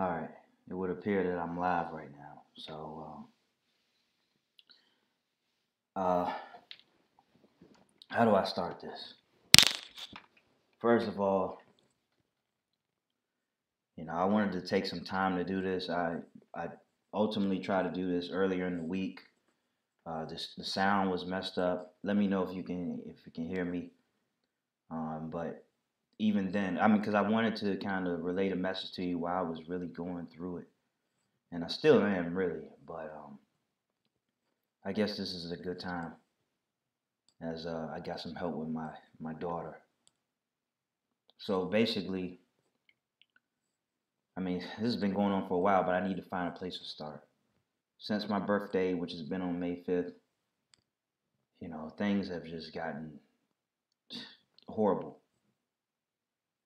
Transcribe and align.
All 0.00 0.08
right. 0.08 0.30
It 0.70 0.72
would 0.72 0.88
appear 0.88 1.22
that 1.24 1.38
I'm 1.38 1.58
live 1.58 1.92
right 1.92 2.10
now. 2.10 2.42
So, 2.56 3.06
um, 3.06 3.24
uh, 5.94 6.32
how 8.08 8.24
do 8.24 8.34
I 8.34 8.44
start 8.44 8.80
this? 8.80 9.14
First 10.78 11.06
of 11.06 11.20
all, 11.20 11.58
you 13.98 14.06
know, 14.06 14.14
I 14.14 14.24
wanted 14.24 14.52
to 14.52 14.66
take 14.66 14.86
some 14.86 15.04
time 15.04 15.36
to 15.36 15.44
do 15.44 15.60
this. 15.60 15.90
I 15.90 16.16
I 16.54 16.68
ultimately 17.12 17.58
tried 17.58 17.82
to 17.82 17.90
do 17.92 18.10
this 18.10 18.30
earlier 18.32 18.66
in 18.66 18.78
the 18.78 18.84
week. 18.84 19.20
Uh, 20.06 20.24
this 20.24 20.54
the 20.56 20.64
sound 20.64 21.10
was 21.10 21.26
messed 21.26 21.58
up. 21.58 21.94
Let 22.02 22.16
me 22.16 22.26
know 22.26 22.42
if 22.42 22.56
you 22.56 22.62
can 22.62 23.02
if 23.04 23.16
you 23.26 23.32
can 23.32 23.46
hear 23.46 23.66
me. 23.66 23.90
Um, 24.90 25.28
but 25.30 25.66
even 26.20 26.52
then, 26.52 26.78
I 26.78 26.86
mean, 26.86 26.98
because 26.98 27.14
I 27.14 27.22
wanted 27.22 27.56
to 27.56 27.76
kind 27.78 28.06
of 28.06 28.20
relate 28.20 28.52
a 28.52 28.56
message 28.56 28.92
to 28.92 29.02
you 29.02 29.18
while 29.18 29.38
I 29.38 29.48
was 29.48 29.68
really 29.68 29.86
going 29.86 30.26
through 30.26 30.58
it, 30.58 30.68
and 31.50 31.64
I 31.64 31.68
still 31.68 32.02
am 32.02 32.34
really. 32.34 32.68
But 32.86 33.10
um, 33.16 33.38
I 34.84 34.92
guess 34.92 35.16
this 35.16 35.32
is 35.32 35.50
a 35.50 35.56
good 35.56 35.80
time, 35.80 36.12
as 37.40 37.64
uh, 37.64 37.88
I 37.94 38.00
got 38.00 38.20
some 38.20 38.34
help 38.34 38.54
with 38.54 38.68
my 38.68 38.90
my 39.18 39.32
daughter. 39.32 39.78
So 41.38 41.64
basically, 41.64 42.40
I 44.36 44.40
mean, 44.40 44.58
this 44.78 44.92
has 44.92 44.96
been 44.96 45.14
going 45.14 45.32
on 45.32 45.48
for 45.48 45.54
a 45.54 45.60
while, 45.60 45.84
but 45.84 45.94
I 45.94 46.06
need 46.06 46.18
to 46.18 46.28
find 46.28 46.48
a 46.48 46.58
place 46.58 46.78
to 46.78 46.84
start. 46.84 47.22
Since 47.98 48.28
my 48.28 48.38
birthday, 48.38 48.92
which 48.92 49.12
has 49.12 49.22
been 49.22 49.40
on 49.40 49.58
May 49.58 49.82
5th, 49.88 50.12
you 51.60 51.68
know, 51.68 51.94
things 51.96 52.28
have 52.28 52.44
just 52.44 52.74
gotten 52.74 53.18
horrible 54.68 55.19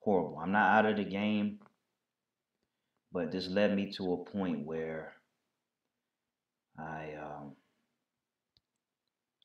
horrible. 0.04 0.38
I'm 0.40 0.52
not 0.52 0.78
out 0.78 0.86
of 0.90 0.96
the 0.96 1.04
game, 1.04 1.60
but 3.12 3.32
this 3.32 3.48
led 3.48 3.74
me 3.74 3.90
to 3.92 4.12
a 4.12 4.24
point 4.30 4.66
where 4.66 5.14
I 6.78 7.14
um, 7.20 7.56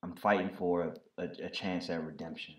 I'm 0.04 0.16
fighting 0.16 0.50
for 0.58 0.82
a, 1.18 1.24
a, 1.24 1.28
a 1.46 1.50
chance 1.50 1.90
at 1.90 2.04
redemption. 2.04 2.56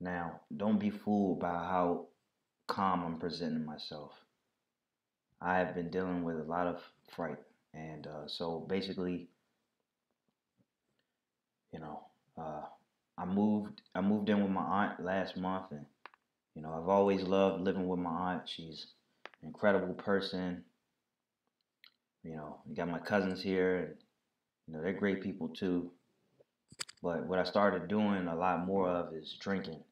Now, 0.00 0.40
don't 0.56 0.78
be 0.78 0.90
fooled 0.90 1.40
by 1.40 1.50
how 1.50 2.08
calm 2.68 3.04
I'm 3.04 3.18
presenting 3.18 3.64
myself. 3.64 4.12
I 5.40 5.58
have 5.58 5.74
been 5.74 5.90
dealing 5.90 6.22
with 6.24 6.38
a 6.40 6.44
lot 6.44 6.66
of 6.66 6.80
fright, 7.14 7.38
and 7.74 8.06
uh, 8.06 8.26
so 8.28 8.60
basically, 8.68 9.28
you 11.72 11.80
know, 11.80 12.00
uh, 12.38 12.62
I 13.18 13.24
moved. 13.24 13.82
I 13.94 14.00
moved 14.00 14.28
in 14.28 14.42
with 14.42 14.50
my 14.52 14.62
aunt 14.62 15.04
last 15.04 15.36
month, 15.36 15.72
and 15.72 15.86
you 16.60 16.66
know, 16.66 16.74
I've 16.74 16.90
always 16.90 17.22
loved 17.22 17.62
living 17.62 17.88
with 17.88 18.00
my 18.00 18.10
aunt. 18.10 18.42
She's 18.46 18.88
an 19.40 19.48
incredible 19.48 19.94
person. 19.94 20.62
You 22.22 22.36
know, 22.36 22.58
got 22.76 22.90
my 22.90 22.98
cousins 22.98 23.42
here, 23.42 23.76
and 23.76 23.94
you 24.66 24.74
know 24.74 24.82
they're 24.82 24.92
great 24.92 25.22
people 25.22 25.48
too. 25.48 25.90
But 27.02 27.26
what 27.26 27.38
I 27.38 27.44
started 27.44 27.88
doing 27.88 28.26
a 28.26 28.36
lot 28.36 28.66
more 28.66 28.90
of 28.90 29.14
is 29.14 29.38
drinking 29.40 29.82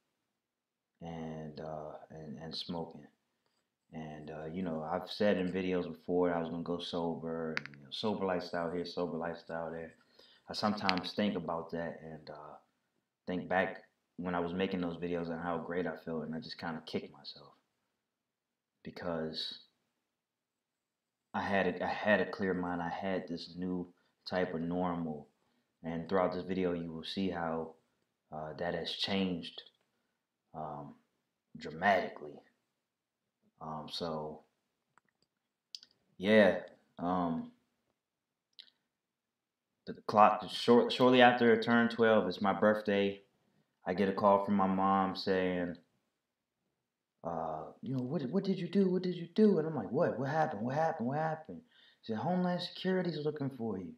and 1.01 1.59
uh, 1.59 1.93
and 2.11 2.39
and 2.39 2.55
smoking. 2.55 3.07
And 3.95 4.31
uh, 4.31 4.45
you 4.53 4.63
know, 4.63 4.87
I've 4.93 5.11
said 5.11 5.39
in 5.39 5.51
videos 5.51 5.89
before 5.89 6.35
I 6.35 6.39
was 6.39 6.51
gonna 6.51 6.63
go 6.63 6.81
sober, 6.81 7.55
and, 7.57 7.67
you 7.79 7.83
know, 7.85 7.91
sober 7.91 8.27
lifestyle 8.27 8.71
here, 8.71 8.84
sober 8.84 9.17
lifestyle 9.17 9.71
there. 9.71 9.95
I 10.51 10.53
sometimes 10.53 11.15
think 11.15 11.34
about 11.34 11.71
that 11.71 11.99
and 12.03 12.28
uh, 12.28 12.57
think 13.27 13.49
back 13.49 13.84
when 14.19 14.34
I 14.34 14.41
was 14.41 14.53
making 14.53 14.81
those 14.81 14.97
videos 14.97 15.31
and 15.31 15.41
how 15.41 15.59
great 15.59 15.87
I 15.87 15.95
felt, 16.05 16.25
and 16.25 16.34
I 16.34 16.41
just 16.41 16.59
kind 16.59 16.77
of 16.77 16.84
kicked 16.84 17.12
myself 17.12 17.53
because 18.83 19.61
I 21.33 21.41
had 21.41 21.67
a, 21.69 21.84
I 21.84 21.89
had 21.89 22.21
a 22.21 22.31
clear 22.31 22.53
mind. 22.53 22.83
I 22.83 22.89
had 22.91 23.28
this 23.28 23.55
new 23.57 23.87
type 24.28 24.55
of 24.55 24.61
normal, 24.61 25.28
and 25.84 26.09
throughout 26.09 26.33
this 26.33 26.45
video, 26.45 26.73
you 26.73 26.93
will 26.93 27.05
see 27.05 27.31
how 27.31 27.75
uh, 28.33 28.55
that 28.59 28.75
has 28.75 28.91
changed 28.91 29.62
um, 30.53 30.95
dramatically. 31.57 32.43
Um, 33.61 33.87
so, 33.89 34.41
yeah, 36.17 36.59
um, 36.99 37.53
the 39.87 39.95
clock 40.07 40.45
short 40.51 40.93
shortly 40.93 41.23
after 41.23 41.53
it 41.53 41.62
turned 41.62 41.93
twelve. 41.93 42.27
It's 42.27 42.43
my 42.43 42.53
birthday. 42.53 43.23
I 43.88 43.94
get 43.94 44.10
a 44.10 44.12
call 44.12 44.44
from 44.44 44.54
my 44.54 44.66
mom 44.66 45.16
saying, 45.16 45.75
uh, 47.25 47.62
you 47.81 47.97
know, 47.97 48.03
what, 48.03 48.21
what 48.31 48.44
did 48.44 48.59
you 48.59 48.69
do? 48.69 48.91
What 48.91 49.03
did 49.03 49.15
you 49.15 49.28
do? 49.34 49.59
And 49.59 49.66
I'm 49.66 49.75
like, 49.75 49.91
what? 49.91 50.19
What 50.19 50.28
happened? 50.28 50.60
What 50.60 50.75
happened? 50.75 51.09
What 51.09 51.16
happened? 51.16 51.62
She 52.03 52.12
said, 52.12 52.21
Homeland 52.21 52.60
Security's 52.60 53.25
looking 53.25 53.50
for 53.56 53.78
you. 53.78 53.94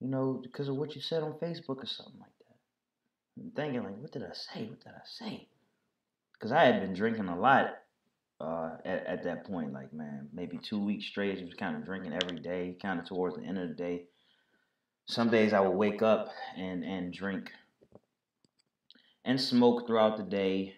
You 0.00 0.06
know, 0.08 0.40
because 0.40 0.68
of 0.68 0.76
what 0.76 0.94
you 0.94 1.00
said 1.00 1.24
on 1.24 1.32
Facebook 1.32 1.82
or 1.82 1.86
something 1.86 2.20
like 2.20 2.30
that. 2.38 3.42
I'm 3.42 3.50
thinking, 3.56 3.82
like, 3.82 3.98
what 3.98 4.12
did 4.12 4.22
I 4.22 4.32
say? 4.32 4.66
What 4.66 4.78
did 4.78 4.92
I 4.92 5.02
say? 5.04 5.48
Because 6.34 6.52
I 6.52 6.62
had 6.62 6.80
been 6.80 6.94
drinking 6.94 7.26
a 7.26 7.36
lot 7.36 7.70
uh, 8.40 8.76
at, 8.84 9.04
at 9.06 9.24
that 9.24 9.46
point. 9.46 9.72
Like, 9.72 9.92
man, 9.92 10.28
maybe 10.32 10.58
two 10.58 10.78
weeks 10.78 11.06
straight. 11.06 11.40
I 11.40 11.44
was 11.44 11.54
kind 11.54 11.74
of 11.74 11.84
drinking 11.84 12.12
every 12.12 12.38
day, 12.38 12.76
kind 12.80 13.00
of 13.00 13.06
towards 13.06 13.36
the 13.36 13.42
end 13.42 13.58
of 13.58 13.68
the 13.68 13.74
day. 13.74 14.04
Some 15.06 15.28
days 15.28 15.52
I 15.52 15.58
would 15.58 15.76
wake 15.76 16.02
up 16.02 16.28
and, 16.56 16.84
and 16.84 17.12
drink 17.12 17.50
and 19.24 19.40
smoke 19.40 19.86
throughout 19.86 20.16
the 20.16 20.22
day. 20.22 20.74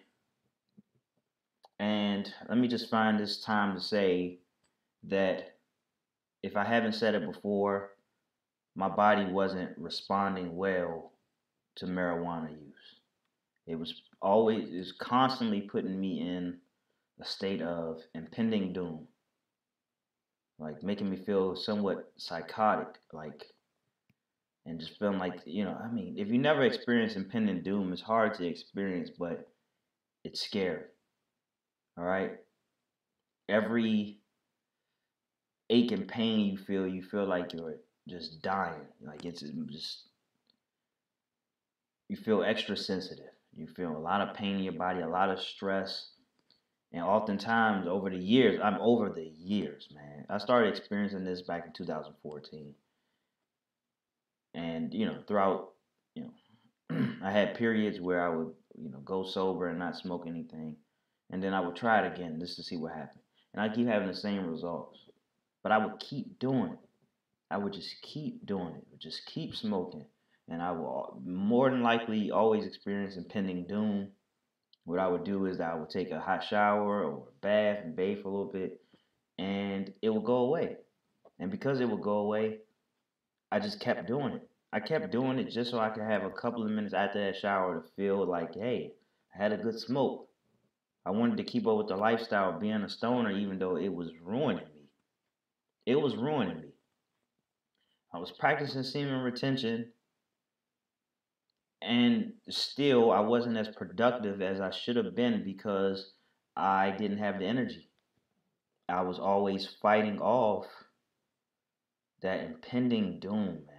And 1.79 2.31
let 2.49 2.57
me 2.57 2.67
just 2.67 2.89
find 2.89 3.19
this 3.19 3.41
time 3.41 3.75
to 3.75 3.81
say 3.81 4.39
that 5.03 5.55
if 6.43 6.55
I 6.55 6.63
haven't 6.63 6.93
said 6.93 7.15
it 7.15 7.25
before, 7.25 7.91
my 8.75 8.89
body 8.89 9.25
wasn't 9.25 9.77
responding 9.77 10.55
well 10.55 11.11
to 11.75 11.85
marijuana 11.85 12.51
use. 12.51 12.99
It 13.65 13.75
was 13.75 14.01
always, 14.21 14.69
is 14.69 14.93
constantly 14.93 15.61
putting 15.61 15.99
me 15.99 16.21
in 16.21 16.57
a 17.19 17.25
state 17.25 17.61
of 17.61 18.01
impending 18.15 18.73
doom, 18.73 19.07
like 20.59 20.81
making 20.83 21.09
me 21.09 21.17
feel 21.17 21.55
somewhat 21.55 22.11
psychotic, 22.17 22.87
like 23.11 23.47
and 24.67 24.79
just 24.79 24.99
feeling 24.99 25.17
like 25.17 25.41
you 25.45 25.63
know 25.63 25.77
i 25.83 25.87
mean 25.87 26.15
if 26.17 26.27
you 26.27 26.37
never 26.37 26.63
experience 26.63 27.15
impending 27.15 27.63
doom 27.63 27.91
it's 27.93 28.01
hard 28.01 28.33
to 28.33 28.45
experience 28.45 29.09
but 29.17 29.47
it's 30.23 30.41
scary 30.41 30.83
all 31.97 32.05
right? 32.05 32.31
Every 33.49 34.17
ache 35.69 35.91
and 35.91 36.07
pain 36.07 36.45
you 36.45 36.57
feel 36.57 36.87
you 36.87 37.01
feel 37.01 37.25
like 37.25 37.51
you're 37.53 37.75
just 38.07 38.41
dying 38.41 38.85
like 39.05 39.25
it's 39.25 39.41
just 39.41 40.07
you 42.07 42.15
feel 42.15 42.41
extra 42.41 42.77
sensitive. 42.77 43.25
You 43.53 43.67
feel 43.67 43.97
a 43.97 43.99
lot 43.99 44.21
of 44.21 44.33
pain 44.33 44.55
in 44.55 44.63
your 44.63 44.73
body 44.73 45.01
a 45.01 45.09
lot 45.09 45.29
of 45.29 45.41
stress 45.41 46.11
and 46.93 47.03
oftentimes 47.03 47.85
over 47.85 48.09
the 48.09 48.17
years 48.17 48.59
i'm 48.63 48.77
over 48.79 49.09
the 49.09 49.29
years 49.37 49.89
man. 49.93 50.25
I 50.29 50.37
started 50.37 50.69
experiencing 50.69 51.25
this 51.25 51.41
back 51.41 51.65
in 51.65 51.73
2014 51.73 52.73
and 54.57 54.93
you 54.93 55.05
know 55.05 55.19
throughout 55.27 55.69
you 56.15 56.23
know 56.23 57.07
I 57.23 57.31
had 57.31 57.55
periods 57.55 58.01
where 58.01 58.21
I 58.25 58.35
would 58.35 58.51
you 58.75 58.89
know 58.89 58.99
go 58.99 59.23
sober 59.23 59.67
and 59.69 59.79
not 59.79 59.95
smoke 59.95 60.25
anything, 60.27 60.75
and 61.31 61.41
then 61.41 61.53
I 61.53 61.61
would 61.61 61.75
try 61.75 62.05
it 62.05 62.13
again 62.13 62.39
just 62.39 62.55
to 62.57 62.63
see 62.63 62.75
what 62.75 62.93
happened, 62.93 63.21
and 63.53 63.61
I 63.61 63.73
keep 63.73 63.87
having 63.87 64.07
the 64.07 64.15
same 64.15 64.47
results, 64.47 64.97
but 65.63 65.71
I 65.71 65.77
would 65.77 65.99
keep 65.99 66.39
doing 66.39 66.71
it. 66.73 66.79
I 67.49 67.57
would 67.57 67.71
just 67.71 67.95
keep 68.01 68.45
doing 68.45 68.75
it, 68.75 68.99
just 68.99 69.25
keep 69.27 69.55
smoking, 69.55 70.05
and 70.49 70.61
I 70.61 70.71
will 70.71 71.21
more 71.23 71.69
than 71.69 71.83
likely 71.83 72.31
always 72.31 72.65
experience 72.65 73.15
impending 73.15 73.67
doom. 73.67 74.09
What 74.85 74.99
I 74.99 75.07
would 75.07 75.25
do 75.25 75.45
is 75.45 75.59
I 75.59 75.75
would 75.75 75.89
take 75.89 76.11
a 76.11 76.19
hot 76.19 76.45
shower 76.45 77.03
or 77.03 77.27
a 77.27 77.41
bath 77.41 77.83
and 77.83 77.95
bathe 77.95 78.21
for 78.21 78.29
a 78.29 78.31
little 78.31 78.51
bit, 78.51 78.79
and 79.37 79.93
it 80.01 80.09
will 80.09 80.21
go 80.21 80.37
away. 80.37 80.77
And 81.39 81.51
because 81.51 81.81
it 81.81 81.89
would 81.89 82.01
go 82.01 82.19
away, 82.19 82.59
I 83.51 83.59
just 83.59 83.79
kept 83.79 84.07
doing 84.07 84.33
it. 84.33 84.46
I 84.73 84.79
kept 84.79 85.11
doing 85.11 85.39
it 85.39 85.49
just 85.49 85.71
so 85.71 85.79
I 85.79 85.89
could 85.89 86.03
have 86.03 86.23
a 86.23 86.29
couple 86.29 86.63
of 86.63 86.69
minutes 86.69 86.93
after 86.93 87.23
that 87.25 87.37
shower 87.39 87.81
to 87.81 87.89
feel 87.95 88.25
like, 88.25 88.53
hey, 88.53 88.91
I 89.33 89.43
had 89.43 89.53
a 89.53 89.57
good 89.57 89.79
smoke. 89.79 90.27
I 91.05 91.11
wanted 91.11 91.37
to 91.37 91.43
keep 91.43 91.65
up 91.65 91.77
with 91.77 91.87
the 91.87 91.95
lifestyle 91.95 92.53
of 92.53 92.59
being 92.59 92.83
a 92.83 92.89
stoner, 92.89 93.31
even 93.31 93.59
though 93.59 93.77
it 93.77 93.87
was 93.87 94.11
ruining 94.21 94.65
me. 94.75 94.89
It 95.85 95.95
was 95.95 96.17
ruining 96.17 96.61
me. 96.61 96.67
I 98.13 98.19
was 98.19 98.31
practicing 98.31 98.83
semen 98.83 99.21
retention, 99.21 99.91
and 101.81 102.33
still 102.49 103.11
I 103.11 103.21
wasn't 103.21 103.57
as 103.57 103.69
productive 103.69 104.41
as 104.41 104.59
I 104.59 104.71
should 104.71 104.97
have 104.97 105.15
been 105.15 105.43
because 105.45 106.11
I 106.57 106.91
didn't 106.91 107.19
have 107.19 107.39
the 107.39 107.45
energy. 107.45 107.89
I 108.89 109.01
was 109.01 109.19
always 109.19 109.67
fighting 109.81 110.19
off 110.19 110.65
that 112.21 112.43
impending 112.43 113.19
doom, 113.19 113.59
man. 113.67 113.76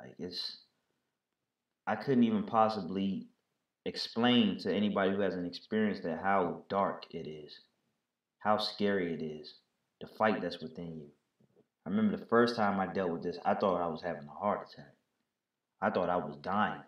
Like 0.00 0.14
it's 0.18 0.58
I 1.86 1.96
couldn't 1.96 2.24
even 2.24 2.44
possibly 2.44 3.28
explain 3.84 4.58
to 4.60 4.74
anybody 4.74 5.12
who 5.12 5.20
hasn't 5.20 5.46
experienced 5.46 6.02
that 6.04 6.20
how 6.22 6.64
dark 6.68 7.04
it 7.12 7.28
is. 7.28 7.58
how 8.38 8.58
scary 8.58 9.12
it 9.14 9.22
is, 9.22 9.54
the 10.00 10.06
fight 10.18 10.40
that's 10.42 10.60
within 10.62 10.96
you. 10.96 11.08
I 11.86 11.90
remember 11.90 12.16
the 12.16 12.26
first 12.26 12.56
time 12.56 12.80
I 12.80 12.86
dealt 12.86 13.12
with 13.12 13.22
this, 13.22 13.38
I 13.44 13.54
thought 13.54 13.80
I 13.82 13.88
was 13.88 14.02
having 14.02 14.26
a 14.28 14.40
heart 14.40 14.68
attack. 14.72 14.94
I 15.80 15.90
thought 15.90 16.10
I 16.10 16.16
was 16.16 16.36
dying. 16.38 16.82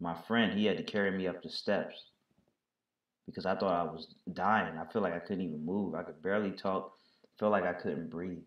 My 0.00 0.14
friend, 0.28 0.58
he 0.58 0.66
had 0.66 0.78
to 0.78 0.84
carry 0.84 1.10
me 1.10 1.26
up 1.28 1.42
the 1.42 1.50
steps 1.50 1.94
because 3.26 3.46
I 3.46 3.56
thought 3.56 3.74
I 3.74 3.90
was 3.90 4.14
dying. 4.32 4.78
I 4.78 4.90
feel 4.92 5.02
like 5.02 5.14
I 5.14 5.20
couldn't 5.20 5.44
even 5.44 5.64
move. 5.64 5.94
I 5.94 6.02
could 6.04 6.22
barely 6.22 6.52
talk. 6.52 6.92
Felt 7.38 7.52
like 7.52 7.64
I 7.64 7.74
couldn't 7.74 8.10
breathe. 8.10 8.44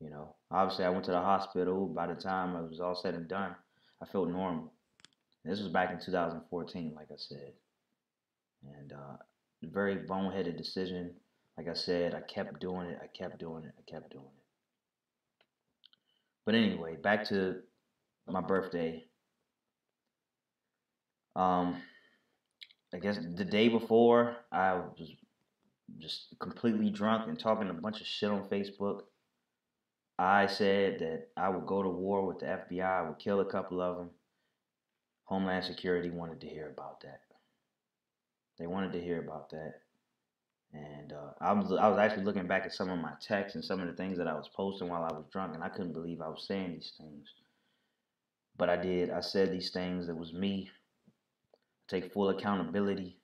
You 0.00 0.10
know, 0.10 0.34
obviously 0.50 0.84
I 0.84 0.90
went 0.90 1.04
to 1.04 1.10
the 1.10 1.20
hospital. 1.20 1.86
By 1.86 2.06
the 2.06 2.14
time 2.14 2.56
it 2.56 2.68
was 2.68 2.80
all 2.80 2.94
said 2.94 3.14
and 3.14 3.28
done, 3.28 3.54
I 4.02 4.06
felt 4.06 4.28
normal. 4.28 4.72
This 5.44 5.60
was 5.60 5.68
back 5.68 5.90
in 5.90 6.00
2014, 6.00 6.92
like 6.94 7.08
I 7.10 7.16
said. 7.16 7.52
And 8.78 8.92
uh, 8.92 9.16
very 9.62 9.96
boneheaded 9.96 10.56
decision. 10.56 11.12
Like 11.56 11.68
I 11.68 11.74
said, 11.74 12.14
I 12.14 12.20
kept 12.20 12.60
doing 12.60 12.88
it. 12.88 12.98
I 13.02 13.06
kept 13.06 13.38
doing 13.38 13.64
it. 13.64 13.72
I 13.78 13.90
kept 13.90 14.10
doing 14.10 14.24
it. 14.24 14.44
But 16.46 16.54
anyway, 16.54 16.96
back 16.96 17.28
to 17.28 17.56
my 18.26 18.40
birthday. 18.40 19.04
Um, 21.36 21.82
I 22.92 22.98
guess 22.98 23.18
the 23.36 23.44
day 23.44 23.68
before, 23.68 24.36
I 24.50 24.74
was 24.74 25.12
just 25.98 26.34
completely 26.40 26.90
drunk 26.90 27.28
and 27.28 27.38
talking 27.38 27.68
a 27.68 27.74
bunch 27.74 28.00
of 28.00 28.06
shit 28.06 28.30
on 28.30 28.48
Facebook. 28.48 29.02
I 30.20 30.48
said 30.48 30.98
that 30.98 31.28
I 31.34 31.48
would 31.48 31.64
go 31.66 31.82
to 31.82 31.88
war 31.88 32.26
with 32.26 32.40
the 32.40 32.46
FBI, 32.46 32.84
I 32.84 33.08
would 33.08 33.18
kill 33.18 33.40
a 33.40 33.50
couple 33.50 33.80
of 33.80 33.96
them. 33.96 34.10
Homeland 35.24 35.64
Security 35.64 36.10
wanted 36.10 36.42
to 36.42 36.46
hear 36.46 36.68
about 36.68 37.00
that. 37.00 37.22
They 38.58 38.66
wanted 38.66 38.92
to 38.92 39.00
hear 39.00 39.18
about 39.18 39.48
that. 39.50 39.80
And 40.74 41.14
uh, 41.14 41.32
I 41.40 41.54
was 41.54 41.72
I 41.72 41.88
was 41.88 41.98
actually 41.98 42.24
looking 42.24 42.46
back 42.46 42.66
at 42.66 42.74
some 42.74 42.90
of 42.90 42.98
my 42.98 43.12
texts 43.26 43.54
and 43.54 43.64
some 43.64 43.80
of 43.80 43.86
the 43.86 43.94
things 43.94 44.18
that 44.18 44.28
I 44.28 44.34
was 44.34 44.50
posting 44.54 44.88
while 44.90 45.04
I 45.04 45.12
was 45.12 45.24
drunk, 45.32 45.54
and 45.54 45.64
I 45.64 45.70
couldn't 45.70 45.94
believe 45.94 46.20
I 46.20 46.28
was 46.28 46.44
saying 46.46 46.74
these 46.74 46.92
things. 46.98 47.26
But 48.58 48.68
I 48.68 48.76
did. 48.76 49.08
I 49.08 49.20
said 49.20 49.50
these 49.50 49.70
things. 49.70 50.10
It 50.10 50.16
was 50.16 50.34
me. 50.34 50.70
Take 51.88 52.12
full 52.12 52.28
accountability. 52.28 53.16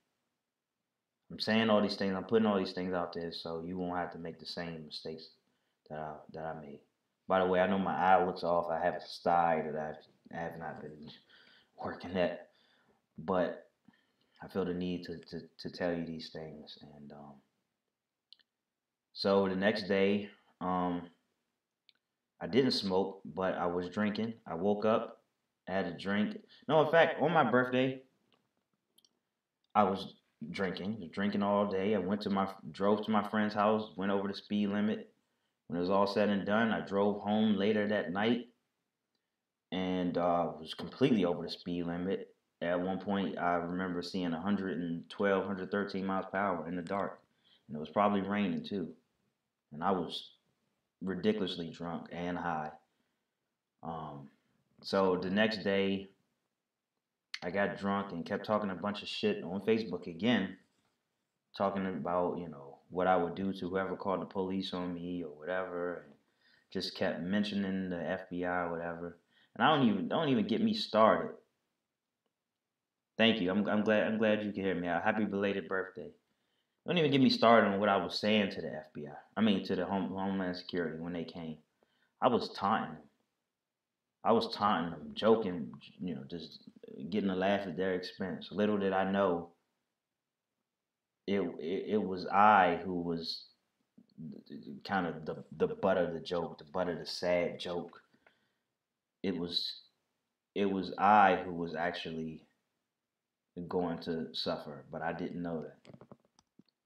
I'm 1.30 1.40
saying 1.40 1.68
all 1.68 1.82
these 1.82 1.96
things. 1.96 2.16
I'm 2.16 2.24
putting 2.24 2.46
all 2.46 2.58
these 2.58 2.72
things 2.72 2.94
out 2.94 3.12
there 3.12 3.32
so 3.32 3.62
you 3.66 3.76
won't 3.76 3.98
have 3.98 4.12
to 4.12 4.18
make 4.18 4.40
the 4.40 4.46
same 4.46 4.86
mistakes 4.86 5.28
that 5.90 5.98
I 5.98 6.14
that 6.32 6.44
I 6.44 6.60
made. 6.60 6.80
By 7.28 7.40
the 7.40 7.46
way, 7.46 7.60
I 7.60 7.66
know 7.66 7.78
my 7.78 7.96
eye 7.96 8.24
looks 8.24 8.44
off. 8.44 8.70
I 8.70 8.82
have 8.84 8.94
a 8.94 9.00
sty 9.00 9.62
that 9.72 9.98
I 10.32 10.36
have 10.36 10.58
not 10.58 10.80
been 10.80 11.08
working 11.82 12.16
at, 12.16 12.48
but 13.18 13.68
I 14.42 14.48
feel 14.48 14.64
the 14.64 14.74
need 14.74 15.04
to 15.04 15.18
to, 15.18 15.40
to 15.60 15.70
tell 15.70 15.92
you 15.92 16.04
these 16.04 16.30
things. 16.32 16.78
And 16.82 17.12
um, 17.12 17.34
so 19.12 19.48
the 19.48 19.56
next 19.56 19.88
day, 19.88 20.28
um, 20.60 21.02
I 22.40 22.46
didn't 22.46 22.72
smoke, 22.72 23.22
but 23.24 23.54
I 23.54 23.66
was 23.66 23.88
drinking. 23.88 24.34
I 24.46 24.54
woke 24.54 24.84
up, 24.84 25.22
had 25.66 25.86
a 25.86 25.98
drink. 25.98 26.38
No, 26.68 26.84
in 26.84 26.90
fact, 26.90 27.20
on 27.20 27.32
my 27.32 27.50
birthday, 27.50 28.02
I 29.74 29.84
was 29.84 30.14
drinking, 30.50 31.10
drinking 31.12 31.42
all 31.42 31.66
day. 31.66 31.94
I 31.94 31.98
went 31.98 32.20
to 32.22 32.30
my 32.30 32.48
drove 32.72 33.04
to 33.06 33.10
my 33.10 33.26
friend's 33.28 33.54
house, 33.54 33.90
went 33.96 34.12
over 34.12 34.28
the 34.28 34.34
speed 34.34 34.68
limit. 34.68 35.10
When 35.68 35.76
it 35.76 35.80
was 35.80 35.90
all 35.90 36.06
said 36.06 36.28
and 36.28 36.46
done, 36.46 36.72
I 36.72 36.80
drove 36.80 37.22
home 37.22 37.56
later 37.56 37.88
that 37.88 38.12
night 38.12 38.48
and 39.72 40.16
uh, 40.16 40.52
was 40.60 40.74
completely 40.74 41.24
over 41.24 41.42
the 41.42 41.50
speed 41.50 41.86
limit. 41.86 42.28
At 42.62 42.80
one 42.80 42.98
point, 42.98 43.36
I 43.38 43.54
remember 43.54 44.00
seeing 44.00 44.30
112, 44.30 45.38
113 45.38 46.06
miles 46.06 46.26
per 46.30 46.38
hour 46.38 46.68
in 46.68 46.76
the 46.76 46.82
dark, 46.82 47.20
and 47.68 47.76
it 47.76 47.80
was 47.80 47.90
probably 47.90 48.22
raining 48.22 48.64
too. 48.64 48.88
And 49.72 49.82
I 49.82 49.90
was 49.90 50.30
ridiculously 51.02 51.70
drunk 51.70 52.06
and 52.12 52.38
high. 52.38 52.70
Um, 53.82 54.28
so 54.82 55.16
the 55.16 55.30
next 55.30 55.64
day, 55.64 56.08
I 57.42 57.50
got 57.50 57.78
drunk 57.78 58.12
and 58.12 58.24
kept 58.24 58.46
talking 58.46 58.70
a 58.70 58.74
bunch 58.74 59.02
of 59.02 59.08
shit 59.08 59.44
on 59.44 59.60
Facebook 59.66 60.06
again, 60.06 60.56
talking 61.56 61.86
about, 61.86 62.38
you 62.38 62.48
know, 62.48 62.65
what 62.90 63.06
I 63.06 63.16
would 63.16 63.34
do 63.34 63.52
to 63.52 63.68
whoever 63.68 63.96
called 63.96 64.22
the 64.22 64.26
police 64.26 64.72
on 64.72 64.94
me 64.94 65.24
or 65.24 65.30
whatever. 65.30 66.04
And 66.04 66.14
just 66.72 66.96
kept 66.96 67.20
mentioning 67.22 67.90
the 67.90 67.96
FBI 67.96 68.66
or 68.66 68.70
whatever. 68.70 69.18
And 69.54 69.66
I 69.66 69.74
don't 69.74 69.88
even 69.88 70.08
don't 70.08 70.28
even 70.28 70.46
get 70.46 70.62
me 70.62 70.74
started. 70.74 71.34
Thank 73.16 73.40
you. 73.40 73.50
I'm, 73.50 73.66
I'm 73.68 73.82
glad 73.82 74.02
I'm 74.04 74.18
glad 74.18 74.42
you 74.42 74.52
can 74.52 74.62
hear 74.62 74.74
me. 74.74 74.86
Happy 74.86 75.24
belated 75.24 75.68
birthday. 75.68 76.10
Don't 76.86 76.98
even 76.98 77.10
get 77.10 77.20
me 77.20 77.30
started 77.30 77.68
on 77.68 77.80
what 77.80 77.88
I 77.88 77.96
was 77.96 78.18
saying 78.20 78.50
to 78.50 78.60
the 78.60 78.68
FBI. 78.68 79.14
I 79.36 79.40
mean 79.40 79.64
to 79.64 79.74
the 79.74 79.86
Home, 79.86 80.08
Homeland 80.08 80.56
Security 80.56 80.98
when 81.00 81.14
they 81.14 81.24
came. 81.24 81.56
I 82.22 82.28
was 82.28 82.50
taunting 82.50 82.94
them. 82.94 83.02
I 84.22 84.32
was 84.32 84.54
taunting 84.54 84.90
them, 84.90 85.10
joking, 85.14 85.72
you 86.00 86.14
know, 86.14 86.22
just 86.30 86.68
getting 87.10 87.30
a 87.30 87.36
laugh 87.36 87.66
at 87.66 87.76
their 87.76 87.94
expense. 87.94 88.48
Little 88.52 88.78
did 88.78 88.92
I 88.92 89.10
know 89.10 89.50
it, 91.26 91.40
it, 91.58 91.84
it 91.94 92.02
was 92.02 92.26
I 92.26 92.80
who 92.84 93.00
was 93.02 93.44
kind 94.84 95.06
of 95.06 95.24
the, 95.24 95.44
the 95.56 95.68
butt 95.68 95.98
of 95.98 96.12
the 96.12 96.20
joke, 96.20 96.58
the 96.58 96.64
butt 96.64 96.88
of 96.88 96.98
the 96.98 97.06
sad 97.06 97.58
joke. 97.58 98.00
It 99.22 99.36
was 99.36 99.82
it 100.54 100.66
was 100.66 100.92
I 100.98 101.36
who 101.44 101.52
was 101.54 101.74
actually 101.74 102.42
going 103.68 103.98
to 103.98 104.34
suffer, 104.34 104.84
but 104.90 105.02
I 105.02 105.12
didn't 105.12 105.42
know 105.42 105.62
that. 105.62 105.76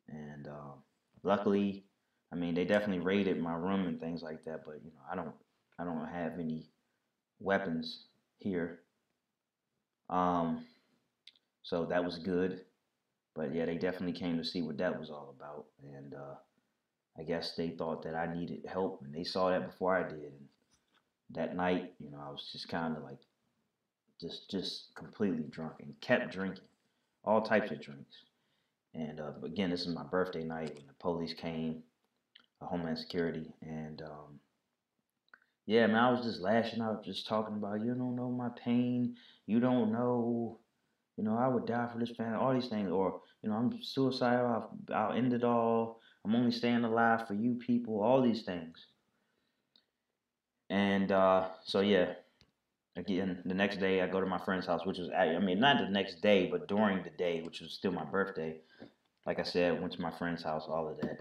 And 0.09 0.47
uh, 0.49 0.75
luckily, 1.23 1.85
I 2.33 2.37
mean, 2.37 2.55
they 2.55 2.65
definitely 2.65 3.05
raided 3.05 3.39
my 3.41 3.55
room 3.55 3.87
and 3.87 4.01
things 4.01 4.23
like 4.23 4.45
that. 4.45 4.65
But 4.65 4.77
you 4.85 4.91
know, 4.93 5.03
I 5.11 5.15
don't 5.17 5.35
I 5.79 5.85
don't 5.85 6.07
have 6.09 6.39
any 6.39 6.71
weapons 7.41 8.07
here. 8.39 8.81
Um, 10.09 10.67
so 11.63 11.87
that 11.87 12.05
was 12.05 12.19
good. 12.19 12.61
But 13.35 13.55
yeah, 13.55 13.67
they 13.67 13.77
definitely 13.77 14.19
came 14.19 14.37
to 14.39 14.45
see 14.45 14.63
what 14.63 14.79
that 14.79 14.99
was 14.99 15.11
all 15.11 15.35
about. 15.39 15.67
And 15.83 16.15
uh, 16.15 16.35
I 17.19 17.23
guess 17.23 17.55
they 17.57 17.71
thought 17.71 18.03
that 18.03 18.15
I 18.15 18.33
needed 18.35 18.67
help, 18.67 19.03
and 19.05 19.15
they 19.15 19.25
saw 19.25 19.51
that 19.51 19.67
before 19.67 19.95
I 19.97 20.03
did. 20.03 20.33
And 20.33 20.49
that 21.31 21.57
night, 21.57 21.93
you 21.99 22.11
know, 22.11 22.19
I 22.25 22.31
was 22.31 22.49
just 22.53 22.69
kind 22.69 22.97
of 22.97 23.03
like, 23.03 23.19
just 24.21 24.51
just 24.51 24.95
completely 24.95 25.45
drunk 25.51 25.75
and 25.81 25.95
kept 26.01 26.33
drinking, 26.33 26.65
all 27.25 27.41
types 27.43 27.71
of 27.71 27.81
drinks. 27.81 28.17
And 28.95 29.21
uh, 29.21 29.33
again, 29.45 29.71
this 29.71 29.87
is 29.87 29.95
my 29.95 30.03
birthday 30.03 30.45
night, 30.45 30.71
and 30.79 30.89
the 30.89 30.95
police 30.99 31.33
came, 31.33 31.83
uh, 32.61 32.67
Homeland 32.67 32.99
Security, 32.99 33.55
and 33.63 34.03
um, 34.03 34.41
yeah, 35.67 35.87
man, 35.87 35.97
I 35.97 36.11
was 36.11 36.25
just 36.25 36.41
lashing 36.41 36.81
out, 36.83 37.05
just 37.05 37.29
talking 37.29 37.55
about 37.55 37.81
you 37.81 37.95
don't 37.95 38.17
know 38.17 38.29
my 38.31 38.49
pain, 38.65 39.17
you 39.47 39.61
don't 39.61 39.93
know 39.93 40.59
you 41.21 41.27
know, 41.27 41.37
I 41.37 41.49
would 41.49 41.67
die 41.67 41.87
for 41.93 41.99
this 41.99 42.17
family, 42.17 42.39
all 42.39 42.55
these 42.55 42.69
things, 42.69 42.91
or, 42.91 43.21
you 43.43 43.51
know, 43.51 43.57
I'm 43.57 43.83
suicidal, 43.83 44.47
I'll, 44.47 44.79
I'll 44.95 45.13
end 45.13 45.35
it 45.35 45.45
all, 45.45 46.01
I'm 46.25 46.35
only 46.35 46.51
staying 46.51 46.83
alive 46.83 47.29
for 47.29 47.35
you 47.35 47.57
people, 47.57 48.01
all 48.01 48.23
these 48.23 48.43
things. 48.43 48.87
And 50.71 51.13
uh, 51.13 51.49
so, 51.63 51.81
yeah, 51.81 52.15
again, 52.97 53.43
the 53.45 53.53
next 53.53 53.81
day 53.81 54.01
I 54.01 54.07
go 54.07 54.19
to 54.19 54.27
my 54.27 54.39
friend's 54.39 54.67
house, 54.67 54.87
which 54.87 54.97
was, 54.97 55.11
I 55.11 55.39
mean, 55.41 55.61
not 55.61 55.77
the 55.77 55.91
next 55.91 56.23
day, 56.23 56.49
but 56.51 56.69
during 56.69 57.05
the 57.05 57.11
day, 57.11 57.43
which 57.43 57.61
was 57.61 57.75
still 57.75 57.93
my 57.93 58.05
birthday. 58.05 58.57
Like 59.27 59.39
I 59.39 59.43
said, 59.43 59.79
went 59.79 59.93
to 59.93 60.01
my 60.01 60.13
friend's 60.13 60.43
house, 60.43 60.65
all 60.71 60.89
of 60.89 60.97
that. 61.03 61.19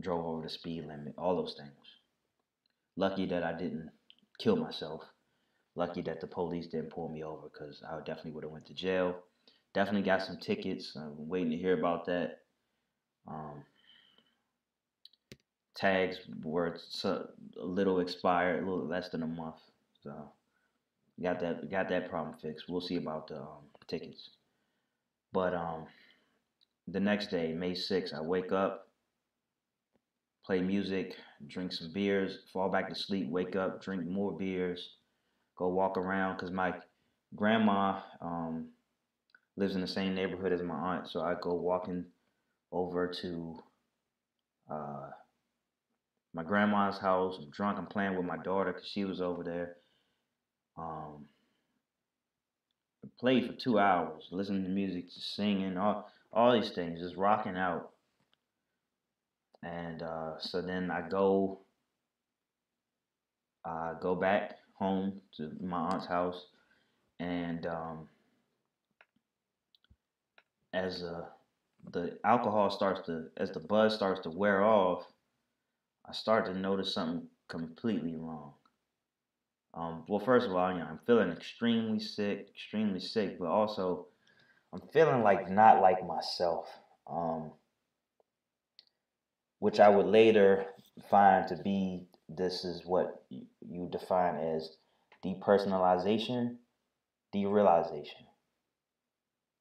Drove 0.00 0.24
over 0.24 0.42
the 0.42 0.48
speed 0.48 0.86
limit, 0.86 1.12
all 1.18 1.36
those 1.36 1.54
things. 1.58 2.00
Lucky 2.96 3.26
that 3.26 3.42
I 3.42 3.52
didn't 3.52 3.90
kill 4.38 4.56
myself 4.56 5.02
lucky 5.74 6.02
that 6.02 6.20
the 6.20 6.26
police 6.26 6.66
didn't 6.66 6.90
pull 6.90 7.08
me 7.08 7.22
over 7.22 7.48
because 7.52 7.82
I 7.88 7.96
definitely 7.98 8.32
would 8.32 8.44
have 8.44 8.52
went 8.52 8.66
to 8.66 8.74
jail. 8.74 9.16
Definitely 9.74 10.02
got 10.02 10.22
some 10.22 10.36
tickets. 10.36 10.92
I'm 10.96 11.28
waiting 11.28 11.50
to 11.50 11.56
hear 11.56 11.72
about 11.72 12.06
that. 12.06 12.40
Um, 13.26 13.64
tags 15.74 16.18
were 16.42 16.74
a 17.04 17.64
little 17.64 18.00
expired, 18.00 18.62
a 18.62 18.66
little 18.66 18.86
less 18.86 19.08
than 19.08 19.22
a 19.22 19.26
month. 19.26 19.56
So 20.02 20.12
got 21.22 21.40
that 21.40 21.70
got 21.70 21.88
that 21.88 22.10
problem 22.10 22.36
fixed. 22.42 22.66
We'll 22.68 22.80
see 22.80 22.96
about 22.96 23.28
the 23.28 23.36
um, 23.40 23.64
tickets. 23.86 24.30
But 25.32 25.54
um, 25.54 25.86
the 26.86 27.00
next 27.00 27.30
day, 27.30 27.54
May 27.54 27.72
6th, 27.72 28.12
I 28.12 28.20
wake 28.20 28.52
up, 28.52 28.88
play 30.44 30.60
music, 30.60 31.14
drink 31.46 31.72
some 31.72 31.90
beers, 31.90 32.40
fall 32.52 32.68
back 32.68 32.90
to 32.90 32.94
sleep, 32.94 33.30
wake 33.30 33.56
up, 33.56 33.80
drink 33.80 34.04
more 34.04 34.30
beers 34.30 34.90
go 35.62 35.68
walk 35.68 35.96
around 35.96 36.34
because 36.34 36.50
my 36.50 36.74
grandma 37.36 38.00
um, 38.20 38.70
lives 39.56 39.76
in 39.76 39.80
the 39.80 39.86
same 39.86 40.14
neighborhood 40.14 40.52
as 40.52 40.62
my 40.62 40.74
aunt, 40.74 41.08
so 41.08 41.20
I 41.20 41.36
go 41.40 41.54
walking 41.54 42.04
over 42.72 43.06
to 43.22 43.56
uh, 44.68 45.10
my 46.34 46.42
grandma's 46.42 46.98
house. 46.98 47.38
I'm 47.40 47.50
drunk. 47.50 47.78
I'm 47.78 47.86
playing 47.86 48.16
with 48.16 48.26
my 48.26 48.38
daughter 48.38 48.72
because 48.72 48.88
she 48.88 49.04
was 49.04 49.20
over 49.20 49.44
there. 49.44 49.76
Um, 50.76 51.26
I 53.04 53.08
played 53.20 53.46
for 53.46 53.52
two 53.54 53.78
hours, 53.78 54.28
listening 54.32 54.64
to 54.64 54.68
music, 54.70 55.12
just 55.12 55.36
singing, 55.36 55.76
all 55.76 56.10
all 56.32 56.52
these 56.60 56.72
things, 56.72 57.00
just 57.00 57.16
rocking 57.16 57.56
out. 57.56 57.90
and 59.62 60.02
uh, 60.02 60.38
so 60.40 60.62
then 60.62 60.90
I 60.90 61.08
go, 61.08 61.60
I 63.64 63.94
go 64.00 64.14
back 64.16 64.58
home 64.74 65.20
to 65.36 65.50
my 65.60 65.78
aunt's 65.78 66.06
house, 66.06 66.46
and 67.20 67.66
um, 67.66 68.08
as 70.72 71.02
uh, 71.02 71.22
the 71.92 72.18
alcohol 72.24 72.70
starts 72.70 73.00
to, 73.06 73.26
as 73.36 73.50
the 73.50 73.60
buzz 73.60 73.94
starts 73.94 74.20
to 74.20 74.30
wear 74.30 74.62
off, 74.64 75.04
I 76.08 76.12
start 76.12 76.46
to 76.46 76.54
notice 76.54 76.94
something 76.94 77.28
completely 77.48 78.16
wrong. 78.16 78.54
Um, 79.74 80.04
well, 80.08 80.20
first 80.20 80.46
of 80.46 80.54
all, 80.54 80.72
you 80.72 80.78
know, 80.78 80.86
I'm 80.86 81.00
feeling 81.06 81.30
extremely 81.30 81.98
sick, 81.98 82.46
extremely 82.50 83.00
sick, 83.00 83.38
but 83.38 83.46
also 83.46 84.06
I'm 84.72 84.82
feeling 84.92 85.22
like 85.22 85.48
not 85.48 85.80
like 85.80 86.02
myself, 86.02 86.66
um, 87.10 87.52
which 89.60 89.80
I 89.80 89.88
would 89.88 90.06
later 90.06 90.66
find 91.10 91.46
to 91.48 91.56
be 91.56 92.02
this 92.36 92.64
is 92.64 92.82
what 92.84 93.22
you 93.30 93.88
define 93.90 94.36
as 94.36 94.76
depersonalization, 95.24 96.56
derealization. 97.34 98.26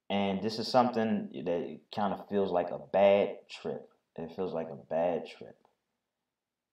And 0.10 0.42
this 0.42 0.60
is 0.60 0.68
something 0.68 1.30
that 1.46 1.80
kind 1.96 2.14
of 2.14 2.28
feels 2.28 2.52
like 2.52 2.70
a 2.72 2.80
bad 2.92 3.38
trip. 3.50 3.88
It 4.18 4.36
feels 4.36 4.54
like 4.54 4.68
a 4.70 4.76
bad 4.76 5.26
trip. 5.26 5.56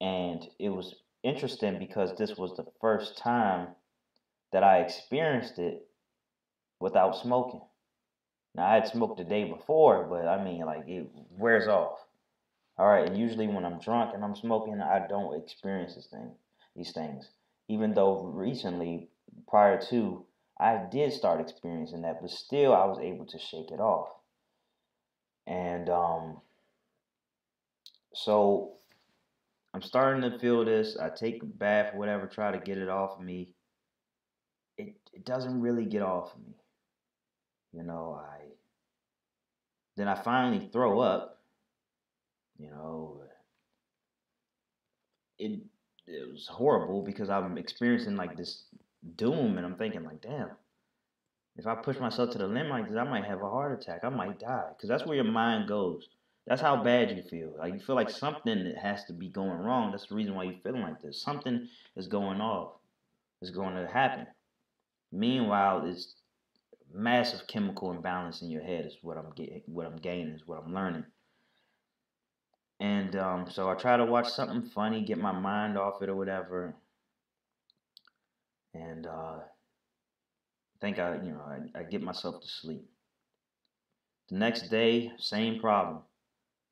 And 0.00 0.44
it 0.58 0.70
was 0.70 0.94
interesting 1.22 1.78
because 1.78 2.16
this 2.16 2.36
was 2.36 2.56
the 2.56 2.66
first 2.80 3.18
time 3.18 3.68
that 4.52 4.64
I 4.64 4.78
experienced 4.78 5.58
it 5.58 5.86
without 6.80 7.16
smoking. 7.16 7.62
Now 8.54 8.66
I 8.68 8.74
had 8.74 8.88
smoked 8.88 9.18
the 9.18 9.24
day 9.24 9.44
before, 9.44 10.06
but 10.08 10.26
I 10.26 10.42
mean 10.42 10.64
like 10.64 10.88
it 10.88 11.08
wears 11.30 11.68
off. 11.68 11.98
All 12.78 12.86
right, 12.86 13.06
and 13.06 13.18
usually 13.18 13.48
when 13.48 13.64
I'm 13.64 13.80
drunk 13.80 14.14
and 14.14 14.24
I'm 14.24 14.36
smoking, 14.36 14.80
I 14.80 15.04
don't 15.08 15.34
experience 15.42 15.96
this 15.96 16.06
thing, 16.06 16.30
these 16.76 16.92
things. 16.92 17.28
Even 17.68 17.92
though 17.92 18.22
recently, 18.22 19.08
prior 19.48 19.80
to, 19.90 20.24
I 20.60 20.84
did 20.90 21.12
start 21.12 21.40
experiencing 21.40 22.02
that, 22.02 22.20
but 22.20 22.30
still 22.30 22.72
I 22.72 22.84
was 22.84 22.98
able 23.00 23.26
to 23.26 23.38
shake 23.38 23.72
it 23.72 23.80
off. 23.80 24.08
And 25.46 25.88
um, 25.88 26.40
so 28.14 28.74
I'm 29.74 29.82
starting 29.82 30.30
to 30.30 30.38
feel 30.38 30.64
this. 30.64 30.96
I 30.96 31.08
take 31.08 31.42
a 31.42 31.46
bath, 31.46 31.94
whatever, 31.94 32.26
try 32.26 32.52
to 32.52 32.58
get 32.58 32.78
it 32.78 32.88
off 32.88 33.18
of 33.18 33.24
me. 33.24 33.50
It 34.76 34.94
it 35.12 35.24
doesn't 35.24 35.60
really 35.60 35.84
get 35.84 36.02
off 36.02 36.34
of 36.34 36.40
me. 36.40 36.54
You 37.72 37.82
know, 37.82 38.20
I 38.20 38.38
then 39.96 40.08
I 40.08 40.14
finally 40.14 40.68
throw 40.72 41.00
up. 41.00 41.37
You 42.58 42.70
know, 42.70 43.22
it 45.38 45.60
it 46.06 46.32
was 46.32 46.48
horrible 46.48 47.02
because 47.02 47.30
I'm 47.30 47.58
experiencing 47.58 48.16
like 48.16 48.36
this 48.36 48.64
doom, 49.16 49.56
and 49.58 49.66
I'm 49.66 49.76
thinking 49.76 50.04
like, 50.04 50.20
damn, 50.20 50.50
if 51.56 51.66
I 51.66 51.74
push 51.74 51.98
myself 51.98 52.30
to 52.30 52.38
the 52.38 52.46
limit 52.46 52.70
like 52.70 52.88
this, 52.88 52.96
I 52.96 53.04
might 53.04 53.24
have 53.24 53.42
a 53.42 53.48
heart 53.50 53.72
attack. 53.72 54.00
I 54.04 54.08
might 54.08 54.38
die 54.40 54.70
because 54.76 54.88
that's 54.88 55.04
where 55.06 55.16
your 55.16 55.24
mind 55.24 55.68
goes. 55.68 56.08
That's 56.46 56.62
how 56.62 56.76
bad 56.76 57.10
you 57.10 57.22
feel. 57.22 57.54
Like 57.58 57.74
you 57.74 57.80
feel 57.80 57.96
like 57.96 58.10
something 58.10 58.74
has 58.80 59.04
to 59.04 59.12
be 59.12 59.28
going 59.28 59.58
wrong. 59.58 59.90
That's 59.90 60.06
the 60.06 60.14
reason 60.14 60.34
why 60.34 60.44
you're 60.44 60.62
feeling 60.62 60.82
like 60.82 61.00
this. 61.02 61.22
Something 61.22 61.68
is 61.96 62.08
going 62.08 62.40
off. 62.40 62.72
Is 63.42 63.50
going 63.50 63.74
to 63.74 63.86
happen. 63.86 64.26
Meanwhile, 65.12 65.84
it's 65.86 66.14
massive 66.92 67.46
chemical 67.46 67.90
imbalance 67.92 68.42
in 68.42 68.50
your 68.50 68.62
head 68.62 68.86
is 68.86 68.96
what 69.02 69.16
I'm 69.18 69.30
getting. 69.36 69.62
What 69.66 69.86
I'm 69.86 69.96
gaining 69.96 70.34
is 70.34 70.46
what 70.46 70.62
I'm 70.64 70.74
learning. 70.74 71.04
And 72.80 73.16
um, 73.16 73.46
so 73.50 73.68
I 73.68 73.74
try 73.74 73.96
to 73.96 74.04
watch 74.04 74.30
something 74.30 74.70
funny, 74.70 75.02
get 75.02 75.18
my 75.18 75.32
mind 75.32 75.76
off 75.76 76.00
it 76.02 76.08
or 76.08 76.14
whatever. 76.14 76.74
And 78.74 79.06
uh, 79.06 79.38
think 80.80 80.98
I, 80.98 81.16
you 81.16 81.32
know, 81.32 81.42
I, 81.74 81.80
I 81.80 81.82
get 81.82 82.02
myself 82.02 82.40
to 82.40 82.48
sleep. 82.48 82.88
The 84.30 84.36
next 84.36 84.68
day, 84.68 85.12
same 85.18 85.60
problem. 85.60 86.02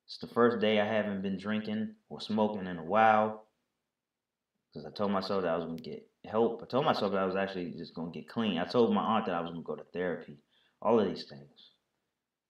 It's 0.05 0.17
the 0.19 0.27
first 0.27 0.61
day 0.61 0.79
I 0.79 0.85
haven't 0.85 1.21
been 1.21 1.37
drinking 1.37 1.95
or 2.09 2.21
smoking 2.21 2.67
in 2.67 2.77
a 2.77 2.83
while. 2.83 3.45
Because 4.71 4.85
I 4.85 4.91
told 4.91 5.11
myself 5.11 5.43
that 5.43 5.49
I 5.49 5.55
was 5.57 5.65
going 5.65 5.77
to 5.77 5.83
get 5.83 6.07
help. 6.25 6.61
I 6.61 6.65
told 6.67 6.85
myself 6.85 7.11
that 7.11 7.21
I 7.21 7.25
was 7.25 7.35
actually 7.35 7.71
just 7.71 7.93
going 7.93 8.11
to 8.13 8.19
get 8.19 8.29
clean. 8.29 8.57
I 8.57 8.65
told 8.65 8.93
my 8.93 9.01
aunt 9.01 9.25
that 9.25 9.35
I 9.35 9.41
was 9.41 9.49
going 9.49 9.63
to 9.63 9.67
go 9.67 9.75
to 9.75 9.83
therapy. 9.91 10.37
All 10.81 10.99
of 10.99 11.07
these 11.07 11.25
things. 11.25 11.71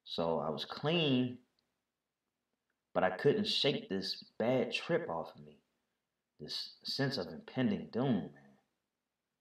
So 0.03 0.39
I 0.39 0.49
was 0.49 0.65
clean, 0.65 1.37
but 2.97 3.03
I 3.03 3.11
couldn't 3.11 3.45
shake 3.45 3.89
this 3.89 4.23
bad 4.39 4.73
trip 4.73 5.07
off 5.07 5.35
of 5.35 5.45
me. 5.45 5.59
This 6.39 6.71
sense 6.83 7.19
of 7.19 7.27
impending 7.27 7.89
doom, 7.91 8.31
man. 8.33 8.55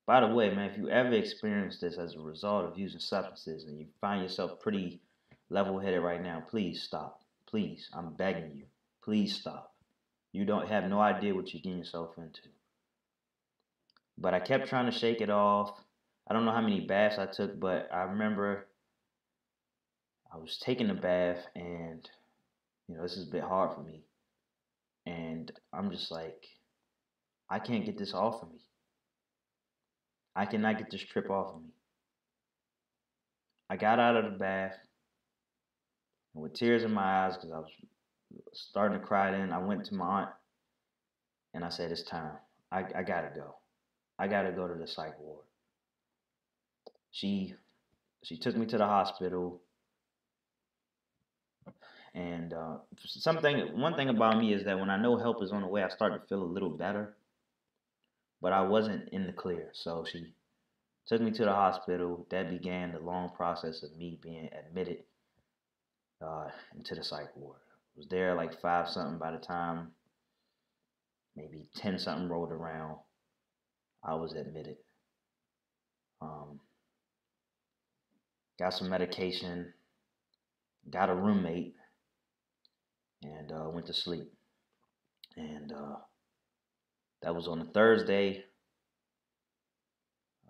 By 0.06 0.20
the 0.20 0.34
way, 0.34 0.50
man, 0.50 0.68
if 0.68 0.76
you 0.76 0.90
ever 0.90 1.12
experience 1.12 1.80
this 1.80 1.96
as 1.96 2.16
a 2.16 2.20
result 2.20 2.66
of 2.66 2.78
using 2.78 3.00
substances 3.00 3.64
and 3.64 3.78
you 3.80 3.86
find 3.98 4.20
yourself 4.20 4.60
pretty 4.60 5.00
level 5.48 5.78
headed 5.78 6.02
right 6.02 6.22
now, 6.22 6.44
please 6.46 6.82
stop. 6.82 7.22
Please, 7.46 7.88
I'm 7.94 8.12
begging 8.12 8.52
you. 8.54 8.64
Please 9.02 9.34
stop. 9.34 9.72
You 10.34 10.44
don't 10.44 10.68
have 10.68 10.84
no 10.84 11.00
idea 11.00 11.34
what 11.34 11.54
you're 11.54 11.62
getting 11.62 11.78
yourself 11.78 12.10
into. 12.18 12.42
But 14.18 14.34
I 14.34 14.40
kept 14.40 14.68
trying 14.68 14.92
to 14.92 14.98
shake 14.98 15.22
it 15.22 15.30
off. 15.30 15.80
I 16.28 16.34
don't 16.34 16.44
know 16.44 16.52
how 16.52 16.60
many 16.60 16.80
baths 16.80 17.18
I 17.18 17.24
took, 17.24 17.58
but 17.58 17.88
I 17.90 18.02
remember 18.02 18.66
I 20.30 20.36
was 20.36 20.58
taking 20.58 20.90
a 20.90 20.94
bath 20.94 21.46
and 21.54 22.06
you 22.88 22.96
know, 22.96 23.02
this 23.02 23.16
is 23.16 23.24
a 23.26 23.30
bit 23.30 23.42
hard 23.42 23.72
for 23.72 23.80
me. 23.80 24.02
And 25.06 25.50
I'm 25.72 25.90
just 25.90 26.10
like, 26.10 26.36
I 27.50 27.58
can't 27.58 27.84
get 27.84 27.98
this 27.98 28.14
off 28.14 28.42
of 28.42 28.50
me. 28.50 28.60
I 30.34 30.46
cannot 30.46 30.78
get 30.78 30.90
this 30.90 31.02
trip 31.02 31.30
off 31.30 31.48
of 31.54 31.62
me. 31.62 31.70
I 33.70 33.76
got 33.76 33.98
out 33.98 34.16
of 34.16 34.24
the 34.24 34.30
bath 34.30 34.76
and 36.34 36.42
with 36.42 36.54
tears 36.54 36.84
in 36.84 36.92
my 36.92 37.26
eyes 37.26 37.36
because 37.36 37.52
I 37.52 37.58
was 37.58 37.70
starting 38.52 38.98
to 38.98 39.04
cry 39.04 39.30
then. 39.30 39.52
I 39.52 39.58
went 39.58 39.84
to 39.86 39.94
my 39.94 40.20
aunt 40.20 40.28
and 41.54 41.64
I 41.64 41.70
said, 41.70 41.90
It's 41.90 42.02
time. 42.02 42.36
I, 42.70 42.84
I 42.94 43.02
gotta 43.02 43.30
go. 43.34 43.56
I 44.18 44.28
gotta 44.28 44.52
go 44.52 44.68
to 44.68 44.74
the 44.74 44.86
psych 44.86 45.18
ward. 45.18 45.44
She 47.12 47.54
she 48.24 48.36
took 48.36 48.56
me 48.56 48.66
to 48.66 48.78
the 48.78 48.86
hospital. 48.86 49.60
And 52.16 52.52
uh, 52.52 52.78
something, 53.04 53.78
one 53.78 53.94
thing 53.94 54.08
about 54.08 54.38
me 54.38 54.52
is 54.54 54.64
that 54.64 54.80
when 54.80 54.90
I 54.90 55.00
know 55.00 55.18
help 55.18 55.42
is 55.42 55.52
on 55.52 55.60
the 55.60 55.68
way, 55.68 55.82
I 55.82 55.88
start 55.88 56.14
to 56.14 56.26
feel 56.28 56.42
a 56.42 56.44
little 56.44 56.70
better. 56.70 57.14
But 58.40 58.52
I 58.52 58.62
wasn't 58.62 59.10
in 59.10 59.26
the 59.26 59.32
clear, 59.32 59.70
so 59.72 60.04
she 60.10 60.34
took 61.06 61.20
me 61.20 61.30
to 61.32 61.44
the 61.44 61.52
hospital. 61.52 62.26
That 62.30 62.50
began 62.50 62.92
the 62.92 62.98
long 62.98 63.30
process 63.36 63.82
of 63.82 63.96
me 63.96 64.18
being 64.22 64.48
admitted 64.66 65.04
uh, 66.20 66.48
into 66.74 66.94
the 66.94 67.04
psych 67.04 67.36
ward. 67.36 67.60
Was 67.96 68.08
there 68.08 68.34
like 68.34 68.60
five 68.60 68.88
something 68.88 69.18
by 69.18 69.32
the 69.32 69.38
time 69.38 69.92
maybe 71.36 71.68
ten 71.76 71.98
something 71.98 72.28
rolled 72.28 72.50
around. 72.50 72.96
I 74.02 74.14
was 74.14 74.32
admitted. 74.32 74.76
Um, 76.22 76.60
got 78.58 78.72
some 78.72 78.88
medication, 78.88 79.72
got 80.90 81.10
a 81.10 81.14
roommate, 81.14 81.74
and 83.26 83.52
uh, 83.52 83.68
went 83.70 83.86
to 83.86 83.94
sleep. 83.94 84.32
And 85.36 85.72
uh, 85.72 85.96
that 87.22 87.34
was 87.34 87.48
on 87.48 87.60
a 87.60 87.64
Thursday. 87.64 88.44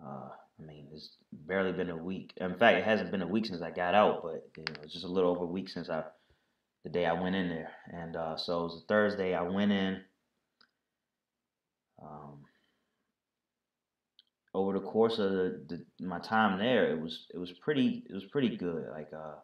Uh, 0.03 0.29
I 0.59 0.63
mean, 0.65 0.87
it's 0.93 1.09
barely 1.31 1.71
been 1.71 1.89
a 1.89 1.97
week. 1.97 2.33
In 2.37 2.57
fact, 2.57 2.77
it 2.77 2.85
hasn't 2.85 3.11
been 3.11 3.21
a 3.21 3.27
week 3.27 3.45
since 3.45 3.61
I 3.61 3.71
got 3.71 3.95
out, 3.95 4.21
but 4.23 4.49
you 4.57 4.63
know, 4.63 4.81
it's 4.83 4.93
just 4.93 5.05
a 5.05 5.11
little 5.11 5.31
over 5.31 5.43
a 5.43 5.47
week 5.47 5.69
since 5.69 5.89
I, 5.89 6.03
the 6.83 6.89
day 6.89 7.05
I 7.05 7.19
went 7.19 7.35
in 7.35 7.49
there. 7.49 7.71
And 7.87 8.15
uh, 8.15 8.37
so 8.37 8.61
it 8.61 8.63
was 8.63 8.83
a 8.83 8.87
Thursday. 8.87 9.33
I 9.33 9.41
went 9.41 9.71
in. 9.71 10.01
Um, 12.01 12.43
over 14.53 14.73
the 14.73 14.85
course 14.85 15.19
of 15.19 15.31
the, 15.31 15.65
the, 15.67 16.05
my 16.05 16.19
time 16.19 16.57
there, 16.57 16.91
it 16.91 16.99
was 16.99 17.25
it 17.33 17.37
was 17.37 17.51
pretty 17.61 18.03
it 18.09 18.13
was 18.13 18.25
pretty 18.25 18.55
good. 18.57 18.85
Like, 18.91 19.09
uh, 19.15 19.35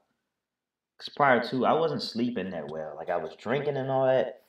cause 1.04 1.14
prior 1.16 1.44
to 1.50 1.66
I 1.66 1.74
wasn't 1.74 2.02
sleeping 2.02 2.52
that 2.52 2.70
well. 2.70 2.96
Like 2.96 3.10
I 3.10 3.18
was 3.18 3.36
drinking 3.36 3.78
and 3.78 3.90
all 3.90 4.08
that, 4.08 4.44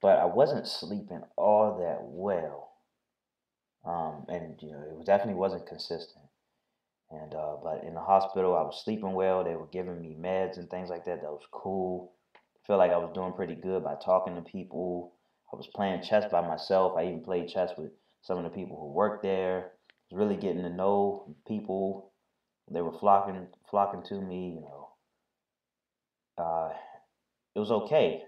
but 0.00 0.18
I 0.18 0.24
wasn't 0.24 0.66
sleeping 0.66 1.22
all 1.36 1.78
that 1.78 1.98
well. 2.00 2.70
Um, 3.84 4.26
and 4.28 4.54
you 4.60 4.72
know, 4.72 4.98
it 5.00 5.06
definitely 5.06 5.34
wasn't 5.34 5.66
consistent. 5.66 6.24
And 7.10 7.34
uh, 7.34 7.56
but 7.62 7.84
in 7.84 7.94
the 7.94 8.00
hospital, 8.00 8.56
I 8.56 8.62
was 8.62 8.82
sleeping 8.84 9.12
well. 9.12 9.44
They 9.44 9.54
were 9.56 9.66
giving 9.66 10.00
me 10.00 10.16
meds 10.18 10.56
and 10.56 10.70
things 10.70 10.88
like 10.88 11.04
that. 11.04 11.20
That 11.20 11.30
was 11.30 11.46
cool. 11.50 12.12
I 12.34 12.66
Felt 12.66 12.78
like 12.78 12.92
I 12.92 12.96
was 12.96 13.12
doing 13.14 13.32
pretty 13.32 13.54
good 13.54 13.84
by 13.84 13.96
talking 14.02 14.34
to 14.36 14.42
people. 14.42 15.12
I 15.52 15.56
was 15.56 15.66
playing 15.74 16.02
chess 16.02 16.24
by 16.30 16.40
myself. 16.40 16.96
I 16.96 17.04
even 17.04 17.22
played 17.22 17.48
chess 17.48 17.72
with 17.76 17.90
some 18.22 18.38
of 18.38 18.44
the 18.44 18.50
people 18.50 18.78
who 18.80 18.92
worked 18.92 19.22
there. 19.22 19.72
I 19.90 20.14
was 20.14 20.18
really 20.18 20.36
getting 20.40 20.62
to 20.62 20.70
know 20.70 21.34
people. 21.46 22.12
They 22.70 22.80
were 22.80 22.98
flocking 22.98 23.48
flocking 23.70 24.02
to 24.04 24.20
me. 24.20 24.54
You 24.54 24.60
know, 24.62 24.81
uh, 26.38 26.70
it 27.54 27.60
was 27.60 27.70
okay. 27.72 28.18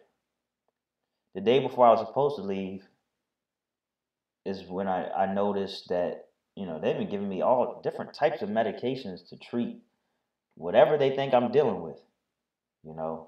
the 1.34 1.40
day 1.40 1.58
before 1.58 1.86
I 1.86 1.90
was 1.90 2.00
supposed 2.00 2.36
to 2.36 2.42
leave 2.42 2.82
is 4.44 4.64
when 4.66 4.88
I, 4.88 5.06
I 5.16 5.26
noticed 5.26 5.88
that, 5.88 6.16
you 6.56 6.66
know, 6.66 6.78
they've 6.78 6.96
been 6.96 7.08
giving 7.08 7.28
me 7.28 7.42
all 7.42 7.80
different 7.82 8.12
types 8.12 8.42
of 8.42 8.48
medications 8.48 9.28
to 9.30 9.36
treat 9.36 9.76
whatever 10.56 10.98
they 10.98 11.10
think 11.10 11.34
I'm 11.34 11.50
dealing 11.50 11.80
with. 11.80 11.98
You 12.84 12.94
know, 12.94 13.26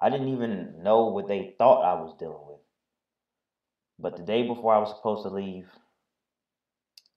I 0.00 0.10
didn't 0.10 0.28
even 0.28 0.82
know 0.82 1.06
what 1.06 1.28
they 1.28 1.48
thought 1.58 1.82
I 1.82 1.94
was 1.94 2.14
dealing 2.18 2.42
with. 2.46 2.60
But 3.98 4.16
the 4.16 4.22
day 4.22 4.42
before 4.42 4.74
I 4.74 4.78
was 4.78 4.90
supposed 4.90 5.22
to 5.22 5.30
leave, 5.30 5.66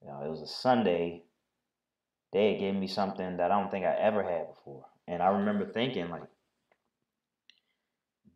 you 0.02 0.08
know, 0.08 0.22
it 0.24 0.30
was 0.30 0.42
a 0.42 0.46
Sunday. 0.46 1.22
They 2.32 2.54
gave 2.54 2.74
me 2.74 2.86
something 2.88 3.38
that 3.38 3.52
I 3.52 3.58
don't 3.58 3.70
think 3.70 3.86
I 3.86 3.94
ever 3.94 4.22
had 4.24 4.48
before. 4.48 4.84
And 5.08 5.22
I 5.22 5.28
remember 5.28 5.66
thinking, 5.66 6.10
like, 6.10 6.24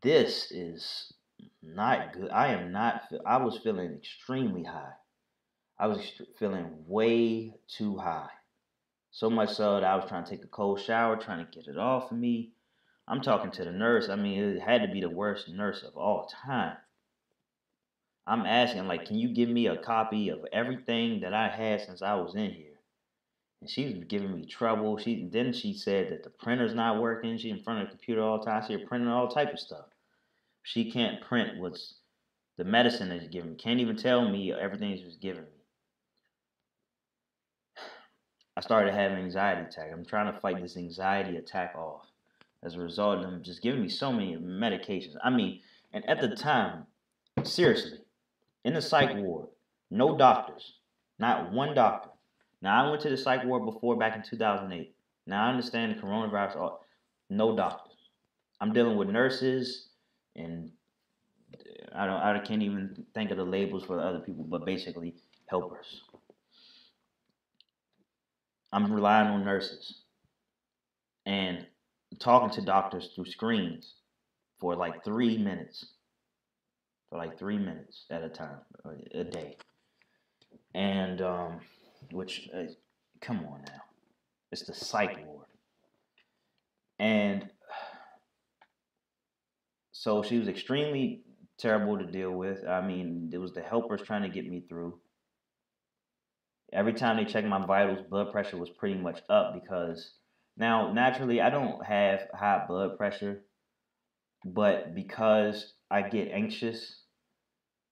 this 0.02 0.46
is 0.50 1.12
not 1.62 2.10
good. 2.10 2.30
I 2.30 2.48
am 2.48 2.72
not, 2.72 2.96
I 3.24 3.38
was 3.38 3.56
feeling 3.56 3.92
extremely 3.94 4.64
high. 4.64 4.94
I 5.78 5.86
was 5.86 6.12
feeling 6.38 6.84
way 6.86 7.54
too 7.68 7.96
high. 7.96 8.28
So 9.10 9.30
much 9.30 9.50
so 9.50 9.74
that 9.74 9.84
I 9.84 9.96
was 9.96 10.04
trying 10.04 10.24
to 10.24 10.30
take 10.30 10.44
a 10.44 10.48
cold 10.48 10.78
shower, 10.80 11.16
trying 11.16 11.38
to 11.38 11.44
get 11.44 11.66
it 11.66 11.78
off 11.78 12.10
of 12.10 12.18
me. 12.18 12.48
I'm 13.08 13.20
talking 13.20 13.50
to 13.52 13.64
the 13.64 13.72
nurse. 13.72 14.08
I 14.08 14.16
mean, 14.16 14.38
it 14.38 14.60
had 14.60 14.82
to 14.82 14.88
be 14.88 15.00
the 15.00 15.10
worst 15.10 15.48
nurse 15.48 15.82
of 15.82 15.96
all 15.96 16.24
time. 16.24 16.76
I'm 18.26 18.46
asking, 18.46 18.86
like, 18.86 19.04
can 19.04 19.18
you 19.18 19.28
give 19.28 19.48
me 19.48 19.66
a 19.66 19.76
copy 19.76 20.28
of 20.28 20.44
everything 20.52 21.20
that 21.20 21.34
I 21.34 21.48
had 21.48 21.80
since 21.80 22.02
I 22.02 22.14
was 22.14 22.34
in 22.34 22.52
here? 22.52 22.80
And 23.60 23.68
she's 23.68 23.92
giving 24.06 24.32
me 24.32 24.44
trouble. 24.44 24.96
She 24.96 25.16
then 25.30 25.52
she 25.52 25.74
said 25.74 26.08
that 26.08 26.22
the 26.22 26.30
printer's 26.30 26.74
not 26.74 26.98
working. 26.98 27.36
She's 27.36 27.50
in 27.52 27.58
front 27.58 27.80
of 27.82 27.88
the 27.88 27.90
computer 27.90 28.22
all 28.22 28.38
the 28.38 28.44
time. 28.44 28.62
She's 28.62 28.78
printing 28.86 29.10
all 29.10 29.28
type 29.28 29.52
of 29.52 29.58
stuff. 29.58 29.89
She 30.62 30.90
can't 30.90 31.20
print 31.20 31.58
what's 31.58 31.94
the 32.56 32.64
medicine 32.64 33.08
that 33.08 33.20
she's 33.20 33.30
giving 33.30 33.52
me. 33.52 33.56
Can't 33.56 33.80
even 33.80 33.96
tell 33.96 34.28
me 34.28 34.52
everything 34.52 34.96
she's 34.96 35.16
giving 35.16 35.42
me. 35.42 35.64
I 38.56 38.60
started 38.60 38.92
having 38.92 39.18
anxiety 39.18 39.62
attack. 39.62 39.90
I'm 39.92 40.04
trying 40.04 40.32
to 40.32 40.38
fight 40.40 40.60
this 40.60 40.76
anxiety 40.76 41.36
attack 41.36 41.74
off 41.74 42.06
as 42.62 42.74
a 42.74 42.80
result 42.80 43.18
of 43.18 43.22
them 43.22 43.42
just 43.42 43.62
giving 43.62 43.80
me 43.80 43.88
so 43.88 44.12
many 44.12 44.36
medications. 44.36 45.16
I 45.24 45.30
mean, 45.30 45.60
and 45.92 46.08
at 46.08 46.20
the 46.20 46.28
time, 46.36 46.86
seriously, 47.42 47.98
in 48.64 48.74
the 48.74 48.82
psych 48.82 49.16
ward, 49.16 49.48
no 49.90 50.16
doctors, 50.16 50.74
not 51.18 51.52
one 51.52 51.74
doctor. 51.74 52.10
Now 52.62 52.84
I 52.84 52.90
went 52.90 53.02
to 53.02 53.10
the 53.10 53.16
psych 53.16 53.44
ward 53.44 53.64
before 53.64 53.96
back 53.96 54.14
in 54.14 54.22
2008. 54.22 54.94
Now 55.26 55.46
I 55.46 55.50
understand 55.50 55.96
the 55.96 56.02
coronavirus, 56.02 56.76
no 57.30 57.56
doctors. 57.56 57.96
I'm 58.60 58.72
dealing 58.72 58.98
with 58.98 59.08
nurses 59.08 59.89
and 60.36 60.70
I 61.94 62.06
don't 62.06 62.16
I 62.16 62.38
can't 62.38 62.62
even 62.62 63.06
think 63.14 63.30
of 63.30 63.36
the 63.36 63.44
labels 63.44 63.84
for 63.84 63.96
the 63.96 64.02
other 64.02 64.20
people, 64.20 64.44
but 64.44 64.64
basically 64.64 65.14
helpers. 65.48 66.02
I'm 68.72 68.92
relying 68.92 69.28
on 69.28 69.44
nurses 69.44 70.02
and 71.26 71.66
talking 72.18 72.50
to 72.50 72.62
doctors 72.62 73.10
through 73.14 73.26
screens 73.26 73.94
for 74.60 74.76
like 74.76 75.04
three 75.04 75.38
minutes. 75.38 75.86
For 77.08 77.18
like 77.18 77.36
three 77.38 77.58
minutes 77.58 78.04
at 78.10 78.22
a 78.22 78.28
time, 78.28 78.60
a 79.14 79.24
day. 79.24 79.56
And, 80.74 81.20
um, 81.20 81.60
which, 82.12 82.48
uh, 82.54 82.64
come 83.20 83.38
on 83.44 83.62
now. 83.66 83.82
It's 84.52 84.62
the 84.62 84.74
psych 84.74 85.16
ward. 85.18 85.46
And 87.00 87.46
so 90.00 90.22
she 90.22 90.38
was 90.38 90.48
extremely 90.48 91.22
terrible 91.58 91.98
to 91.98 92.06
deal 92.06 92.32
with. 92.32 92.66
I 92.66 92.80
mean, 92.80 93.30
it 93.32 93.38
was 93.38 93.52
the 93.52 93.62
helpers 93.62 94.02
trying 94.02 94.22
to 94.22 94.28
get 94.28 94.46
me 94.46 94.62
through 94.68 94.98
every 96.72 96.94
time 96.94 97.16
they 97.16 97.24
checked 97.24 97.48
my 97.48 97.64
vitals, 97.64 98.06
blood 98.08 98.32
pressure 98.32 98.56
was 98.56 98.70
pretty 98.70 98.96
much 98.96 99.20
up 99.28 99.54
because 99.54 100.12
now 100.56 100.92
naturally 100.92 101.40
I 101.40 101.50
don't 101.50 101.84
have 101.84 102.20
high 102.34 102.64
blood 102.68 102.96
pressure, 102.96 103.42
but 104.44 104.94
because 104.94 105.74
I 105.90 106.02
get 106.02 106.28
anxious 106.32 107.04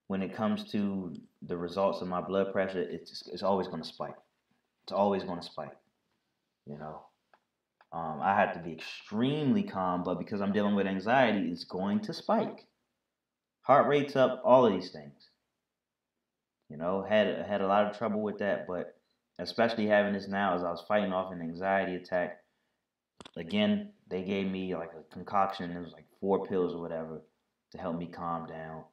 when 0.07 0.23
it 0.23 0.35
comes 0.35 0.71
to 0.73 1.15
the 1.43 1.57
results 1.57 2.01
of 2.01 2.09
my 2.09 2.21
blood 2.21 2.53
pressure, 2.53 2.83
it's 2.83 3.29
it's 3.33 3.43
always 3.43 3.69
going 3.69 3.83
to 3.83 3.89
spike. 3.89 4.17
It's 4.85 4.93
always 4.93 5.25
going 5.25 5.41
to 5.41 5.47
spike. 5.47 5.77
You 6.67 6.79
know, 6.79 7.03
um, 7.93 8.21
I 8.23 8.35
had 8.35 8.53
to 8.53 8.61
be 8.61 8.73
extremely 8.73 9.63
calm, 9.63 10.03
but 10.05 10.19
because 10.19 10.41
I'm 10.41 10.53
dealing 10.53 10.75
with 10.75 10.87
anxiety, 10.87 11.51
it's 11.51 11.65
going 11.65 12.01
to 12.01 12.13
spike. 12.13 12.67
Heart 13.63 13.89
rate's 13.89 14.17
up, 14.17 14.43
all 14.45 14.67
of 14.67 14.73
these 14.73 14.91
things. 14.91 15.29
You 16.69 16.77
know, 16.77 17.03
had 17.03 17.47
had 17.47 17.63
a 17.63 17.67
lot 17.67 17.87
of 17.87 17.97
trouble 17.97 18.21
with 18.21 18.39
that, 18.39 18.67
but 18.67 18.95
especially 19.39 19.87
having 19.87 20.13
this 20.13 20.29
now 20.29 20.55
as 20.55 20.63
I 20.63 20.71
was 20.71 20.85
fighting 20.87 21.13
off 21.13 21.33
an 21.33 21.41
anxiety 21.41 21.95
attack. 21.95 22.43
Again, 23.37 23.93
they 24.11 24.23
gave 24.23 24.51
me 24.51 24.75
like 24.75 24.91
a 24.93 25.15
concoction. 25.15 25.71
It 25.71 25.81
was 25.81 25.93
like 25.93 26.07
four 26.21 26.47
pills 26.47 26.75
or 26.75 26.81
whatever 26.81 27.23
to 27.73 27.79
help 27.79 27.97
me 27.97 28.07
calm 28.07 28.47
down. 28.47 28.85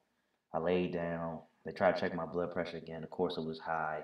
I 0.53 0.59
laid 0.59 0.93
down. 0.93 1.39
They 1.65 1.71
tried 1.71 1.95
to 1.95 1.99
check 1.99 2.15
my 2.15 2.25
blood 2.25 2.53
pressure 2.53 2.77
again. 2.77 3.03
Of 3.03 3.09
course, 3.09 3.37
it 3.37 3.45
was 3.45 3.59
high. 3.59 4.03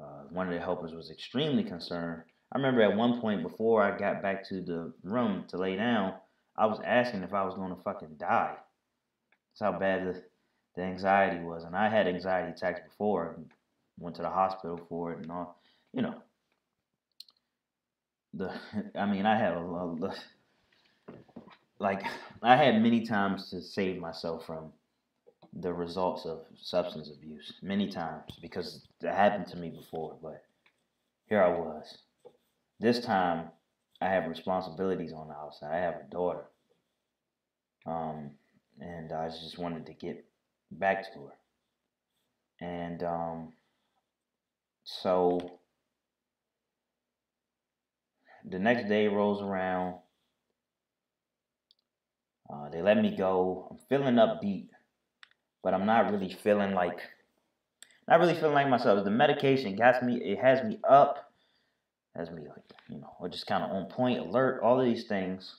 Uh, 0.00 0.24
one 0.30 0.48
of 0.48 0.54
the 0.54 0.60
helpers 0.60 0.92
was 0.92 1.10
extremely 1.10 1.64
concerned. 1.64 2.22
I 2.52 2.56
remember 2.56 2.82
at 2.82 2.96
one 2.96 3.20
point 3.20 3.42
before 3.42 3.82
I 3.82 3.96
got 3.96 4.22
back 4.22 4.48
to 4.48 4.62
the 4.62 4.92
room 5.02 5.44
to 5.48 5.58
lay 5.58 5.76
down, 5.76 6.14
I 6.56 6.66
was 6.66 6.80
asking 6.84 7.22
if 7.22 7.34
I 7.34 7.44
was 7.44 7.54
going 7.54 7.74
to 7.74 7.82
fucking 7.82 8.16
die. 8.18 8.56
That's 8.56 9.72
how 9.72 9.78
bad 9.78 10.06
the 10.06 10.22
the 10.74 10.82
anxiety 10.82 11.42
was. 11.42 11.64
And 11.64 11.74
I 11.74 11.88
had 11.88 12.06
anxiety 12.06 12.52
attacks 12.52 12.80
before 12.88 13.36
went 13.98 14.16
to 14.16 14.22
the 14.22 14.30
hospital 14.30 14.80
for 14.88 15.12
it 15.12 15.18
and 15.18 15.30
all. 15.30 15.60
You 15.92 16.02
know, 16.02 16.14
the 18.34 18.52
I 18.94 19.06
mean, 19.06 19.26
I 19.26 19.36
had 19.36 19.54
a, 19.54 19.60
a 19.60 20.14
like 21.78 22.02
I 22.42 22.56
had 22.56 22.82
many 22.82 23.06
times 23.06 23.50
to 23.50 23.60
save 23.60 24.00
myself 24.00 24.46
from 24.46 24.72
the 25.52 25.72
results 25.72 26.26
of 26.26 26.40
substance 26.60 27.10
abuse 27.10 27.54
many 27.62 27.88
times 27.90 28.38
because 28.42 28.86
it 29.00 29.08
happened 29.08 29.46
to 29.46 29.56
me 29.56 29.70
before 29.70 30.14
but 30.22 30.42
here 31.28 31.42
I 31.42 31.48
was 31.48 31.98
this 32.80 33.00
time 33.00 33.50
I 34.00 34.08
have 34.08 34.28
responsibilities 34.28 35.12
on 35.12 35.28
the 35.28 35.34
outside 35.34 35.72
I 35.74 35.78
have 35.80 35.96
a 35.96 36.10
daughter 36.10 36.44
um 37.86 38.30
and 38.80 39.12
I 39.12 39.28
just 39.28 39.58
wanted 39.58 39.86
to 39.86 39.94
get 39.94 40.24
back 40.70 41.12
to 41.14 41.20
her. 41.26 41.32
And 42.60 43.02
um, 43.02 43.52
so 44.84 45.60
the 48.44 48.58
next 48.58 48.88
day 48.88 49.08
rolls 49.08 49.42
around. 49.42 49.96
Uh, 52.50 52.68
they 52.70 52.80
let 52.80 52.96
me 52.98 53.14
go. 53.16 53.68
I'm 53.70 53.78
feeling 53.88 54.14
upbeat, 54.14 54.68
but 55.62 55.74
I'm 55.74 55.86
not 55.86 56.10
really 56.10 56.32
feeling 56.32 56.74
like, 56.74 57.00
not 58.08 58.20
really 58.20 58.34
feeling 58.34 58.54
like 58.54 58.68
myself. 58.68 59.04
The 59.04 59.10
medication 59.10 59.76
got 59.76 60.02
me. 60.02 60.16
It 60.16 60.38
has 60.38 60.62
me 60.64 60.78
up, 60.88 61.27
has 62.18 62.30
me 62.30 62.42
like, 62.48 62.64
you 62.88 62.98
know, 62.98 63.12
or 63.20 63.28
just 63.28 63.46
kind 63.46 63.64
of 63.64 63.70
on 63.70 63.86
point, 63.86 64.18
alert, 64.18 64.60
all 64.62 64.80
of 64.80 64.84
these 64.84 65.06
things. 65.06 65.56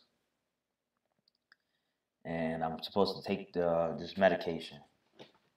And 2.25 2.63
I'm 2.63 2.83
supposed 2.83 3.15
to 3.15 3.27
take 3.27 3.53
the, 3.53 3.95
this 3.97 4.17
medication 4.17 4.77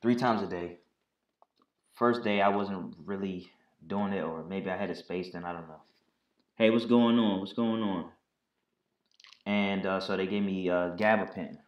three 0.01 0.15
times 0.15 0.43
a 0.43 0.47
day. 0.47 0.79
First 1.95 2.23
day 2.23 2.41
I 2.41 2.49
wasn't 2.49 2.95
really 3.05 3.51
doing 3.87 4.12
it, 4.12 4.23
or 4.23 4.45
maybe 4.45 4.71
I 4.71 4.77
had 4.77 4.91
a 4.91 4.95
space 4.95 5.31
then, 5.33 5.45
I 5.45 5.53
don't 5.53 5.69
know. 5.69 5.83
Hey, 6.55 6.71
what's 6.71 6.87
going 6.87 7.19
on? 7.19 7.41
What's 7.41 7.53
going 7.53 7.83
on? 7.83 8.11
And 9.45 9.85
uh, 9.85 10.01
so 10.01 10.17
they 10.17 10.27
gave 10.27 10.45
me 10.45 10.71
uh, 10.71 10.95
gabapentin. 10.97 11.59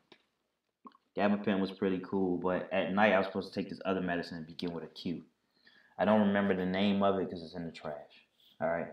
Gabapentin 1.17 1.61
was 1.61 1.73
pretty 1.73 2.01
cool, 2.05 2.39
but 2.39 2.73
at 2.73 2.93
night 2.93 3.13
I 3.13 3.19
was 3.19 3.27
supposed 3.27 3.53
to 3.53 3.61
take 3.61 3.69
this 3.69 3.81
other 3.85 4.01
medicine 4.01 4.39
and 4.39 4.47
begin 4.47 4.73
with 4.73 4.85
a 4.85 4.89
Q. 4.89 5.23
I 5.99 6.05
don't 6.05 6.29
remember 6.29 6.57
the 6.57 6.67
name 6.67 7.03
of 7.03 7.19
it 7.19 7.27
because 7.27 7.43
it's 7.43 7.55
in 7.55 7.67
the 7.67 7.73
trash. 7.73 7.95
All 8.61 8.69
right. 8.69 8.93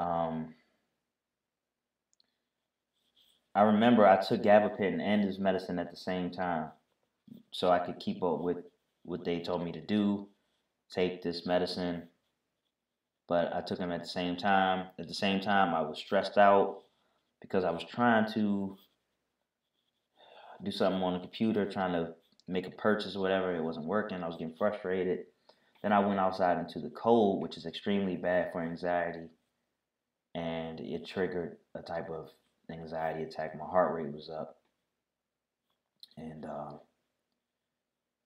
Um, 0.00 0.54
I 3.54 3.62
remember 3.62 4.06
I 4.06 4.16
took 4.16 4.42
gabapentin 4.42 5.00
and 5.00 5.28
this 5.28 5.38
medicine 5.38 5.78
at 5.78 5.90
the 5.90 5.96
same 5.96 6.30
time 6.30 6.70
so 7.50 7.68
I 7.70 7.80
could 7.80 7.98
keep 7.98 8.22
up 8.22 8.40
with 8.40 8.58
what 9.04 9.24
they 9.24 9.40
told 9.40 9.62
me 9.62 9.72
to 9.72 9.80
do, 9.80 10.28
take 10.90 11.22
this 11.22 11.44
medicine. 11.44 12.04
But 13.28 13.54
I 13.54 13.60
took 13.60 13.78
them 13.78 13.92
at 13.92 14.00
the 14.00 14.08
same 14.08 14.36
time. 14.36 14.86
At 14.98 15.06
the 15.06 15.14
same 15.14 15.40
time, 15.40 15.74
I 15.74 15.82
was 15.82 15.98
stressed 15.98 16.38
out 16.38 16.78
because 17.42 17.64
I 17.64 17.70
was 17.70 17.84
trying 17.84 18.32
to 18.32 18.76
do 20.64 20.70
something 20.70 21.02
on 21.02 21.12
the 21.12 21.20
computer, 21.20 21.70
trying 21.70 21.92
to 21.92 22.14
make 22.48 22.66
a 22.66 22.70
purchase 22.70 23.16
or 23.16 23.20
whatever. 23.20 23.54
It 23.54 23.62
wasn't 23.62 23.86
working. 23.86 24.22
I 24.22 24.26
was 24.26 24.36
getting 24.36 24.56
frustrated. 24.56 25.26
Then 25.82 25.92
I 25.92 26.00
went 26.00 26.20
outside 26.20 26.58
into 26.58 26.80
the 26.80 26.90
cold, 26.90 27.42
which 27.42 27.56
is 27.58 27.66
extremely 27.66 28.16
bad 28.16 28.50
for 28.52 28.62
anxiety. 28.62 29.28
And 30.34 30.80
it 30.80 31.06
triggered 31.06 31.58
a 31.74 31.82
type 31.82 32.10
of 32.10 32.30
anxiety 32.70 33.22
attack. 33.24 33.56
My 33.58 33.66
heart 33.66 33.94
rate 33.94 34.12
was 34.12 34.30
up 34.30 34.56
and 36.16 36.44
uh, 36.44 36.72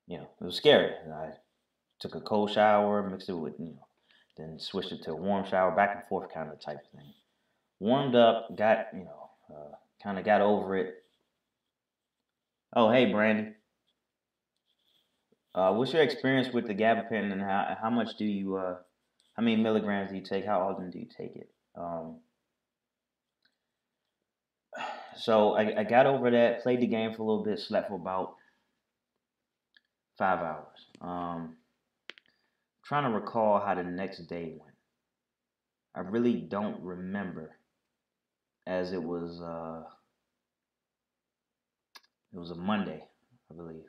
you 0.06 0.18
know 0.18 0.28
it 0.40 0.44
was 0.44 0.56
scary. 0.56 0.92
And 1.04 1.12
I 1.12 1.30
took 2.00 2.16
a 2.16 2.20
cold 2.20 2.52
shower, 2.52 3.08
mixed 3.08 3.30
it 3.30 3.34
with 3.34 3.54
you 3.60 3.66
know, 3.76 3.88
then 4.36 4.58
switched 4.58 4.92
it 4.92 5.02
to 5.04 5.12
a 5.12 5.16
warm 5.16 5.46
shower, 5.46 5.72
back 5.72 5.94
and 5.94 6.04
forth 6.06 6.32
kind 6.32 6.50
of 6.50 6.60
type 6.60 6.78
of 6.84 6.90
thing. 7.00 7.14
Warmed 7.80 8.16
up, 8.16 8.56
got 8.56 8.86
you 8.94 9.04
know, 9.04 9.30
uh, 9.50 9.76
kind 10.02 10.18
of 10.18 10.24
got 10.26 10.42
over 10.42 10.76
it. 10.76 10.94
Oh 12.74 12.90
hey 12.90 13.06
Brandy, 13.06 13.52
uh, 15.54 15.72
what's 15.72 15.92
your 15.92 16.02
experience 16.02 16.52
with 16.52 16.66
the 16.66 16.74
gabapentin 16.74 17.32
and 17.32 17.42
how 17.42 17.76
how 17.80 17.90
much 17.90 18.16
do 18.16 18.24
you 18.26 18.56
uh, 18.56 18.76
how 19.34 19.42
many 19.44 19.56
milligrams 19.56 20.10
do 20.10 20.16
you 20.16 20.22
take? 20.22 20.46
How 20.46 20.60
often 20.68 20.90
do 20.90 20.98
you 20.98 21.06
take 21.06 21.36
it? 21.36 21.53
Um, 21.76 22.20
so 25.16 25.52
I, 25.54 25.80
I 25.80 25.84
got 25.84 26.06
over 26.06 26.30
that, 26.30 26.62
played 26.62 26.80
the 26.80 26.86
game 26.86 27.14
for 27.14 27.22
a 27.22 27.24
little 27.24 27.44
bit, 27.44 27.58
slept 27.58 27.88
for 27.88 27.94
about 27.94 28.34
five 30.18 30.40
hours. 30.40 30.86
Um, 31.00 31.56
trying 32.84 33.04
to 33.04 33.10
recall 33.10 33.60
how 33.60 33.74
the 33.74 33.82
next 33.82 34.26
day 34.26 34.54
went. 34.58 34.74
I 35.94 36.00
really 36.00 36.34
don't 36.34 36.82
remember, 36.82 37.56
as 38.66 38.92
it 38.92 39.02
was 39.02 39.40
uh, 39.40 39.82
it 42.32 42.38
was 42.38 42.50
a 42.50 42.56
Monday, 42.56 43.04
I 43.50 43.54
believe. 43.54 43.84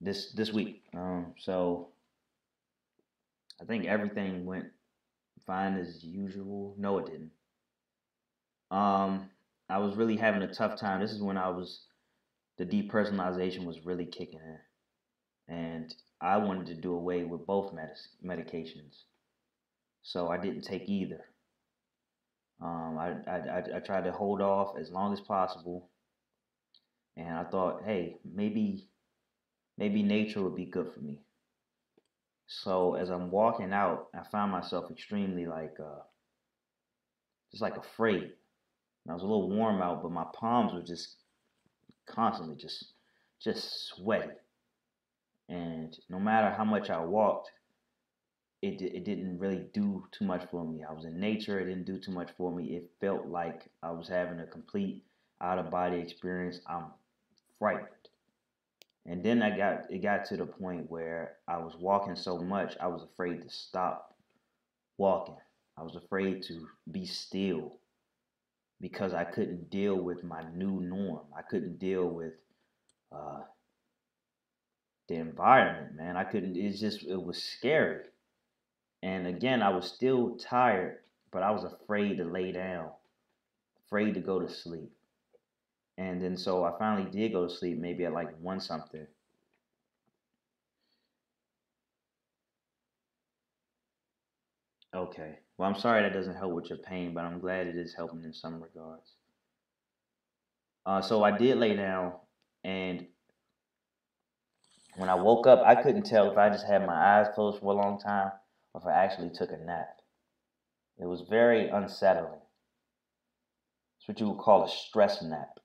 This 0.00 0.32
this 0.32 0.52
week. 0.52 0.82
Um, 0.94 1.34
so 1.38 1.88
I 3.60 3.64
think 3.64 3.86
everything 3.86 4.44
went 4.44 4.66
fine 5.46 5.76
as 5.76 6.04
usual. 6.04 6.74
No, 6.78 6.98
it 6.98 7.06
didn't. 7.06 7.32
Um, 8.70 9.30
I 9.68 9.78
was 9.78 9.96
really 9.96 10.16
having 10.16 10.42
a 10.42 10.52
tough 10.52 10.78
time. 10.78 11.00
This 11.00 11.12
is 11.12 11.22
when 11.22 11.36
I 11.38 11.48
was 11.50 11.86
the 12.58 12.66
depersonalization 12.66 13.64
was 13.66 13.84
really 13.84 14.06
kicking 14.06 14.40
in, 15.48 15.54
and 15.54 15.94
I 16.20 16.38
wanted 16.38 16.66
to 16.68 16.74
do 16.74 16.94
away 16.94 17.24
with 17.24 17.46
both 17.46 17.74
medis- 17.74 18.08
medications, 18.24 19.04
so 20.02 20.28
I 20.28 20.38
didn't 20.38 20.62
take 20.62 20.88
either. 20.88 21.24
Um, 22.60 22.98
I, 22.98 23.16
I, 23.28 23.36
I, 23.38 23.58
I 23.76 23.80
tried 23.80 24.04
to 24.04 24.12
hold 24.12 24.40
off 24.40 24.76
as 24.78 24.90
long 24.90 25.12
as 25.12 25.20
possible, 25.20 25.90
and 27.16 27.28
I 27.36 27.44
thought, 27.44 27.82
hey, 27.84 28.16
maybe 28.24 28.88
maybe 29.78 30.02
nature 30.02 30.42
would 30.42 30.56
be 30.56 30.66
good 30.66 30.92
for 30.94 31.00
me. 31.00 31.20
So 32.48 32.94
as 32.94 33.10
I'm 33.10 33.30
walking 33.30 33.72
out, 33.72 34.02
I 34.12 34.22
found 34.24 34.50
myself 34.50 34.90
extremely 34.90 35.46
like 35.46 35.78
uh, 35.78 36.00
just 37.50 37.62
like 37.62 37.76
afraid. 37.76 38.28
And 39.04 39.12
I 39.12 39.14
was 39.14 39.22
a 39.22 39.26
little 39.26 39.48
warm 39.48 39.82
out, 39.82 40.02
but 40.02 40.10
my 40.12 40.24
palms 40.34 40.72
were 40.72 40.82
just 40.82 41.08
constantly 42.06 42.56
just 42.56 42.92
just 43.42 43.86
sweaty. 43.88 44.36
And 45.48 45.92
no 46.08 46.20
matter 46.20 46.50
how 46.50 46.64
much 46.64 46.88
I 46.88 47.00
walked, 47.00 47.50
it 48.62 48.80
it 48.80 49.04
didn't 49.04 49.38
really 49.38 49.64
do 49.72 50.02
too 50.12 50.24
much 50.24 50.44
for 50.50 50.64
me. 50.64 50.82
I 50.82 50.92
was 50.92 51.04
in 51.04 51.18
nature, 51.20 51.58
it 51.60 51.64
didn't 51.64 51.84
do 51.86 51.98
too 51.98 52.10
much 52.12 52.30
for 52.36 52.52
me. 52.52 52.76
It 52.76 52.84
felt 53.00 53.24
like 53.24 53.68
I 53.82 53.90
was 53.92 54.08
having 54.08 54.40
a 54.40 54.46
complete 54.46 54.96
out 55.40 55.58
of 55.58 55.70
body 55.70 55.98
experience. 56.00 56.60
I'm 56.66 56.92
frightened. 57.58 57.95
And 59.06 59.22
then 59.22 59.42
I 59.42 59.50
got 59.50 59.78
it 59.88 60.00
got 60.00 60.24
to 60.26 60.36
the 60.36 60.46
point 60.46 60.90
where 60.90 61.32
I 61.48 61.58
was 61.58 61.76
walking 61.78 62.16
so 62.16 62.38
much 62.38 62.76
I 62.80 62.88
was 62.88 63.02
afraid 63.04 63.42
to 63.42 63.48
stop 63.50 64.00
walking. 64.98 65.36
I 65.78 65.82
was 65.82 65.96
afraid 65.96 66.42
to 66.48 66.68
be 66.90 67.06
still 67.06 67.78
because 68.80 69.14
I 69.14 69.24
couldn't 69.24 69.70
deal 69.70 69.96
with 70.00 70.22
my 70.24 70.42
new 70.42 70.80
norm. 70.80 71.26
I 71.36 71.42
couldn't 71.42 71.78
deal 71.78 72.10
with 72.10 72.34
uh, 73.12 73.42
the 75.08 75.16
environment, 75.16 75.94
man. 75.94 76.16
I 76.16 76.24
couldn't. 76.24 76.56
It's 76.56 76.80
just 76.80 77.04
it 77.04 77.22
was 77.22 77.38
scary. 77.38 78.02
And 79.02 79.26
again, 79.26 79.62
I 79.62 79.70
was 79.70 79.86
still 79.86 80.32
tired, 80.38 80.96
but 81.32 81.42
I 81.42 81.50
was 81.52 81.64
afraid 81.64 82.18
to 82.18 82.24
lay 82.24 82.52
down, 82.52 82.90
afraid 83.86 84.14
to 84.14 84.20
go 84.20 84.40
to 84.40 84.48
sleep. 84.48 84.90
And 85.98 86.20
then 86.20 86.36
so 86.36 86.64
I 86.64 86.72
finally 86.78 87.06
did 87.06 87.32
go 87.32 87.46
to 87.46 87.48
sleep 87.48 87.78
maybe 87.78 88.04
at 88.04 88.12
like 88.12 88.28
one 88.40 88.60
something. 88.60 89.06
Okay. 94.94 95.38
Well, 95.56 95.68
I'm 95.68 95.74
sorry 95.74 96.02
that 96.02 96.12
doesn't 96.12 96.36
help 96.36 96.52
with 96.52 96.68
your 96.70 96.78
pain, 96.78 97.12
but 97.14 97.24
I'm 97.24 97.38
glad 97.38 97.66
it 97.66 97.76
is 97.76 97.94
helping 97.94 98.24
in 98.24 98.32
some 98.32 98.62
regards. 98.62 99.12
Uh, 100.84 101.00
so 101.00 101.22
I 101.22 101.30
did 101.32 101.56
lay 101.58 101.74
down, 101.74 102.14
and 102.64 103.04
when 104.96 105.08
I 105.08 105.14
woke 105.14 105.46
up, 105.46 105.60
I 105.64 105.74
couldn't 105.74 106.06
tell 106.06 106.28
if 106.30 106.38
I 106.38 106.48
just 106.48 106.66
had 106.66 106.82
my 106.82 107.18
eyes 107.18 107.28
closed 107.28 107.58
for 107.60 107.72
a 107.72 107.76
long 107.76 107.98
time 107.98 108.30
or 108.72 108.80
if 108.80 108.86
I 108.86 108.92
actually 108.92 109.30
took 109.30 109.52
a 109.52 109.56
nap. 109.56 109.88
It 110.98 111.06
was 111.06 111.22
very 111.22 111.68
unsettling. 111.68 112.40
It's 113.98 114.08
what 114.08 114.20
you 114.20 114.28
would 114.28 114.38
call 114.38 114.62
a 114.64 114.68
stress 114.68 115.22
nap 115.22 115.58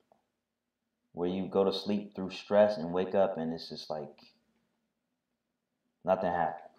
where 1.14 1.28
you 1.30 1.48
go 1.48 1.64
to 1.64 1.72
sleep 1.72 2.06
through 2.16 2.30
stress 2.30 2.78
and 2.78 2.94
wake 2.94 3.16
up 3.16 3.38
and 3.38 3.54
it's 3.54 3.70
just 3.70 3.90
like 3.90 4.10
nothing 6.06 6.32
happened. 6.32 6.70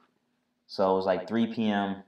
So 0.66 0.92
it 0.92 0.96
was 0.96 1.06
like 1.06 1.26
3 1.26 1.68
p.m. 1.68 1.98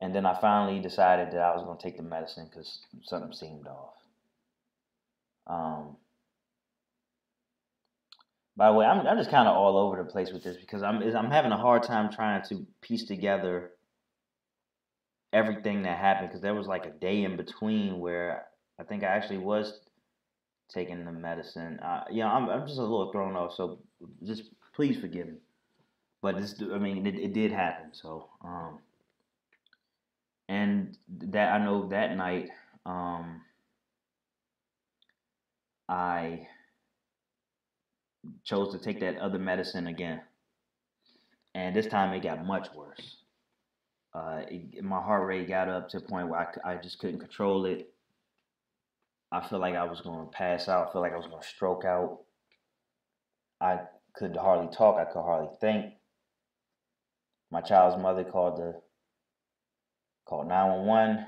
And 0.00 0.14
then 0.14 0.26
I 0.26 0.32
finally 0.32 0.80
decided 0.80 1.30
that 1.30 1.40
I 1.40 1.52
was 1.52 1.62
going 1.62 1.76
to 1.76 1.82
take 1.82 1.96
the 1.96 2.02
medicine 2.02 2.46
because 2.50 2.80
something 3.02 3.32
seemed 3.32 3.66
off. 3.66 3.94
Um, 5.46 5.96
by 8.56 8.68
the 8.68 8.74
way, 8.74 8.86
I'm, 8.86 9.06
I'm 9.06 9.16
just 9.16 9.30
kind 9.30 9.48
of 9.48 9.54
all 9.54 9.76
over 9.76 9.96
the 9.96 10.04
place 10.04 10.32
with 10.32 10.42
this 10.42 10.56
because 10.56 10.82
I'm 10.82 11.00
I'm 11.02 11.30
having 11.30 11.52
a 11.52 11.56
hard 11.58 11.82
time 11.82 12.08
trying 12.08 12.42
to 12.42 12.66
piece 12.82 13.04
together 13.04 13.66
everything 15.32 15.82
that 15.82 15.98
happened 15.98 16.28
because 16.28 16.40
there 16.40 16.54
was 16.54 16.66
like 16.66 16.86
a 16.86 16.90
day 16.90 17.22
in 17.22 17.36
between 17.36 17.98
where 17.98 18.40
I 18.80 18.84
think 18.84 19.04
I 19.04 19.08
actually 19.08 19.38
was 19.38 19.74
taking 20.72 21.04
the 21.04 21.12
medicine. 21.12 21.78
Uh, 21.80 22.04
know, 22.10 22.28
I'm, 22.28 22.48
I'm 22.48 22.66
just 22.66 22.78
a 22.78 22.82
little 22.82 23.12
thrown 23.12 23.36
off, 23.36 23.52
so 23.54 23.78
just 24.24 24.44
please 24.74 24.96
forgive 24.96 25.26
me. 25.26 25.34
But 26.22 26.36
this, 26.36 26.54
I 26.72 26.78
mean, 26.78 27.06
it, 27.06 27.14
it 27.18 27.32
did 27.34 27.52
happen. 27.52 27.90
So, 27.92 28.28
um, 28.44 28.78
and 30.48 30.96
that 31.28 31.52
I 31.52 31.58
know 31.58 31.88
that 31.90 32.16
night, 32.16 32.48
um, 32.86 33.42
I 35.88 36.46
chose 38.44 38.70
to 38.70 38.78
take 38.78 39.00
that 39.00 39.18
other 39.18 39.38
medicine 39.38 39.86
again, 39.88 40.20
and 41.54 41.76
this 41.76 41.86
time 41.86 42.14
it 42.14 42.20
got 42.20 42.40
much 42.40 42.72
worse. 42.72 43.16
Uh, 44.14 44.40
it, 44.48 44.82
my 44.82 45.00
heart 45.00 45.26
rate 45.26 45.48
got 45.48 45.68
up 45.68 45.88
to 45.90 45.98
a 45.98 46.00
point 46.00 46.28
where 46.28 46.40
I, 46.64 46.72
I 46.72 46.76
just 46.76 46.98
couldn't 46.98 47.20
control 47.20 47.66
it. 47.66 47.82
I 49.32 49.46
feel 49.46 49.60
like 49.60 49.76
I 49.76 49.84
was 49.84 50.00
going 50.00 50.26
to 50.26 50.32
pass 50.32 50.68
out. 50.68 50.88
I 50.88 50.92
feel 50.92 51.02
like 51.02 51.12
I 51.12 51.16
was 51.16 51.26
going 51.26 51.40
to 51.40 51.48
stroke 51.48 51.84
out. 51.84 52.20
I 53.60 53.80
could 54.14 54.36
hardly 54.36 54.74
talk. 54.74 54.96
I 54.98 55.04
could 55.04 55.22
hardly 55.22 55.50
think. 55.60 55.94
My 57.50 57.60
child's 57.60 58.00
mother 58.00 58.24
called 58.24 58.58
the 58.58 58.80
called 60.24 60.48
911. 60.48 61.26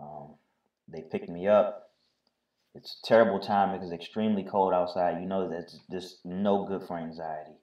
Um, 0.00 0.34
they 0.88 1.02
picked 1.02 1.28
me 1.28 1.48
up. 1.48 1.90
It's 2.74 2.98
a 3.02 3.06
terrible 3.06 3.38
time 3.38 3.72
because 3.72 3.92
it's 3.92 4.02
extremely 4.02 4.42
cold 4.42 4.74
outside. 4.74 5.20
You 5.20 5.26
know 5.28 5.48
that's 5.48 5.78
just 5.90 6.24
no 6.24 6.64
good 6.66 6.82
for 6.86 6.98
anxiety. 6.98 7.56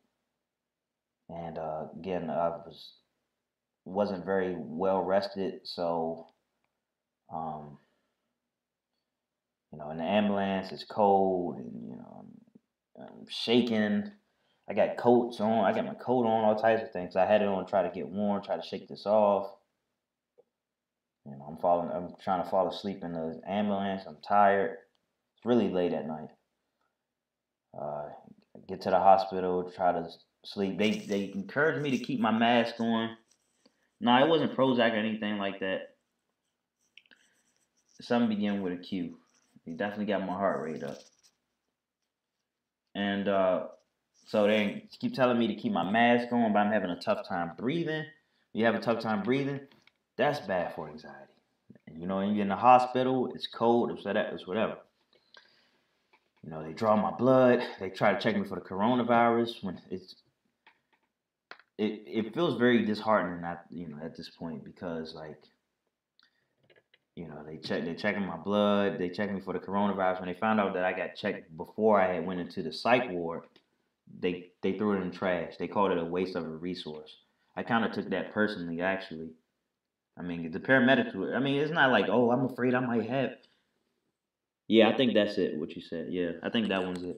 And 1.29 1.57
uh, 1.57 1.87
again, 1.99 2.29
I 2.29 2.49
was 2.49 2.93
wasn't 3.83 4.25
very 4.25 4.55
well 4.57 5.01
rested, 5.01 5.61
so 5.63 6.27
um, 7.33 7.77
you 9.71 9.79
know, 9.79 9.89
in 9.89 9.97
the 9.97 10.03
ambulance, 10.03 10.71
it's 10.71 10.83
cold, 10.83 11.57
and 11.57 11.89
you 11.89 11.95
know, 11.95 12.25
I'm, 12.99 13.03
I'm 13.03 13.25
shaking. 13.29 14.11
I 14.69 14.73
got 14.73 14.97
coats 14.97 15.39
on. 15.39 15.65
I 15.65 15.73
got 15.73 15.85
my 15.85 15.93
coat 15.93 16.25
on, 16.25 16.45
all 16.45 16.55
types 16.55 16.83
of 16.83 16.91
things. 16.91 17.15
I 17.15 17.25
had 17.25 17.41
it 17.41 17.47
on, 17.47 17.65
to 17.65 17.69
try 17.69 17.83
to 17.83 17.89
get 17.89 18.07
warm, 18.07 18.43
try 18.43 18.57
to 18.57 18.61
shake 18.61 18.87
this 18.87 19.05
off. 19.05 19.51
You 21.25 21.31
know, 21.31 21.45
I'm 21.47 21.57
falling. 21.57 21.89
I'm 21.91 22.13
trying 22.23 22.43
to 22.43 22.49
fall 22.49 22.67
asleep 22.67 23.03
in 23.03 23.13
the 23.13 23.41
ambulance. 23.47 24.03
I'm 24.07 24.17
tired. 24.27 24.77
It's 25.35 25.45
really 25.45 25.69
late 25.69 25.93
at 25.93 26.07
night. 26.07 26.29
Uh, 27.79 28.09
get 28.67 28.81
to 28.81 28.89
the 28.89 28.99
hospital, 28.99 29.71
try 29.75 29.93
to 29.93 30.09
sleep. 30.43 30.77
They 30.77 30.91
they 30.91 31.31
encouraged 31.33 31.81
me 31.81 31.91
to 31.97 32.03
keep 32.03 32.19
my 32.19 32.31
mask 32.31 32.79
on. 32.79 33.15
No, 34.01 34.23
it 34.23 34.27
wasn't 34.27 34.55
Prozac 34.55 34.93
or 34.93 34.97
anything 34.97 35.37
like 35.37 35.59
that. 35.59 35.95
Something 38.01 38.29
began 38.29 38.63
with 38.63 38.73
a 38.73 38.77
Q. 38.77 39.20
He 39.65 39.73
definitely 39.73 40.05
got 40.05 40.25
my 40.25 40.33
heart 40.33 40.61
rate 40.61 40.83
up. 40.83 40.97
And 42.95 43.27
uh, 43.27 43.67
so 44.27 44.47
they 44.47 44.87
keep 44.99 45.13
telling 45.13 45.39
me 45.39 45.47
to 45.47 45.55
keep 45.55 45.71
my 45.71 45.89
mask 45.89 46.31
on, 46.31 46.53
but 46.53 46.59
I'm 46.59 46.71
having 46.71 46.89
a 46.89 46.99
tough 46.99 47.27
time 47.27 47.51
breathing. 47.57 48.05
You 48.53 48.65
have 48.65 48.75
a 48.75 48.79
tough 48.79 48.99
time 48.99 49.23
breathing, 49.23 49.61
that's 50.17 50.39
bad 50.39 50.75
for 50.75 50.89
anxiety. 50.89 51.33
You 51.93 52.07
know, 52.07 52.21
you're 52.21 52.41
in 52.41 52.49
the 52.49 52.55
hospital, 52.55 53.31
it's 53.33 53.47
cold, 53.47 53.91
it's 53.91 54.05
whatever, 54.05 54.29
it's 54.35 54.47
whatever. 54.47 54.77
You 56.43 56.49
know, 56.49 56.63
they 56.63 56.73
draw 56.73 56.95
my 56.95 57.11
blood. 57.11 57.61
They 57.79 57.89
try 57.89 58.13
to 58.13 58.19
check 58.19 58.35
me 58.35 58.47
for 58.47 58.55
the 58.55 58.61
coronavirus 58.61 59.63
when 59.63 59.79
it's 59.89 60.15
it, 61.77 62.03
it 62.05 62.33
feels 62.33 62.59
very 62.59 62.85
disheartening 62.85 63.43
at 63.43 63.65
you 63.71 63.87
know 63.87 63.97
at 64.03 64.15
this 64.15 64.29
point 64.29 64.63
because 64.63 65.15
like 65.15 65.39
you 67.21 67.27
know 67.27 67.43
they 67.45 67.57
check 67.57 67.85
they 67.85 67.93
checking 67.93 68.25
my 68.25 68.37
blood 68.37 68.97
they 68.97 69.09
checking 69.09 69.35
me 69.35 69.41
for 69.41 69.53
the 69.53 69.59
coronavirus. 69.59 70.19
When 70.21 70.27
they 70.27 70.39
found 70.39 70.59
out 70.59 70.73
that 70.73 70.83
I 70.83 70.93
got 70.93 71.15
checked 71.15 71.55
before 71.55 72.01
I 72.01 72.13
had 72.15 72.25
went 72.25 72.39
into 72.39 72.63
the 72.63 72.73
psych 72.73 73.09
ward 73.09 73.43
they 74.19 74.47
they 74.63 74.73
threw 74.73 74.93
it 74.93 75.01
in 75.01 75.09
the 75.11 75.15
trash. 75.15 75.57
They 75.57 75.67
called 75.67 75.91
it 75.91 75.97
a 75.99 76.05
waste 76.05 76.35
of 76.35 76.43
a 76.45 76.49
resource. 76.49 77.17
I 77.55 77.63
kind 77.63 77.85
of 77.85 77.91
took 77.91 78.09
that 78.09 78.33
personally 78.33 78.81
actually. 78.81 79.29
I 80.17 80.23
mean 80.23 80.51
the 80.51 80.59
paramedics 80.59 81.13
were 81.15 81.35
I 81.35 81.39
mean 81.39 81.61
it's 81.61 81.71
not 81.71 81.91
like 81.91 82.07
oh 82.09 82.31
I'm 82.31 82.45
afraid 82.45 82.73
I 82.73 82.79
might 82.79 83.09
have 83.09 83.31
yeah 84.67 84.89
I 84.89 84.97
think 84.97 85.13
that's 85.13 85.37
it 85.37 85.55
what 85.55 85.75
you 85.75 85.81
said. 85.81 86.07
Yeah 86.09 86.31
I 86.43 86.49
think 86.49 86.69
that 86.69 86.83
one's 86.83 87.03
it. 87.03 87.17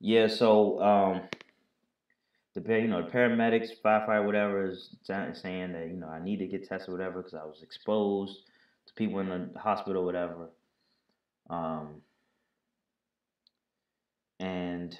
Yeah 0.00 0.28
so 0.28 0.80
um 0.80 1.22
the 2.54 2.80
you 2.80 2.88
know 2.88 3.02
the 3.02 3.10
paramedics, 3.10 3.68
firefighter, 3.84 4.26
whatever 4.26 4.70
is 4.70 4.90
saying 5.04 5.72
that 5.72 5.88
you 5.88 5.96
know 5.96 6.08
I 6.08 6.22
need 6.22 6.38
to 6.38 6.46
get 6.46 6.68
tested, 6.68 6.92
whatever, 6.92 7.22
because 7.22 7.34
I 7.34 7.44
was 7.44 7.62
exposed 7.62 8.42
people 8.96 9.20
in 9.20 9.28
the 9.28 9.58
hospital, 9.58 10.04
whatever. 10.04 10.50
Um, 11.50 12.02
and 14.40 14.96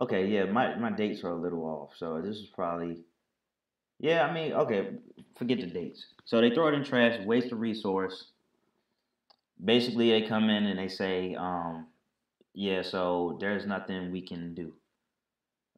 okay, 0.00 0.26
yeah, 0.26 0.44
my 0.44 0.76
my 0.76 0.90
dates 0.90 1.24
are 1.24 1.30
a 1.30 1.40
little 1.40 1.64
off, 1.64 1.96
so 1.96 2.20
this 2.20 2.36
is 2.36 2.48
probably 2.54 2.98
yeah. 4.00 4.26
I 4.26 4.32
mean, 4.32 4.52
okay, 4.52 4.90
forget 5.36 5.60
the 5.60 5.66
dates. 5.66 6.04
So 6.24 6.40
they 6.40 6.50
throw 6.50 6.68
it 6.68 6.74
in 6.74 6.84
trash, 6.84 7.24
waste 7.26 7.52
of 7.52 7.60
resource. 7.60 8.30
Basically, 9.64 10.10
they 10.10 10.26
come 10.26 10.50
in 10.50 10.66
and 10.66 10.78
they 10.78 10.88
say, 10.88 11.34
um, 11.36 11.86
yeah, 12.54 12.82
so 12.82 13.38
there's 13.40 13.66
nothing 13.66 14.10
we 14.10 14.20
can 14.20 14.54
do 14.54 14.74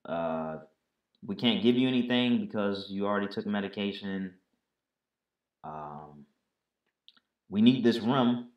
uh, 0.06 0.58
we 1.24 1.34
can't 1.34 1.62
give 1.62 1.76
you 1.76 1.88
anything 1.88 2.40
because 2.40 2.86
you 2.88 3.06
already 3.06 3.26
took 3.26 3.46
medication. 3.46 4.34
Um, 5.66 6.26
we 7.48 7.62
need 7.62 7.82
this 7.84 7.98
room. 7.98 8.48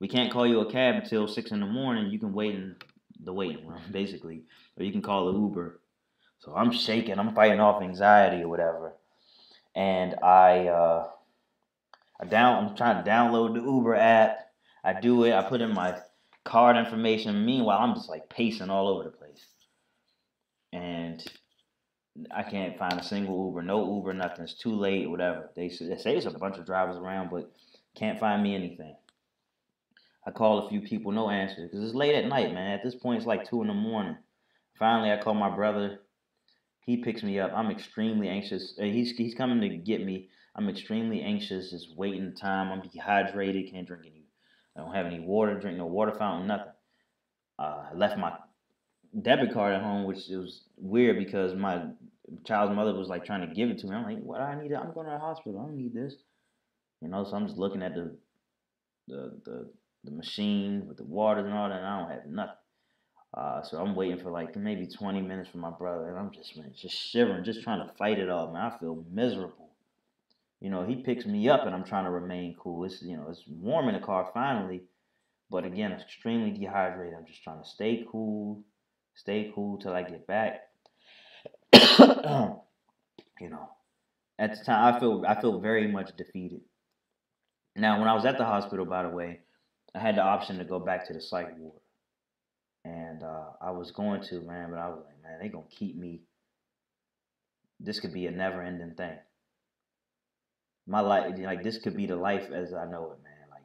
We 0.00 0.08
can't 0.08 0.32
call 0.32 0.46
you 0.46 0.60
a 0.60 0.70
cab 0.70 0.96
until 0.96 1.28
six 1.28 1.50
in 1.50 1.60
the 1.60 1.66
morning. 1.66 2.10
You 2.10 2.18
can 2.18 2.32
wait 2.32 2.54
in 2.54 2.76
the 3.22 3.32
waiting 3.32 3.66
room, 3.66 3.82
basically, 3.90 4.42
or 4.76 4.84
you 4.84 4.92
can 4.92 5.02
call 5.02 5.28
an 5.28 5.40
Uber. 5.40 5.80
So 6.38 6.54
I'm 6.54 6.72
shaking. 6.72 7.18
I'm 7.18 7.34
fighting 7.34 7.60
off 7.60 7.82
anxiety 7.82 8.42
or 8.42 8.48
whatever, 8.48 8.94
and 9.76 10.16
I 10.22 10.66
uh, 10.68 11.08
I 12.20 12.26
down. 12.26 12.66
I'm 12.66 12.76
trying 12.76 13.02
to 13.02 13.08
download 13.08 13.54
the 13.54 13.60
Uber 13.60 13.94
app. 13.94 14.38
I 14.84 15.00
do 15.00 15.24
it. 15.24 15.34
I 15.34 15.42
put 15.42 15.60
in 15.60 15.72
my 15.72 15.96
card 16.44 16.76
information. 16.76 17.46
Meanwhile, 17.46 17.78
I'm 17.78 17.94
just 17.94 18.08
like 18.08 18.28
pacing 18.28 18.70
all 18.70 18.88
over 18.88 19.04
the 19.04 19.10
place 19.10 19.46
and 20.72 21.24
I 22.30 22.42
can't 22.42 22.78
find 22.78 23.00
a 23.00 23.02
single 23.02 23.46
Uber, 23.46 23.62
no 23.62 23.96
Uber, 23.96 24.12
nothing. 24.12 24.44
It's 24.44 24.54
too 24.54 24.74
late, 24.74 25.08
whatever. 25.08 25.50
They 25.56 25.68
say, 25.70 25.88
they 25.88 25.96
say 25.96 26.12
there's 26.12 26.26
a 26.26 26.38
bunch 26.38 26.58
of 26.58 26.66
drivers 26.66 26.96
around, 26.96 27.30
but 27.30 27.50
can't 27.94 28.20
find 28.20 28.42
me 28.42 28.54
anything. 28.54 28.94
I 30.26 30.30
call 30.30 30.66
a 30.66 30.68
few 30.68 30.82
people, 30.82 31.10
no 31.10 31.30
answer, 31.30 31.62
because 31.64 31.84
it's 31.84 31.94
late 31.94 32.14
at 32.14 32.26
night, 32.28 32.52
man. 32.52 32.72
At 32.72 32.84
this 32.84 32.94
point, 32.94 33.18
it's 33.18 33.26
like 33.26 33.48
two 33.48 33.62
in 33.62 33.68
the 33.68 33.74
morning. 33.74 34.16
Finally, 34.78 35.10
I 35.10 35.20
call 35.20 35.34
my 35.34 35.54
brother. 35.54 36.00
He 36.84 36.98
picks 36.98 37.22
me 37.22 37.40
up. 37.40 37.52
I'm 37.54 37.70
extremely 37.70 38.28
anxious. 38.28 38.74
He's 38.78 39.12
he's 39.12 39.34
coming 39.34 39.60
to 39.60 39.76
get 39.76 40.04
me. 40.04 40.28
I'm 40.54 40.68
extremely 40.68 41.22
anxious. 41.22 41.70
Just 41.70 41.96
waiting 41.96 42.34
time. 42.34 42.72
I'm 42.72 42.88
dehydrated. 42.88 43.70
Can't 43.70 43.86
drink 43.86 44.04
any. 44.06 44.26
I 44.76 44.80
don't 44.80 44.94
have 44.94 45.06
any 45.06 45.20
water. 45.20 45.58
Drink 45.58 45.78
no 45.78 45.86
water 45.86 46.12
fountain. 46.12 46.48
Nothing. 46.48 46.72
Uh, 47.58 47.84
I 47.92 47.94
left 47.94 48.18
my 48.18 48.32
debit 49.20 49.52
card 49.52 49.74
at 49.74 49.82
home, 49.82 50.04
which 50.04 50.28
was 50.28 50.62
weird 50.76 51.18
because 51.18 51.54
my 51.54 51.84
child's 52.44 52.74
mother 52.74 52.94
was 52.94 53.08
like 53.08 53.24
trying 53.24 53.40
to 53.42 53.46
give 53.46 53.70
it 53.70 53.78
to 53.78 53.86
me. 53.86 53.96
I'm 53.96 54.04
like, 54.04 54.18
what 54.18 54.40
I 54.40 54.54
need? 54.54 54.72
It? 54.72 54.78
I'm 54.80 54.92
going 54.92 55.06
to 55.06 55.12
the 55.12 55.18
hospital. 55.18 55.60
I 55.60 55.64
don't 55.64 55.76
need 55.76 55.94
this. 55.94 56.14
You 57.00 57.08
know, 57.08 57.24
so 57.24 57.36
I'm 57.36 57.46
just 57.46 57.58
looking 57.58 57.82
at 57.82 57.94
the 57.94 58.16
the 59.08 59.40
the, 59.44 59.70
the 60.04 60.10
machine 60.10 60.86
with 60.86 60.96
the 60.96 61.04
water 61.04 61.44
and 61.44 61.54
all 61.54 61.68
that. 61.68 61.78
And 61.78 61.86
I 61.86 62.00
don't 62.00 62.10
have 62.10 62.26
nothing. 62.26 62.54
Uh, 63.34 63.62
so 63.62 63.78
I'm 63.78 63.94
waiting 63.94 64.18
for 64.18 64.30
like 64.30 64.54
maybe 64.56 64.86
20 64.86 65.22
minutes 65.22 65.48
for 65.48 65.58
my 65.58 65.70
brother, 65.70 66.10
and 66.10 66.18
I'm 66.18 66.30
just 66.32 66.56
man, 66.56 66.72
just 66.76 66.94
shivering, 66.94 67.44
just 67.44 67.62
trying 67.62 67.86
to 67.86 67.92
fight 67.94 68.18
it 68.18 68.28
off. 68.28 68.52
Man, 68.52 68.62
I 68.62 68.78
feel 68.78 69.04
miserable. 69.10 69.70
You 70.60 70.70
know, 70.70 70.84
he 70.84 70.96
picks 70.96 71.24
me 71.24 71.48
up, 71.48 71.66
and 71.66 71.74
I'm 71.74 71.84
trying 71.84 72.04
to 72.04 72.10
remain 72.10 72.54
cool. 72.58 72.84
It's 72.84 73.02
you 73.02 73.16
know, 73.16 73.26
it's 73.30 73.42
warm 73.48 73.88
in 73.88 73.94
the 73.94 74.00
car 74.00 74.30
finally, 74.34 74.82
but 75.50 75.64
again, 75.64 75.92
extremely 75.92 76.50
dehydrated. 76.50 77.14
I'm 77.18 77.26
just 77.26 77.42
trying 77.42 77.62
to 77.62 77.68
stay 77.68 78.04
cool, 78.10 78.62
Stay 79.14 79.52
cool 79.54 79.78
till 79.78 79.92
I 79.92 80.02
get 80.02 80.26
back. 80.26 80.62
you 83.40 83.50
know, 83.50 83.68
at 84.38 84.56
the 84.56 84.64
time, 84.64 84.94
I 84.94 85.00
feel 85.00 85.24
I 85.26 85.40
feel 85.40 85.60
very 85.60 85.88
much 85.88 86.16
defeated. 86.16 86.60
Now, 87.76 87.98
when 87.98 88.08
I 88.08 88.14
was 88.14 88.24
at 88.24 88.38
the 88.38 88.44
hospital, 88.44 88.84
by 88.84 89.02
the 89.02 89.08
way, 89.08 89.40
I 89.94 89.98
had 89.98 90.16
the 90.16 90.22
option 90.22 90.58
to 90.58 90.64
go 90.64 90.78
back 90.78 91.06
to 91.06 91.12
the 91.12 91.20
psych 91.20 91.56
ward, 91.58 91.80
and 92.84 93.22
uh, 93.22 93.44
I 93.60 93.70
was 93.72 93.90
going 93.90 94.22
to, 94.24 94.40
man, 94.42 94.70
but 94.70 94.78
I 94.78 94.88
was 94.88 95.02
like, 95.04 95.22
man, 95.22 95.38
they 95.40 95.48
gonna 95.48 95.64
keep 95.70 95.96
me. 95.96 96.22
This 97.80 97.98
could 97.98 98.12
be 98.12 98.26
a 98.26 98.30
never-ending 98.30 98.94
thing. 98.94 99.18
My 100.86 101.00
life, 101.00 101.34
like 101.38 101.64
this, 101.64 101.78
could 101.78 101.96
be 101.96 102.06
the 102.06 102.16
life 102.16 102.50
as 102.52 102.72
I 102.74 102.84
know 102.84 103.12
it, 103.12 103.22
man. 103.24 103.48
Like 103.50 103.64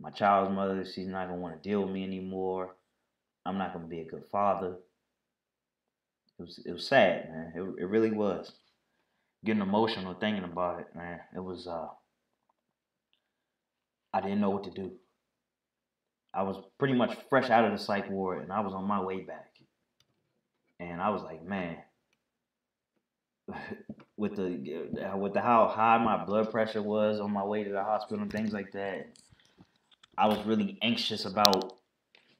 my 0.00 0.10
child's 0.10 0.54
mother, 0.54 0.84
she's 0.84 1.08
not 1.08 1.28
gonna 1.28 1.40
want 1.40 1.62
to 1.62 1.68
deal 1.68 1.82
with 1.82 1.92
me 1.92 2.04
anymore. 2.04 2.76
I'm 3.44 3.58
not 3.58 3.74
gonna 3.74 3.86
be 3.86 4.00
a 4.00 4.04
good 4.10 4.24
father. 4.32 4.76
It 6.38 6.42
was 6.42 6.60
it 6.66 6.72
was 6.72 6.86
sad, 6.86 7.30
man. 7.30 7.52
It 7.54 7.82
it 7.82 7.86
really 7.86 8.10
was. 8.12 8.52
Getting 9.44 9.62
emotional 9.62 10.14
thinking 10.14 10.44
about 10.44 10.80
it, 10.80 10.88
man. 10.94 11.20
It 11.34 11.40
was 11.40 11.66
uh 11.66 11.88
I 14.12 14.20
didn't 14.20 14.40
know 14.40 14.50
what 14.50 14.64
to 14.64 14.70
do. 14.70 14.92
I 16.34 16.42
was 16.42 16.56
pretty 16.78 16.94
much 16.94 17.16
fresh 17.30 17.50
out 17.50 17.64
of 17.64 17.72
the 17.72 17.78
psych 17.78 18.10
ward 18.10 18.42
and 18.42 18.52
I 18.52 18.60
was 18.60 18.74
on 18.74 18.84
my 18.84 19.00
way 19.00 19.20
back. 19.20 19.52
And 20.78 21.00
I 21.00 21.10
was 21.10 21.22
like, 21.22 21.42
man, 21.42 21.78
with 24.16 24.36
the 24.36 25.14
with 25.16 25.34
the 25.34 25.40
how 25.40 25.68
high 25.68 25.98
my 25.98 26.24
blood 26.24 26.50
pressure 26.50 26.82
was 26.82 27.20
on 27.20 27.32
my 27.32 27.44
way 27.44 27.64
to 27.64 27.70
the 27.70 27.82
hospital 27.82 28.22
and 28.22 28.32
things 28.32 28.52
like 28.52 28.72
that, 28.72 29.08
I 30.18 30.26
was 30.26 30.44
really 30.46 30.78
anxious 30.82 31.24
about 31.24 31.75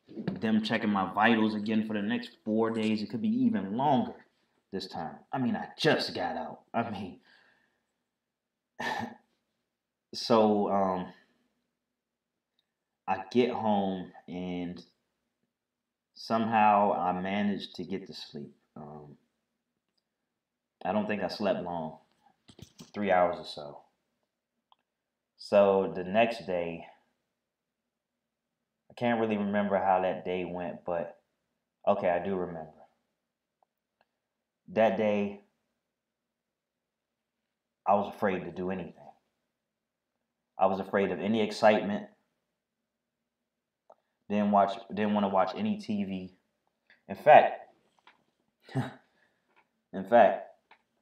them 0.08 0.62
checking 0.62 0.90
my 0.90 1.12
vitals 1.12 1.54
again 1.54 1.86
for 1.86 1.94
the 1.94 2.02
next 2.02 2.30
four 2.44 2.70
days. 2.70 3.02
It 3.02 3.10
could 3.10 3.22
be 3.22 3.44
even 3.44 3.76
longer 3.76 4.14
this 4.72 4.86
time. 4.86 5.16
I 5.32 5.38
mean, 5.38 5.56
I 5.56 5.68
just 5.78 6.14
got 6.14 6.36
out. 6.36 6.60
I 6.72 6.90
mean, 6.90 7.20
so 10.14 10.70
um, 10.70 11.06
I 13.08 13.22
get 13.30 13.50
home 13.50 14.12
and 14.28 14.82
somehow 16.14 16.92
I 16.92 17.12
managed 17.12 17.74
to 17.76 17.84
get 17.84 18.06
to 18.06 18.14
sleep. 18.14 18.54
Um, 18.76 19.16
I 20.84 20.92
don't 20.92 21.06
think 21.06 21.22
I 21.22 21.28
slept 21.28 21.62
long, 21.62 21.98
three 22.92 23.10
hours 23.10 23.36
or 23.38 23.44
so. 23.44 23.80
So 25.36 25.92
the 25.94 26.04
next 26.04 26.46
day, 26.46 26.86
can't 28.96 29.20
really 29.20 29.36
remember 29.36 29.78
how 29.78 30.00
that 30.00 30.24
day 30.24 30.44
went, 30.44 30.78
but 30.84 31.16
okay, 31.86 32.08
I 32.08 32.18
do 32.18 32.34
remember. 32.34 32.72
That 34.68 34.96
day, 34.96 35.40
I 37.86 37.94
was 37.94 38.08
afraid 38.08 38.44
to 38.44 38.50
do 38.50 38.70
anything. 38.70 38.92
I 40.58 40.66
was 40.66 40.80
afraid 40.80 41.10
of 41.12 41.20
any 41.20 41.40
excitement. 41.42 42.06
Didn't 44.28 44.50
watch 44.50 44.78
didn't 44.92 45.14
want 45.14 45.24
to 45.24 45.28
watch 45.28 45.52
any 45.54 45.76
TV. 45.76 46.32
In 47.08 47.14
fact, 47.14 47.52
in 49.92 50.02
fact, 50.02 50.40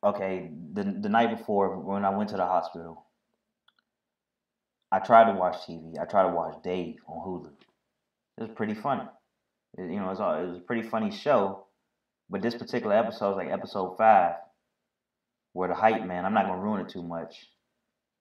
okay, 0.02 0.50
the 0.72 0.82
the 0.84 1.08
night 1.08 1.30
before 1.30 1.70
when 1.70 2.04
I 2.04 2.10
went 2.10 2.28
to 2.30 2.36
the 2.36 2.44
hospital, 2.44 3.02
I 4.92 4.98
tried 4.98 5.24
to 5.24 5.32
watch 5.32 5.66
TV. 5.66 5.98
I 5.98 6.04
tried 6.04 6.22
to 6.22 6.28
watch 6.28 6.54
Dave 6.62 6.96
on 7.08 7.26
Hulu. 7.26 7.52
It 8.38 8.42
was 8.42 8.50
pretty 8.54 8.74
funny. 8.74 9.04
It, 9.78 9.90
you 9.90 10.00
know, 10.00 10.06
it 10.06 10.18
was, 10.18 10.20
it 10.20 10.48
was 10.48 10.58
a 10.58 10.66
pretty 10.66 10.82
funny 10.82 11.10
show. 11.10 11.66
But 12.30 12.42
this 12.42 12.54
particular 12.54 12.96
episode 12.96 13.32
is 13.32 13.36
like 13.36 13.50
episode 13.50 13.96
five, 13.96 14.34
where 15.52 15.68
the 15.68 15.74
hype 15.74 16.04
man, 16.04 16.24
I'm 16.24 16.34
not 16.34 16.46
gonna 16.46 16.60
ruin 16.62 16.80
it 16.80 16.88
too 16.88 17.02
much. 17.02 17.48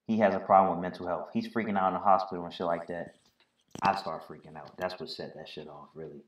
He 0.08 0.20
has 0.20 0.36
a 0.36 0.40
problem 0.40 0.76
with 0.76 0.82
mental 0.82 1.08
health. 1.08 1.30
He's 1.34 1.48
freaking 1.48 1.78
out 1.78 1.88
in 1.88 1.94
the 1.94 2.00
hospital 2.00 2.44
and 2.44 2.54
shit 2.54 2.68
like 2.68 2.88
that. 2.88 3.16
I 3.82 3.96
start 3.96 4.28
freaking 4.28 4.58
out. 4.58 4.78
That's 4.78 5.00
what 5.00 5.10
set 5.10 5.34
that 5.36 5.48
shit 5.48 5.68
off, 5.68 5.88
really. 5.96 6.24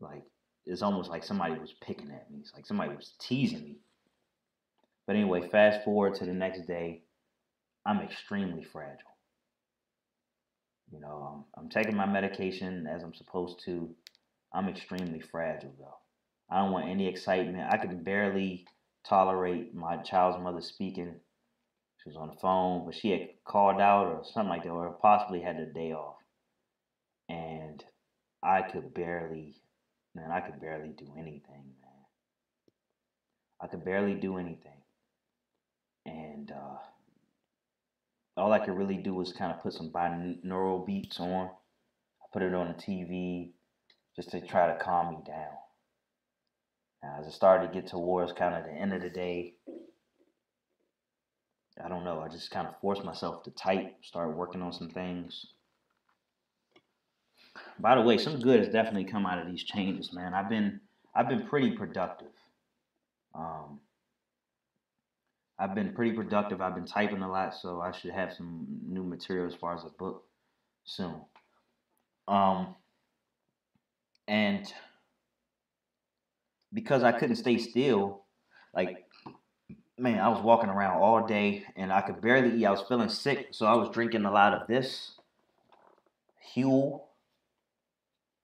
Like, 0.00 0.24
it's 0.66 0.82
almost 0.82 1.08
like 1.08 1.22
somebody 1.22 1.54
was 1.54 1.72
picking 1.80 2.10
at 2.10 2.30
me. 2.30 2.38
It's 2.40 2.52
like 2.52 2.66
somebody 2.66 2.90
was 2.90 3.12
teasing 3.20 3.62
me. 3.62 3.76
But 5.06 5.16
anyway, 5.16 5.48
fast 5.48 5.84
forward 5.84 6.16
to 6.16 6.26
the 6.26 6.32
next 6.32 6.66
day. 6.66 7.02
I'm 7.86 8.00
extremely 8.00 8.64
fragile 8.64 9.11
You 10.92 11.00
know, 11.00 11.46
I'm, 11.56 11.64
I'm 11.64 11.70
taking 11.70 11.96
my 11.96 12.06
medication 12.06 12.86
as 12.86 13.02
I'm 13.02 13.14
supposed 13.14 13.60
to. 13.66 13.90
I'm 14.54 14.68
extremely 14.68 15.20
fragile 15.20 15.74
though. 15.78 15.96
I 16.50 16.60
don't 16.60 16.72
want 16.72 16.88
any 16.88 17.08
excitement. 17.08 17.68
I 17.70 17.78
can 17.78 18.04
barely 18.04 18.66
tolerate 19.08 19.74
my 19.74 19.98
child's 19.98 20.38
mother 20.38 20.60
speaking. 20.60 21.16
She 22.02 22.10
was 22.10 22.16
on 22.16 22.28
the 22.28 22.40
phone, 22.40 22.84
but 22.84 22.94
she 22.94 23.10
had 23.10 23.28
called 23.46 23.80
out 23.80 24.06
or 24.06 24.22
something 24.24 24.50
like 24.50 24.64
that, 24.64 24.70
or 24.70 24.90
possibly 25.02 25.40
had 25.40 25.58
a 25.58 25.66
day 25.66 25.92
off. 25.92 26.16
And 27.28 27.84
I 28.42 28.62
could 28.62 28.94
barely, 28.94 29.54
man, 30.14 30.30
I 30.32 30.40
could 30.40 30.60
barely 30.60 30.90
do 30.90 31.12
anything, 31.18 31.74
man. 31.80 32.04
I 33.60 33.68
could 33.68 33.84
barely 33.84 34.14
do 34.16 34.38
anything. 34.38 34.82
And 36.06 36.50
uh, 36.52 36.78
all 38.36 38.52
I 38.52 38.58
could 38.58 38.76
really 38.76 38.96
do 38.96 39.14
was 39.14 39.32
kind 39.32 39.52
of 39.52 39.60
put 39.62 39.74
some 39.74 39.90
binaural 39.90 40.84
beats 40.84 41.20
on. 41.20 41.48
I 41.48 42.24
put 42.32 42.42
it 42.42 42.54
on 42.54 42.68
the 42.68 42.74
TV 42.74 43.50
just 44.16 44.30
to 44.30 44.40
try 44.40 44.66
to 44.66 44.74
calm 44.74 45.10
me 45.10 45.18
down. 45.26 45.54
Now, 47.02 47.16
as 47.20 47.26
it 47.26 47.32
started 47.32 47.66
to 47.66 47.72
get 47.72 47.88
towards 47.88 48.32
kind 48.32 48.54
of 48.54 48.64
the 48.64 48.70
end 48.70 48.92
of 48.92 49.02
the 49.02 49.10
day, 49.10 49.54
I 51.82 51.88
don't 51.88 52.04
know. 52.04 52.20
I 52.20 52.28
just 52.28 52.50
kind 52.50 52.66
of 52.68 52.78
forced 52.80 53.04
myself 53.04 53.42
to 53.44 53.50
type, 53.50 53.92
start 54.02 54.36
working 54.36 54.62
on 54.62 54.72
some 54.72 54.88
things. 54.88 55.46
By 57.78 57.96
the 57.96 58.02
way, 58.02 58.18
some 58.18 58.40
good 58.40 58.60
has 58.60 58.68
definitely 58.68 59.04
come 59.04 59.26
out 59.26 59.38
of 59.38 59.46
these 59.46 59.64
changes, 59.64 60.12
man. 60.12 60.32
I've 60.34 60.48
been 60.48 60.80
I've 61.14 61.28
been 61.28 61.46
pretty 61.46 61.72
productive. 61.72 62.32
Um, 63.34 63.80
I've 65.62 65.76
been 65.76 65.92
pretty 65.92 66.10
productive. 66.10 66.60
I've 66.60 66.74
been 66.74 66.86
typing 66.86 67.22
a 67.22 67.30
lot, 67.30 67.54
so 67.54 67.80
I 67.80 67.92
should 67.92 68.10
have 68.10 68.32
some 68.32 68.66
new 68.84 69.04
material 69.04 69.46
as 69.46 69.54
far 69.54 69.76
as 69.76 69.84
a 69.84 69.90
book 69.90 70.24
soon. 70.84 71.14
Um, 72.26 72.74
and 74.26 74.66
because 76.72 77.04
I 77.04 77.12
couldn't 77.12 77.36
stay 77.36 77.58
still, 77.58 78.24
like 78.74 79.06
man, 79.96 80.18
I 80.18 80.30
was 80.30 80.42
walking 80.42 80.68
around 80.68 81.00
all 81.00 81.24
day 81.28 81.62
and 81.76 81.92
I 81.92 82.00
could 82.00 82.20
barely 82.20 82.56
eat. 82.56 82.66
I 82.66 82.72
was 82.72 82.82
feeling 82.88 83.08
sick, 83.08 83.48
so 83.52 83.66
I 83.66 83.74
was 83.74 83.88
drinking 83.90 84.24
a 84.24 84.32
lot 84.32 84.54
of 84.54 84.66
this 84.66 85.12
Huel. 86.56 87.02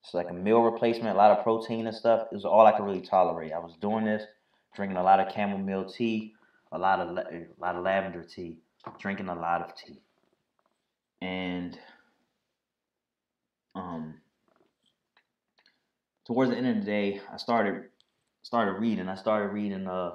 It's 0.05 0.15
like 0.15 0.31
a 0.31 0.35
meal 0.35 0.61
replacement, 0.61 1.17
a 1.17 1.19
lot 1.19 1.37
of 1.37 1.43
protein 1.43 1.89
and 1.89 1.97
stuff. 1.97 2.29
It 2.31 2.35
was 2.37 2.45
all 2.45 2.65
I 2.65 2.71
could 2.77 2.85
really 2.85 3.01
tolerate. 3.01 3.53
I 3.53 3.59
was 3.59 3.75
doing 3.81 4.05
this, 4.05 4.23
drinking 4.77 4.99
a 4.99 5.03
lot 5.03 5.19
of 5.19 5.33
chamomile 5.35 5.85
tea, 5.85 6.35
a 6.73 6.79
lot 6.79 7.01
of 7.01 7.17
a 7.17 7.47
lot 7.61 7.77
of 7.77 7.85
lavender 7.85 8.23
tea, 8.23 8.59
drinking 8.99 9.29
a 9.29 9.35
lot 9.35 9.63
of 9.63 9.75
tea, 9.75 10.01
and 11.21 11.79
um, 13.75 14.15
towards 16.27 16.51
the 16.51 16.57
end 16.57 16.67
of 16.69 16.77
the 16.77 16.83
day, 16.83 17.21
I 17.33 17.37
started 17.37 17.85
started 18.43 18.73
reading. 18.81 19.09
I 19.09 19.15
started 19.15 19.53
reading. 19.53 19.87
Uh, 19.87 20.13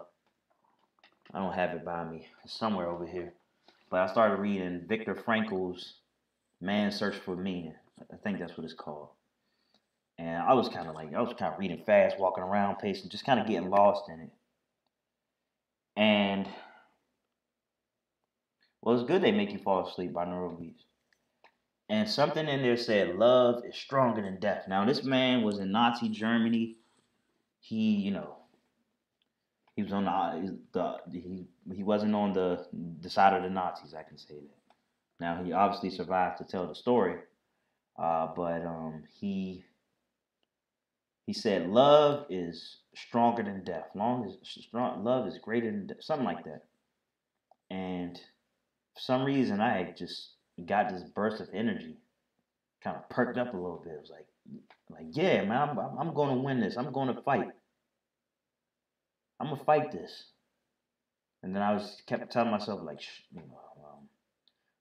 I 1.33 1.39
don't 1.39 1.53
have 1.53 1.71
it 1.71 1.83
by 1.83 2.03
me. 2.03 2.27
It's 2.43 2.57
somewhere 2.57 2.87
over 2.87 3.05
here, 3.05 3.33
but 3.89 4.01
I 4.01 4.11
started 4.11 4.39
reading 4.39 4.85
Viktor 4.87 5.15
Frankl's 5.15 5.95
"Man's 6.61 6.95
Search 6.95 7.15
for 7.15 7.35
Meaning." 7.35 7.75
I 8.11 8.17
think 8.17 8.39
that's 8.39 8.57
what 8.57 8.65
it's 8.65 8.73
called. 8.73 9.09
And 10.19 10.43
I 10.43 10.53
was 10.53 10.69
kind 10.69 10.87
of 10.87 10.95
like 10.95 11.13
I 11.13 11.21
was 11.21 11.33
kind 11.37 11.53
of 11.53 11.59
reading 11.59 11.83
fast, 11.85 12.19
walking 12.19 12.43
around, 12.43 12.77
pacing, 12.77 13.09
just 13.09 13.25
kind 13.25 13.39
of 13.39 13.47
getting 13.47 13.69
lost 13.69 14.09
in 14.09 14.19
it. 14.19 14.29
And 15.95 16.47
well, 18.81 18.95
it's 18.95 19.07
good 19.07 19.21
they 19.21 19.31
make 19.31 19.51
you 19.51 19.59
fall 19.59 19.87
asleep 19.87 20.11
binaural 20.13 20.59
beats. 20.59 20.83
And 21.89 22.09
something 22.09 22.47
in 22.47 22.61
there 22.61 22.77
said 22.77 23.15
love 23.15 23.63
is 23.65 23.75
stronger 23.75 24.21
than 24.21 24.39
death. 24.39 24.65
Now 24.67 24.85
this 24.85 25.03
man 25.03 25.43
was 25.43 25.59
in 25.59 25.71
Nazi 25.71 26.09
Germany. 26.09 26.77
He, 27.59 27.95
you 27.95 28.11
know, 28.11 28.37
he 29.75 29.83
was 29.83 29.93
on 29.93 30.05
the, 30.05 30.57
the 30.73 30.97
he 31.11 31.47
he 31.73 31.83
wasn't 31.83 32.15
on 32.15 32.33
the 32.33 32.65
the 33.01 33.09
side 33.09 33.33
of 33.35 33.43
the 33.43 33.49
Nazis. 33.49 33.93
I 33.93 34.03
can 34.03 34.17
say 34.17 34.35
that. 34.35 34.73
Now 35.19 35.43
he 35.43 35.51
obviously 35.51 35.89
survived 35.89 36.37
to 36.39 36.45
tell 36.45 36.67
the 36.67 36.75
story, 36.75 37.17
uh, 37.97 38.27
but 38.35 38.65
um, 38.65 39.03
he 39.11 39.63
he 41.25 41.33
said 41.33 41.67
love 41.67 42.25
is 42.29 42.77
stronger 42.95 43.43
than 43.43 43.63
death. 43.63 43.85
Long 43.95 44.25
as 44.25 44.37
strong, 44.43 45.03
love 45.03 45.27
is 45.27 45.37
greater 45.39 45.71
than 45.71 45.87
death, 45.87 45.97
something 46.01 46.25
like 46.25 46.43
that. 46.43 46.61
And 47.69 48.17
for 48.93 49.01
some 49.01 49.23
reason, 49.23 49.61
I 49.61 49.89
just 49.97 50.31
got 50.65 50.89
this 50.89 51.03
burst 51.03 51.39
of 51.41 51.49
energy, 51.53 51.97
kind 52.83 52.97
of 52.97 53.07
perked 53.09 53.37
up 53.37 53.53
a 53.53 53.57
little 53.57 53.81
bit. 53.83 53.93
It 53.93 54.01
was 54.01 54.11
like, 54.11 54.27
like 54.89 55.07
yeah, 55.11 55.41
man, 55.41 55.69
I'm 55.69 55.79
I'm 55.99 56.13
going 56.13 56.29
to 56.29 56.43
win 56.43 56.59
this. 56.59 56.77
I'm 56.77 56.91
going 56.91 57.07
to 57.13 57.21
fight. 57.23 57.47
I'm 59.39 59.49
gonna 59.49 59.61
fight 59.65 59.91
this. 59.91 60.25
And 61.43 61.53
then 61.55 61.61
I 61.61 61.73
was 61.73 62.01
kept 62.07 62.31
telling 62.31 62.51
myself 62.51 62.81
like, 62.81 63.01
you 63.33 63.41
know, 63.41 63.59
um, 63.83 64.07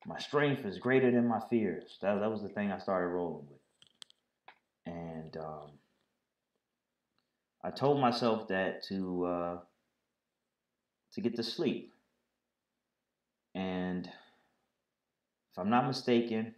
my 0.06 0.18
strength 0.18 0.64
is 0.64 0.78
greater 0.78 1.10
than 1.10 1.26
my 1.26 1.40
fears. 1.50 1.98
That 2.00 2.20
that 2.20 2.30
was 2.30 2.42
the 2.42 2.48
thing 2.48 2.70
I 2.70 2.78
started 2.78 3.08
rolling 3.08 3.46
with. 3.50 3.58
And 4.94 5.36
um, 5.36 5.70
I 7.64 7.70
told 7.70 8.00
myself 8.00 8.48
that 8.48 8.82
to 8.88 9.24
uh, 9.26 9.58
to 11.12 11.20
get 11.20 11.36
to 11.36 11.42
sleep. 11.42 11.92
And 13.54 14.06
if 14.06 14.42
I'm 15.58 15.70
not 15.70 15.86
mistaken, 15.86 16.54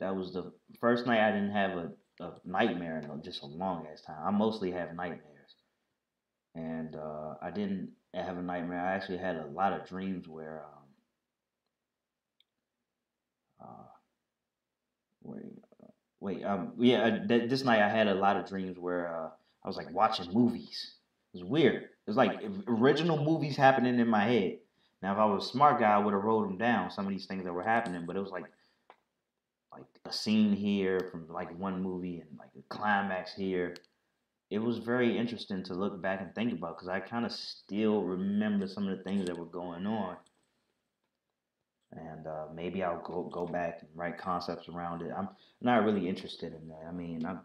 that 0.00 0.14
was 0.14 0.32
the 0.32 0.52
first 0.80 1.06
night 1.06 1.26
I 1.26 1.32
didn't 1.32 1.52
have 1.52 1.72
a, 1.72 1.90
a 2.20 2.32
nightmare 2.44 2.98
in 2.98 3.22
just 3.22 3.42
a 3.42 3.46
long 3.46 3.86
ass 3.92 4.02
time. 4.02 4.18
I 4.24 4.30
mostly 4.30 4.70
have 4.72 4.94
nightmares, 4.94 5.54
and 6.54 6.94
uh, 6.96 7.34
I 7.42 7.50
didn't 7.50 7.92
have 8.14 8.38
a 8.38 8.42
nightmare. 8.42 8.80
I 8.80 8.94
actually 8.94 9.18
had 9.18 9.36
a 9.36 9.46
lot 9.46 9.72
of 9.72 9.88
dreams 9.88 10.28
where, 10.28 10.64
um, 10.64 10.88
uh, 13.68 13.88
wait, 15.22 15.63
wait, 16.24 16.42
um, 16.44 16.72
yeah, 16.78 17.10
th- 17.10 17.44
this 17.46 17.64
night 17.64 17.82
I 17.82 17.88
had 17.90 18.08
a 18.08 18.14
lot 18.14 18.36
of 18.36 18.46
dreams 18.46 18.78
where 18.78 19.08
uh, 19.14 19.28
I 19.62 19.68
was 19.68 19.76
like 19.76 19.90
watching 19.90 20.32
movies. 20.32 20.90
It 21.34 21.38
was 21.38 21.44
weird. 21.44 21.76
It 21.76 22.10
was 22.10 22.16
like 22.16 22.42
original 22.66 23.18
movies 23.18 23.56
happening 23.56 23.98
in 23.98 24.08
my 24.08 24.24
head. 24.24 24.54
Now, 25.02 25.12
if 25.12 25.18
I 25.18 25.26
was 25.26 25.44
a 25.44 25.48
smart 25.48 25.78
guy, 25.78 25.94
I 25.94 25.98
would 25.98 26.14
have 26.14 26.22
wrote 26.22 26.42
them 26.42 26.56
down. 26.56 26.90
Some 26.90 27.06
of 27.06 27.10
these 27.10 27.26
things 27.26 27.44
that 27.44 27.52
were 27.52 27.62
happening, 27.62 28.06
but 28.06 28.16
it 28.16 28.20
was 28.20 28.30
like 28.30 28.46
like 29.72 29.86
a 30.06 30.12
scene 30.12 30.52
here 30.52 31.00
from 31.10 31.26
like 31.28 31.50
one 31.50 31.82
movie 31.82 32.20
and 32.20 32.38
like 32.38 32.50
a 32.56 32.62
climax 32.74 33.34
here. 33.34 33.74
It 34.50 34.60
was 34.60 34.78
very 34.78 35.16
interesting 35.18 35.62
to 35.64 35.74
look 35.74 36.00
back 36.00 36.20
and 36.20 36.34
think 36.34 36.52
about 36.52 36.76
because 36.76 36.88
I 36.88 37.00
kind 37.00 37.26
of 37.26 37.32
still 37.32 38.02
remember 38.02 38.66
some 38.66 38.88
of 38.88 38.96
the 38.96 39.02
things 39.02 39.26
that 39.26 39.36
were 39.36 39.46
going 39.46 39.86
on. 39.86 40.16
And 41.96 42.26
uh, 42.26 42.46
maybe 42.54 42.82
I'll 42.82 43.02
go 43.02 43.30
go 43.32 43.46
back 43.46 43.78
and 43.80 43.88
write 43.94 44.18
concepts 44.18 44.68
around 44.68 45.02
it. 45.02 45.12
I'm 45.16 45.28
not 45.60 45.84
really 45.84 46.08
interested 46.08 46.52
in 46.52 46.68
that. 46.68 46.86
I 46.88 46.92
mean, 46.92 47.24
I'm, 47.24 47.40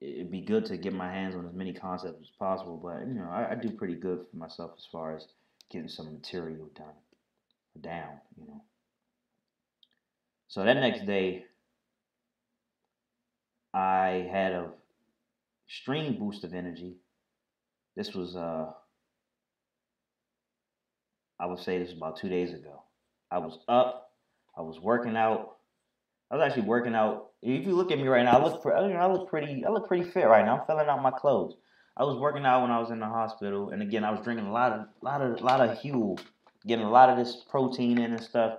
it'd 0.00 0.30
be 0.30 0.40
good 0.40 0.66
to 0.66 0.76
get 0.76 0.92
my 0.92 1.12
hands 1.12 1.34
on 1.34 1.46
as 1.46 1.54
many 1.54 1.72
concepts 1.72 2.18
as 2.20 2.30
possible, 2.38 2.76
but 2.76 3.06
you 3.06 3.14
know, 3.14 3.28
I, 3.30 3.52
I 3.52 3.54
do 3.54 3.70
pretty 3.70 3.94
good 3.94 4.26
for 4.30 4.36
myself 4.36 4.72
as 4.76 4.86
far 4.90 5.16
as 5.16 5.26
getting 5.70 5.88
some 5.88 6.12
material 6.12 6.68
done 6.74 6.94
down, 7.80 8.20
you 8.36 8.46
know. 8.46 8.62
So 10.48 10.64
that 10.64 10.74
next 10.74 11.06
day, 11.06 11.44
I 13.72 14.28
had 14.32 14.52
a 14.52 14.70
extreme 15.68 16.18
boost 16.18 16.42
of 16.42 16.52
energy. 16.52 16.96
This 17.96 18.12
was, 18.14 18.34
uh, 18.34 18.72
I 21.38 21.46
would 21.46 21.60
say 21.60 21.78
this 21.78 21.90
was 21.90 21.96
about 21.96 22.16
two 22.16 22.28
days 22.28 22.52
ago. 22.52 22.82
I 23.30 23.38
was 23.38 23.58
up, 23.68 24.10
I 24.56 24.62
was 24.62 24.80
working 24.80 25.16
out. 25.16 25.56
I 26.30 26.36
was 26.36 26.44
actually 26.46 26.68
working 26.68 26.94
out. 26.94 27.30
If 27.42 27.66
you 27.66 27.74
look 27.74 27.90
at 27.90 27.98
me 27.98 28.06
right 28.06 28.24
now, 28.24 28.38
I 28.38 28.42
look, 28.42 28.64
I 28.66 29.06
look 29.06 29.28
pretty, 29.28 29.64
I 29.64 29.70
look 29.70 29.88
pretty 29.88 30.08
fit 30.10 30.26
right 30.26 30.44
now. 30.44 30.58
I'm 30.58 30.66
filling 30.66 30.88
out 30.88 31.02
my 31.02 31.10
clothes. 31.10 31.54
I 31.96 32.04
was 32.04 32.18
working 32.18 32.46
out 32.46 32.62
when 32.62 32.70
I 32.70 32.78
was 32.78 32.90
in 32.90 33.00
the 33.00 33.06
hospital, 33.06 33.70
and 33.70 33.82
again, 33.82 34.04
I 34.04 34.10
was 34.10 34.20
drinking 34.20 34.46
a 34.46 34.52
lot 34.52 34.72
of, 34.72 34.86
lot 35.02 35.20
of, 35.20 35.40
lot 35.40 35.60
of 35.60 35.78
Huel, 35.78 36.18
getting 36.66 36.84
a 36.84 36.90
lot 36.90 37.10
of 37.10 37.16
this 37.16 37.44
protein 37.48 37.98
in 37.98 38.12
and 38.12 38.22
stuff 38.22 38.58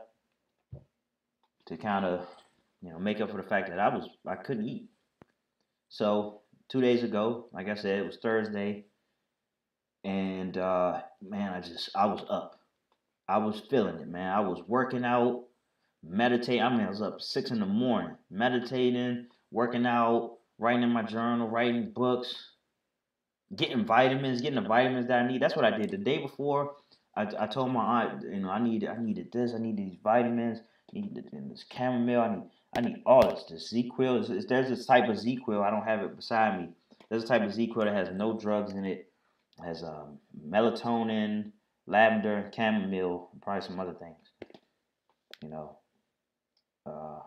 to 1.68 1.78
kind 1.78 2.06
of, 2.06 2.28
you 2.82 2.92
know, 2.92 3.00
make 3.00 3.22
up 3.22 3.32
for 3.32 3.38
the 3.38 3.48
fact 3.48 3.70
that 3.70 3.80
I 3.80 3.90
was, 3.90 4.08
I 4.28 4.36
couldn't 4.36 4.68
eat. 4.68 4.90
So 5.90 6.42
two 6.70 6.82
days 6.82 7.04
ago, 7.04 7.48
like 7.54 7.68
I 7.68 7.76
said, 7.76 8.00
it 8.00 8.06
was 8.06 8.18
Thursday, 8.18 8.86
and 10.04 10.58
uh, 10.58 11.02
man, 11.22 11.54
I 11.54 11.62
just, 11.62 11.90
I 11.96 12.06
was 12.06 12.24
up. 12.30 12.61
I 13.32 13.38
was 13.38 13.62
feeling 13.70 13.96
it, 13.96 14.08
man. 14.08 14.32
I 14.32 14.42
was 14.42 14.62
working 14.68 15.06
out, 15.06 15.46
meditating. 16.04 16.62
I 16.62 16.70
mean, 16.70 16.86
I 16.86 16.90
was 16.90 17.02
up 17.02 17.22
six 17.22 17.52
in 17.52 17.60
the 17.60 17.66
morning, 17.66 18.16
meditating, 18.30 19.28
working 19.52 19.86
out, 19.86 20.38
writing 20.58 20.84
in 20.84 20.90
my 20.90 21.04
journal, 21.04 21.48
writing 21.48 21.92
books 21.94 22.52
getting 23.56 23.86
vitamins, 23.86 24.42
getting 24.42 24.62
the 24.62 24.68
vitamins 24.68 25.08
that 25.08 25.24
I 25.24 25.28
need. 25.28 25.42
That's 25.42 25.56
what 25.56 25.66
I 25.66 25.78
did 25.78 25.90
the 25.90 25.98
day 25.98 26.20
before. 26.20 26.76
I, 27.16 27.28
I 27.40 27.48
told 27.48 27.72
my 27.72 28.04
aunt, 28.04 28.24
you 28.24 28.40
know, 28.40 28.50
I 28.50 28.62
need 28.64 28.86
I 28.88 28.96
needed 28.98 29.32
this, 29.32 29.54
I 29.54 29.58
need 29.58 29.78
these 29.78 29.98
vitamins, 30.02 30.60
I 30.60 31.00
needed 31.00 31.30
this 31.32 31.66
chamomile, 31.72 32.22
I 32.22 32.36
need 32.36 32.44
I 32.78 32.82
need 32.82 33.02
all 33.06 33.30
this. 33.30 33.44
This 33.50 33.74
ZzzQuil, 33.74 34.48
there's 34.48 34.70
this 34.70 34.86
type 34.86 35.10
of 35.10 35.18
ZzzQuil, 35.18 35.62
I 35.62 35.70
don't 35.70 35.86
have 35.86 36.04
it 36.04 36.16
beside 36.16 36.62
me. 36.62 36.70
There's 37.10 37.24
a 37.24 37.28
type 37.28 37.42
of 37.42 37.52
ZzzQuil 37.52 37.84
that 37.84 37.94
has 37.94 38.10
no 38.14 38.40
drugs 38.40 38.74
in 38.74 38.86
it 38.86 39.12
has 39.62 39.84
um, 39.84 40.18
melatonin, 40.50 41.52
lavender, 41.88 42.52
chamomile, 42.56 43.30
probably 43.42 43.68
some 43.68 43.80
other 43.80 43.94
things. 43.94 44.18
You 45.44 45.50
know, 45.50 45.78
uh, 46.86 47.20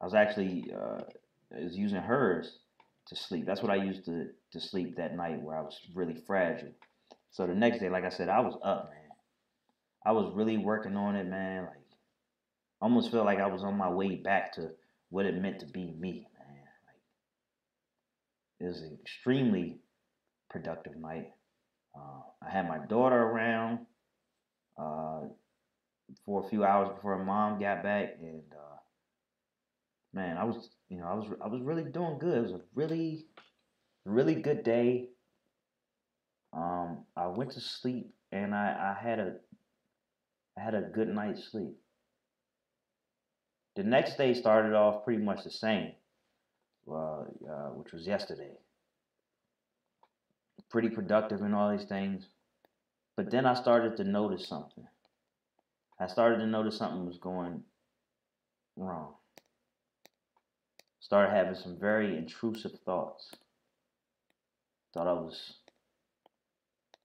I 0.00 0.04
was 0.04 0.14
actually 0.14 0.72
uh, 0.74 1.02
was 1.50 1.76
using 1.76 2.00
hers 2.00 2.58
to 3.08 3.16
sleep. 3.16 3.46
That's 3.46 3.62
what 3.62 3.70
I 3.70 3.76
used 3.76 4.04
to 4.06 4.28
to 4.52 4.60
sleep 4.60 4.96
that 4.96 5.16
night 5.16 5.42
where 5.42 5.56
I 5.56 5.62
was 5.62 5.78
really 5.94 6.16
fragile. 6.26 6.72
So 7.30 7.46
the 7.46 7.54
next 7.54 7.80
day, 7.80 7.88
like 7.88 8.04
I 8.04 8.08
said, 8.08 8.28
I 8.28 8.40
was 8.40 8.54
up, 8.62 8.90
man. 8.90 8.98
I 10.04 10.12
was 10.12 10.32
really 10.34 10.56
working 10.56 10.96
on 10.96 11.16
it, 11.16 11.26
man. 11.26 11.64
Like, 11.64 11.84
almost 12.80 13.10
felt 13.10 13.26
like 13.26 13.40
I 13.40 13.46
was 13.46 13.62
on 13.62 13.76
my 13.76 13.90
way 13.90 14.16
back 14.16 14.54
to 14.54 14.70
what 15.10 15.26
it 15.26 15.40
meant 15.40 15.60
to 15.60 15.66
be 15.66 15.94
me, 15.98 16.26
man. 16.38 16.64
Like, 16.86 17.02
it 18.60 18.66
was 18.66 18.80
an 18.80 18.96
extremely 19.02 19.80
productive 20.48 20.96
night. 20.96 21.32
Uh, 21.98 22.46
I 22.46 22.50
had 22.50 22.68
my 22.68 22.78
daughter 22.78 23.16
around 23.20 23.80
uh, 24.78 25.22
for 26.24 26.40
a 26.40 26.48
few 26.48 26.64
hours 26.64 26.88
before 26.88 27.12
her 27.12 27.24
mom 27.24 27.58
got 27.58 27.82
back, 27.82 28.10
and 28.20 28.42
uh, 28.52 28.76
man, 30.14 30.36
I 30.38 30.44
was, 30.44 30.70
you 30.88 30.98
know, 30.98 31.06
I 31.06 31.14
was, 31.14 31.26
I 31.42 31.48
was 31.48 31.62
really 31.62 31.84
doing 31.84 32.18
good. 32.18 32.38
It 32.38 32.42
was 32.42 32.52
a 32.52 32.60
really, 32.74 33.20
really 34.04 34.34
good 34.36 34.62
day. 34.62 35.04
Um, 36.52 37.00
I 37.16 37.28
went 37.28 37.52
to 37.52 37.60
sleep 37.60 38.06
and 38.32 38.54
I, 38.54 38.74
I 38.78 38.94
had 39.00 39.18
a, 39.20 39.32
I 40.58 40.62
had 40.62 40.74
a 40.74 40.82
good 40.82 41.08
night's 41.08 41.42
sleep. 41.50 41.74
The 43.76 43.84
next 43.84 44.16
day 44.16 44.34
started 44.34 44.74
off 44.74 44.96
pretty 45.04 45.22
much 45.22 45.44
the 45.44 45.50
same, 45.50 45.92
uh, 46.90 47.20
uh, 47.20 47.68
which 47.74 47.92
was 47.92 48.06
yesterday. 48.06 48.52
Pretty 50.70 50.90
productive 50.90 51.40
and 51.42 51.54
all 51.54 51.70
these 51.70 51.88
things. 51.88 52.26
But 53.16 53.30
then 53.30 53.46
I 53.46 53.54
started 53.54 53.96
to 53.96 54.04
notice 54.04 54.46
something. 54.46 54.86
I 56.00 56.06
started 56.06 56.38
to 56.38 56.46
notice 56.46 56.78
something 56.78 57.06
was 57.06 57.18
going 57.18 57.62
wrong. 58.76 59.14
Started 61.00 61.34
having 61.34 61.54
some 61.54 61.78
very 61.80 62.16
intrusive 62.16 62.72
thoughts. 62.84 63.30
Thought 64.94 65.08
I 65.08 65.12
was, 65.12 65.54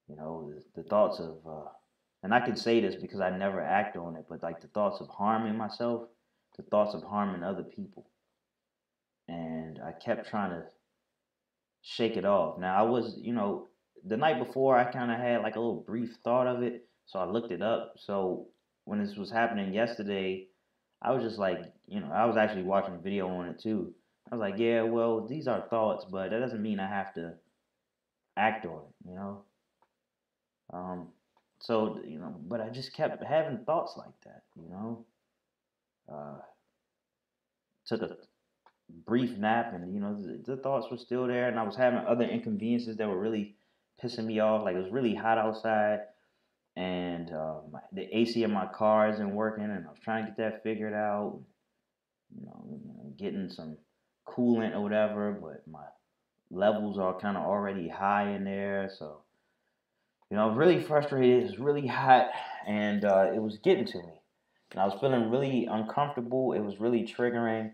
you 0.07 0.15
know, 0.15 0.51
the, 0.53 0.83
the 0.83 0.87
thoughts 0.87 1.19
of, 1.19 1.37
uh, 1.47 1.69
and 2.21 2.33
I 2.33 2.41
can 2.41 2.55
say 2.55 2.79
this 2.79 2.95
because 2.95 3.19
I 3.19 3.29
never 3.29 3.61
act 3.61 3.97
on 3.97 4.15
it, 4.15 4.25
but 4.29 4.43
like 4.43 4.61
the 4.61 4.67
thoughts 4.67 5.01
of 5.01 5.07
harming 5.09 5.57
myself, 5.57 6.09
the 6.57 6.63
thoughts 6.63 6.93
of 6.93 7.03
harming 7.03 7.43
other 7.43 7.63
people. 7.63 8.09
And 9.27 9.79
I 9.83 9.93
kept 9.93 10.29
trying 10.29 10.51
to 10.51 10.63
shake 11.83 12.17
it 12.17 12.25
off. 12.25 12.57
Now, 12.57 12.77
I 12.79 12.83
was, 12.83 13.17
you 13.21 13.33
know, 13.33 13.67
the 14.05 14.17
night 14.17 14.39
before, 14.39 14.77
I 14.77 14.85
kind 14.85 15.11
of 15.11 15.19
had 15.19 15.41
like 15.43 15.57
a 15.57 15.61
little 15.61 15.75
brief 15.75 16.17
thought 16.25 16.47
of 16.47 16.63
it. 16.63 16.75
So 17.07 17.19
I 17.19 17.25
looked 17.25 17.51
it 17.51 17.61
up. 17.63 17.85
So 17.97 18.47
when 18.85 18.99
this 18.99 19.17
was 19.17 19.31
happening 19.31 19.73
yesterday, 19.73 20.41
I 21.01 21.11
was 21.11 21.23
just 21.23 21.39
like, 21.39 21.61
you 21.87 22.01
know, 22.01 22.11
I 22.11 22.25
was 22.25 22.37
actually 22.37 22.63
watching 22.63 22.95
a 22.95 22.99
video 22.99 23.29
on 23.29 23.47
it 23.47 23.59
too. 23.59 23.93
I 24.31 24.35
was 24.35 24.41
like, 24.41 24.57
yeah, 24.57 24.83
well, 24.83 25.21
these 25.21 25.47
are 25.47 25.61
thoughts, 25.61 26.05
but 26.05 26.31
that 26.31 26.39
doesn't 26.39 26.61
mean 26.61 26.79
I 26.79 26.87
have 26.89 27.13
to 27.13 27.35
act 28.37 28.65
on 28.65 28.83
it, 28.85 29.09
you 29.09 29.15
know. 29.15 29.41
Um, 30.73 31.07
so 31.59 31.95
you 32.03 32.19
know, 32.19 32.35
but 32.47 32.61
I 32.61 32.69
just 32.69 32.93
kept 32.93 33.23
having 33.23 33.59
thoughts 33.59 33.95
like 33.97 34.13
that, 34.25 34.41
you 34.55 34.69
know. 34.69 35.05
Uh, 36.07 36.39
took 37.85 38.01
a 38.01 38.09
brief 39.05 39.37
nap, 39.37 39.73
and 39.73 39.93
you 39.93 39.99
know, 39.99 40.21
the, 40.21 40.55
the 40.55 40.61
thoughts 40.61 40.87
were 40.91 40.97
still 40.97 41.27
there, 41.27 41.47
and 41.47 41.59
I 41.59 41.63
was 41.63 41.75
having 41.75 41.99
other 41.99 42.25
inconveniences 42.25 42.97
that 42.97 43.07
were 43.07 43.19
really 43.19 43.55
pissing 44.03 44.25
me 44.25 44.39
off. 44.39 44.63
Like 44.63 44.75
it 44.75 44.83
was 44.83 44.91
really 44.91 45.15
hot 45.15 45.37
outside 45.37 46.01
and 46.75 47.29
my, 47.71 47.79
the 47.91 48.17
AC 48.17 48.43
in 48.43 48.51
my 48.51 48.65
car 48.65 49.09
isn't 49.09 49.35
working, 49.35 49.65
and 49.65 49.85
I 49.85 49.89
was 49.89 49.99
trying 50.03 50.25
to 50.25 50.31
get 50.31 50.37
that 50.37 50.63
figured 50.63 50.93
out. 50.93 51.39
You 52.35 52.45
know, 52.47 53.13
getting 53.17 53.49
some 53.49 53.77
coolant 54.27 54.73
or 54.73 54.81
whatever, 54.81 55.37
but 55.39 55.67
my 55.71 55.85
levels 56.49 56.97
are 56.97 57.19
kind 57.19 57.37
of 57.37 57.43
already 57.43 57.87
high 57.87 58.31
in 58.31 58.43
there, 58.43 58.89
so 58.97 59.21
you 60.31 60.37
know, 60.37 60.49
really 60.49 60.81
frustrated. 60.81 61.43
It 61.43 61.45
was 61.45 61.59
really 61.59 61.85
hot, 61.85 62.29
and 62.65 63.05
uh, 63.05 63.31
it 63.35 63.41
was 63.41 63.59
getting 63.59 63.85
to 63.85 63.97
me, 63.99 64.21
and 64.71 64.81
I 64.81 64.85
was 64.85 64.99
feeling 64.99 65.29
really 65.29 65.67
uncomfortable. 65.69 66.53
It 66.53 66.61
was 66.61 66.79
really 66.79 67.03
triggering. 67.03 67.71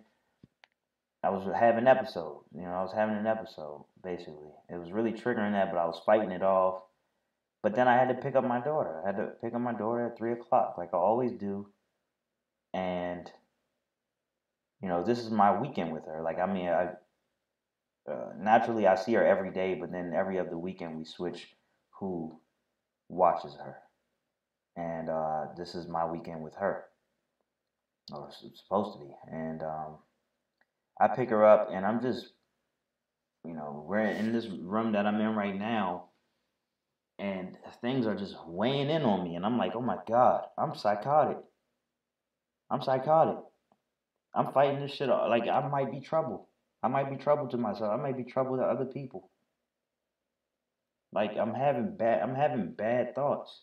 I 1.23 1.29
was 1.29 1.47
having 1.53 1.81
an 1.81 1.87
episode, 1.87 2.43
you 2.55 2.61
know, 2.61 2.71
I 2.71 2.81
was 2.81 2.93
having 2.93 3.15
an 3.15 3.27
episode 3.27 3.85
basically. 4.03 4.51
It 4.69 4.77
was 4.77 4.91
really 4.91 5.11
triggering 5.11 5.51
that, 5.51 5.71
but 5.71 5.79
I 5.79 5.85
was 5.85 6.01
fighting 6.05 6.31
it 6.31 6.43
off 6.43 6.81
but 7.61 7.75
then 7.75 7.87
I 7.87 7.95
had 7.95 8.09
to 8.09 8.15
pick 8.15 8.35
up 8.35 8.45
my 8.45 8.59
daughter. 8.59 9.01
I 9.03 9.07
had 9.07 9.17
to 9.17 9.31
pick 9.41 9.53
up 9.53 9.61
my 9.61 9.73
daughter 9.73 10.07
at 10.07 10.17
three 10.17 10.31
o'clock, 10.31 10.75
like 10.77 10.93
I 10.93 10.97
always 10.97 11.31
do. 11.33 11.67
And 12.73 13.29
you 14.81 14.87
know, 14.87 15.03
this 15.03 15.19
is 15.19 15.29
my 15.29 15.59
weekend 15.59 15.91
with 15.91 16.05
her. 16.05 16.21
Like 16.21 16.39
I 16.39 16.45
mean, 16.45 16.69
I 16.69 16.89
uh, 18.09 18.29
naturally 18.37 18.87
I 18.87 18.95
see 18.95 19.13
her 19.13 19.25
every 19.25 19.51
day, 19.51 19.75
but 19.75 19.91
then 19.91 20.13
every 20.15 20.39
other 20.39 20.57
weekend 20.57 20.97
we 20.97 21.03
switch 21.03 21.47
who 21.99 22.39
watches 23.09 23.55
her. 23.55 23.77
And 24.77 25.09
uh, 25.09 25.47
this 25.57 25.75
is 25.75 25.87
my 25.87 26.05
weekend 26.05 26.41
with 26.41 26.55
her. 26.55 26.85
Or 28.13 28.29
it's 28.29 28.61
supposed 28.61 28.97
to 28.97 29.05
be. 29.05 29.11
And 29.29 29.61
um, 29.61 29.97
I 30.99 31.07
pick 31.07 31.29
her 31.29 31.45
up, 31.45 31.69
and 31.71 31.85
I'm 31.85 32.01
just, 32.01 32.33
you 33.45 33.53
know, 33.53 33.85
we're 33.87 33.99
in 33.99 34.33
this 34.33 34.47
room 34.47 34.93
that 34.93 35.05
I'm 35.05 35.21
in 35.21 35.35
right 35.35 35.57
now 35.57 36.09
and 37.19 37.57
things 37.81 38.07
are 38.07 38.15
just 38.15 38.35
weighing 38.47 38.89
in 38.89 39.03
on 39.03 39.23
me 39.23 39.35
and 39.35 39.45
i'm 39.45 39.57
like 39.57 39.75
oh 39.75 39.81
my 39.81 39.97
god 40.07 40.45
i'm 40.57 40.73
psychotic. 40.73 41.37
I'm 42.71 42.81
psychotic. 42.81 43.37
I'm 44.33 44.53
fighting 44.53 44.79
this 44.81 44.91
shit 44.91 45.09
like 45.09 45.47
i 45.47 45.59
might 45.67 45.91
be 45.91 46.01
trouble. 46.01 46.47
I 46.81 46.87
might 46.87 47.09
be 47.09 47.17
trouble 47.17 47.47
to 47.49 47.57
myself. 47.57 47.91
I 47.91 48.01
might 48.01 48.15
be 48.15 48.23
trouble 48.23 48.57
to 48.57 48.63
other 48.63 48.85
people. 48.85 49.29
Like 51.11 51.35
i'm 51.37 51.53
having 51.53 51.97
bad 51.97 52.21
i'm 52.21 52.35
having 52.35 52.71
bad 52.73 53.15
thoughts. 53.15 53.61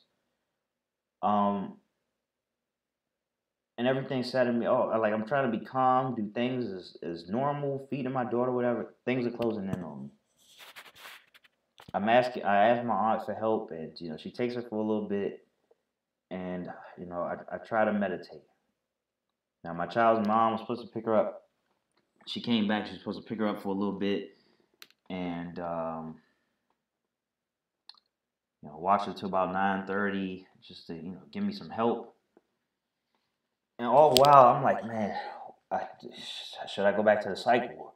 Um 1.23 1.79
and 3.79 3.87
everything's 3.87 4.31
setting 4.31 4.59
me 4.59 4.67
oh 4.67 4.97
like 5.01 5.13
i'm 5.13 5.27
trying 5.27 5.51
to 5.51 5.59
be 5.59 5.65
calm 5.65 6.15
do 6.15 6.31
things 6.35 6.73
as, 6.73 6.97
as 7.03 7.29
normal 7.29 7.87
feeding 7.91 8.13
my 8.13 8.25
daughter 8.25 8.53
whatever 8.53 8.95
things 9.05 9.27
are 9.27 9.37
closing 9.37 9.65
in 9.65 9.83
on 9.83 10.05
me 10.05 10.11
I'm 11.97 12.11
asking. 12.11 12.45
I 12.45 12.69
asked 12.69 12.87
my 12.87 12.95
aunt 12.95 13.25
for 13.25 13.35
help, 13.35 13.71
and 13.71 13.99
you 13.99 14.11
know, 14.11 14.19
she 14.19 14.31
takes 14.31 14.55
her 14.55 14.63
for 14.63 14.77
a 14.77 14.83
little 14.83 15.09
bit, 15.09 15.47
and 16.31 16.69
you 16.99 17.07
know, 17.07 17.21
I, 17.21 17.55
I 17.55 17.59
try 17.59 17.87
to 17.87 17.93
meditate. 17.93 18.43
Now, 19.65 19.73
my 19.73 19.87
child's 19.87 20.29
mom 20.29 20.53
was 20.53 20.61
supposed 20.61 20.83
to 20.83 20.89
pick 20.89 21.07
her 21.07 21.15
up. 21.15 21.45
She 22.27 22.43
came 22.43 22.69
back. 22.69 22.87
She 22.87 22.93
was 22.93 23.01
supposed 23.01 23.23
to 23.23 23.27
pick 23.27 23.39
her 23.39 23.49
up 23.49 23.63
for 23.63 23.71
a 23.71 23.73
little 23.73 23.99
bit, 23.99 24.37
and 25.09 25.59
um, 25.59 26.17
you 28.63 28.69
know, 28.69 28.77
watch 28.77 29.07
her 29.07 29.15
till 29.15 29.29
about 29.29 29.55
nine 29.55 29.87
thirty, 29.87 30.47
just 30.63 30.89
to 30.89 30.95
you 30.95 31.13
know, 31.13 31.23
give 31.33 31.45
me 31.45 31.53
some 31.53 31.71
help. 31.71 32.16
And 33.79 33.89
all 33.89 34.15
while, 34.17 34.55
I'm 34.55 34.63
like, 34.63 34.87
man, 34.87 35.15
I, 35.71 35.87
should 36.69 36.87
I 36.87 36.97
go 36.97 37.03
back 37.03 37.23
to 37.23 37.29
the 37.29 37.71
ward? 37.77 37.93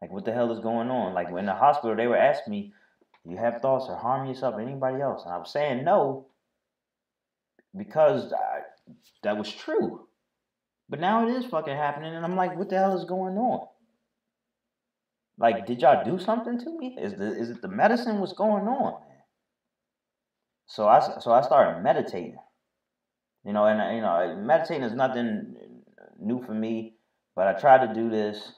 Like, 0.00 0.12
what 0.12 0.24
the 0.24 0.32
hell 0.32 0.52
is 0.52 0.60
going 0.60 0.90
on? 0.90 1.14
Like, 1.14 1.28
in 1.28 1.46
the 1.46 1.54
hospital, 1.54 1.96
they 1.96 2.06
were 2.06 2.16
asking 2.16 2.50
me, 2.50 2.72
you 3.24 3.36
have 3.36 3.60
thoughts 3.60 3.88
of 3.88 3.98
harming 3.98 4.30
yourself 4.30 4.56
or 4.56 4.60
anybody 4.60 5.00
else? 5.00 5.22
And 5.24 5.32
I 5.32 5.38
was 5.38 5.52
saying 5.52 5.84
no 5.84 6.26
because 7.76 8.32
I, 8.32 8.62
that 9.22 9.38
was 9.38 9.50
true. 9.50 10.06
But 10.88 11.00
now 11.00 11.26
it 11.26 11.32
is 11.32 11.46
fucking 11.46 11.74
happening, 11.74 12.14
and 12.14 12.24
I'm 12.24 12.36
like, 12.36 12.56
what 12.56 12.68
the 12.68 12.76
hell 12.76 12.98
is 12.98 13.04
going 13.04 13.38
on? 13.38 13.66
Like, 15.38 15.66
did 15.66 15.80
y'all 15.80 16.04
do 16.04 16.22
something 16.22 16.58
to 16.58 16.78
me? 16.78 16.98
Is 17.00 17.14
the 17.14 17.34
is 17.34 17.48
it 17.48 17.62
the 17.62 17.68
medicine? 17.68 18.20
What's 18.20 18.34
going 18.34 18.66
on? 18.68 19.00
So 20.66 20.86
I 20.86 21.18
so 21.20 21.32
I 21.32 21.40
started 21.40 21.82
meditating. 21.82 22.36
You 23.44 23.52
know, 23.52 23.64
and 23.66 23.96
you 23.96 24.02
know, 24.02 24.36
meditating 24.40 24.84
is 24.84 24.92
nothing 24.92 25.56
new 26.18 26.44
for 26.44 26.54
me, 26.54 26.94
but 27.34 27.48
I 27.48 27.54
tried 27.54 27.86
to 27.86 27.94
do 27.94 28.08
this 28.08 28.52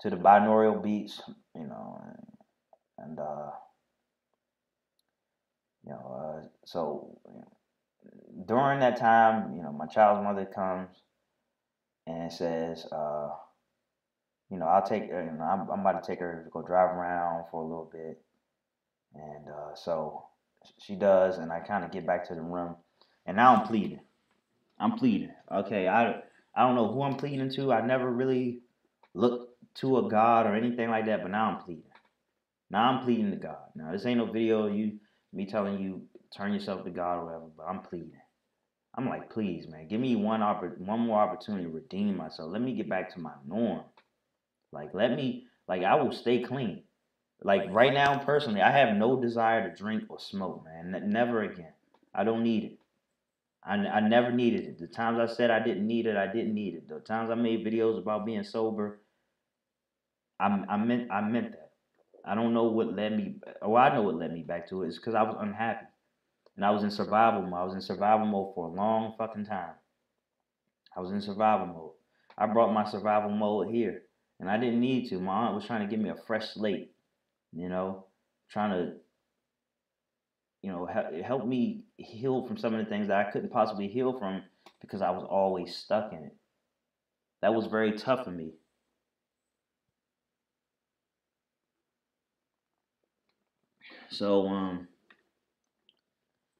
to 0.00 0.10
the 0.10 0.16
binaural 0.16 0.82
beats, 0.82 1.22
you 1.54 1.66
know, 1.66 2.00
and, 2.04 2.26
and 2.98 3.18
uh, 3.18 3.50
you 5.84 5.92
know, 5.92 6.42
uh, 6.44 6.48
so 6.66 7.18
you 7.26 7.40
know, 7.40 8.44
during 8.46 8.80
that 8.80 8.96
time, 8.96 9.54
you 9.56 9.62
know, 9.62 9.72
my 9.72 9.86
child's 9.86 10.22
mother 10.22 10.44
comes 10.44 10.90
and 12.06 12.32
says, 12.32 12.86
uh, 12.92 13.30
you 14.50 14.58
know, 14.58 14.66
I'll 14.66 14.82
take, 14.86 15.04
you 15.04 15.12
know, 15.12 15.44
I'm, 15.44 15.70
I'm 15.70 15.80
about 15.80 16.02
to 16.02 16.06
take 16.06 16.20
her 16.20 16.42
to 16.44 16.50
go 16.50 16.62
drive 16.62 16.90
around 16.94 17.44
for 17.50 17.62
a 17.62 17.66
little 17.66 17.90
bit, 17.90 18.20
and 19.14 19.48
uh, 19.48 19.74
so 19.74 20.26
she 20.78 20.94
does, 20.94 21.38
and 21.38 21.50
I 21.50 21.60
kind 21.60 21.84
of 21.84 21.90
get 21.90 22.06
back 22.06 22.28
to 22.28 22.34
the 22.34 22.42
room. 22.42 22.76
And 23.28 23.36
now 23.36 23.56
I'm 23.56 23.68
pleading. 23.68 24.00
I'm 24.80 24.98
pleading. 24.98 25.32
Okay, 25.52 25.86
I 25.86 26.22
I 26.56 26.62
don't 26.66 26.76
know 26.76 26.90
who 26.92 27.02
I'm 27.02 27.16
pleading 27.16 27.50
to. 27.56 27.72
I 27.72 27.86
never 27.86 28.10
really 28.10 28.60
looked 29.14 29.52
to 29.76 29.98
a 29.98 30.08
God 30.10 30.46
or 30.46 30.56
anything 30.56 30.90
like 30.90 31.06
that, 31.06 31.22
but 31.22 31.30
now 31.30 31.50
I'm 31.50 31.64
pleading. 31.64 31.84
Now 32.70 32.90
I'm 32.90 33.04
pleading 33.04 33.30
to 33.32 33.36
God. 33.36 33.58
Now 33.76 33.92
this 33.92 34.06
ain't 34.06 34.18
no 34.18 34.32
video 34.32 34.66
of 34.68 34.74
you 34.74 34.98
me 35.32 35.46
telling 35.46 35.78
you 35.78 36.02
turn 36.36 36.54
yourself 36.54 36.84
to 36.84 36.90
God 36.90 37.20
or 37.20 37.24
whatever, 37.26 37.44
but 37.56 37.64
I'm 37.64 37.82
pleading. 37.82 38.12
I'm 38.96 39.08
like, 39.08 39.30
please, 39.30 39.68
man, 39.68 39.88
give 39.88 40.00
me 40.00 40.16
one 40.16 40.40
oppor- 40.40 40.78
one 40.78 41.00
more 41.00 41.20
opportunity 41.20 41.64
to 41.64 41.70
redeem 41.70 42.16
myself. 42.16 42.50
Let 42.50 42.62
me 42.62 42.74
get 42.74 42.88
back 42.88 43.14
to 43.14 43.20
my 43.20 43.32
norm. 43.46 43.82
Like, 44.72 44.94
let 44.94 45.12
me, 45.14 45.46
like, 45.68 45.84
I 45.84 45.96
will 45.96 46.12
stay 46.12 46.42
clean. 46.42 46.84
Like 47.42 47.68
right 47.70 47.94
now, 47.94 48.18
personally, 48.18 48.62
I 48.62 48.72
have 48.72 48.96
no 48.96 49.20
desire 49.20 49.68
to 49.68 49.76
drink 49.76 50.04
or 50.08 50.18
smoke, 50.18 50.64
man. 50.64 51.10
never 51.12 51.42
again. 51.42 51.72
I 52.14 52.24
don't 52.24 52.42
need 52.42 52.64
it. 52.64 52.77
I, 53.68 53.74
I 53.74 54.00
never 54.00 54.32
needed 54.32 54.64
it. 54.64 54.78
The 54.78 54.86
times 54.86 55.18
I 55.20 55.32
said 55.32 55.50
I 55.50 55.62
didn't 55.62 55.86
need 55.86 56.06
it, 56.06 56.16
I 56.16 56.26
didn't 56.26 56.54
need 56.54 56.74
it. 56.74 56.88
The 56.88 57.00
times 57.00 57.30
I 57.30 57.34
made 57.34 57.66
videos 57.66 57.98
about 57.98 58.24
being 58.24 58.42
sober, 58.42 59.02
I, 60.40 60.46
I 60.46 60.76
meant 60.78 61.10
I 61.12 61.20
meant 61.20 61.52
that. 61.52 61.72
I 62.24 62.34
don't 62.34 62.54
know 62.54 62.64
what 62.64 62.94
led 62.96 63.16
me. 63.16 63.36
Oh, 63.62 63.76
I 63.76 63.94
know 63.94 64.02
what 64.02 64.16
led 64.16 64.32
me 64.32 64.42
back 64.42 64.68
to 64.70 64.82
it. 64.82 64.88
It's 64.88 64.96
because 64.98 65.14
I 65.14 65.22
was 65.22 65.36
unhappy, 65.38 65.86
and 66.56 66.64
I 66.64 66.70
was 66.70 66.82
in 66.82 66.90
survival 66.90 67.42
mode. 67.42 67.60
I 67.60 67.64
was 67.64 67.74
in 67.74 67.82
survival 67.82 68.26
mode 68.26 68.54
for 68.54 68.68
a 68.68 68.72
long 68.72 69.14
fucking 69.18 69.46
time. 69.46 69.74
I 70.96 71.00
was 71.00 71.12
in 71.12 71.20
survival 71.20 71.66
mode. 71.66 71.92
I 72.38 72.46
brought 72.46 72.72
my 72.72 72.88
survival 72.90 73.30
mode 73.30 73.68
here, 73.68 74.02
and 74.40 74.50
I 74.50 74.58
didn't 74.58 74.80
need 74.80 75.08
to. 75.10 75.18
My 75.20 75.46
aunt 75.46 75.54
was 75.54 75.66
trying 75.66 75.86
to 75.86 75.90
give 75.94 76.02
me 76.02 76.10
a 76.10 76.16
fresh 76.26 76.54
slate, 76.54 76.92
you 77.52 77.68
know, 77.68 78.06
trying 78.50 78.70
to, 78.70 78.92
you 80.62 80.70
know, 80.70 80.86
help 80.86 81.46
me 81.46 81.84
heal 81.96 82.46
from 82.46 82.56
some 82.56 82.74
of 82.74 82.84
the 82.84 82.90
things 82.90 83.08
that 83.08 83.26
I 83.26 83.30
couldn't 83.30 83.50
possibly 83.50 83.88
heal 83.88 84.18
from 84.18 84.42
because 84.80 85.02
I 85.02 85.10
was 85.10 85.24
always 85.28 85.76
stuck 85.76 86.12
in 86.12 86.24
it. 86.24 86.36
That 87.42 87.54
was 87.54 87.66
very 87.66 87.92
tough 87.92 88.24
for 88.24 88.30
me. 88.30 88.52
So 94.10 94.48
um 94.48 94.88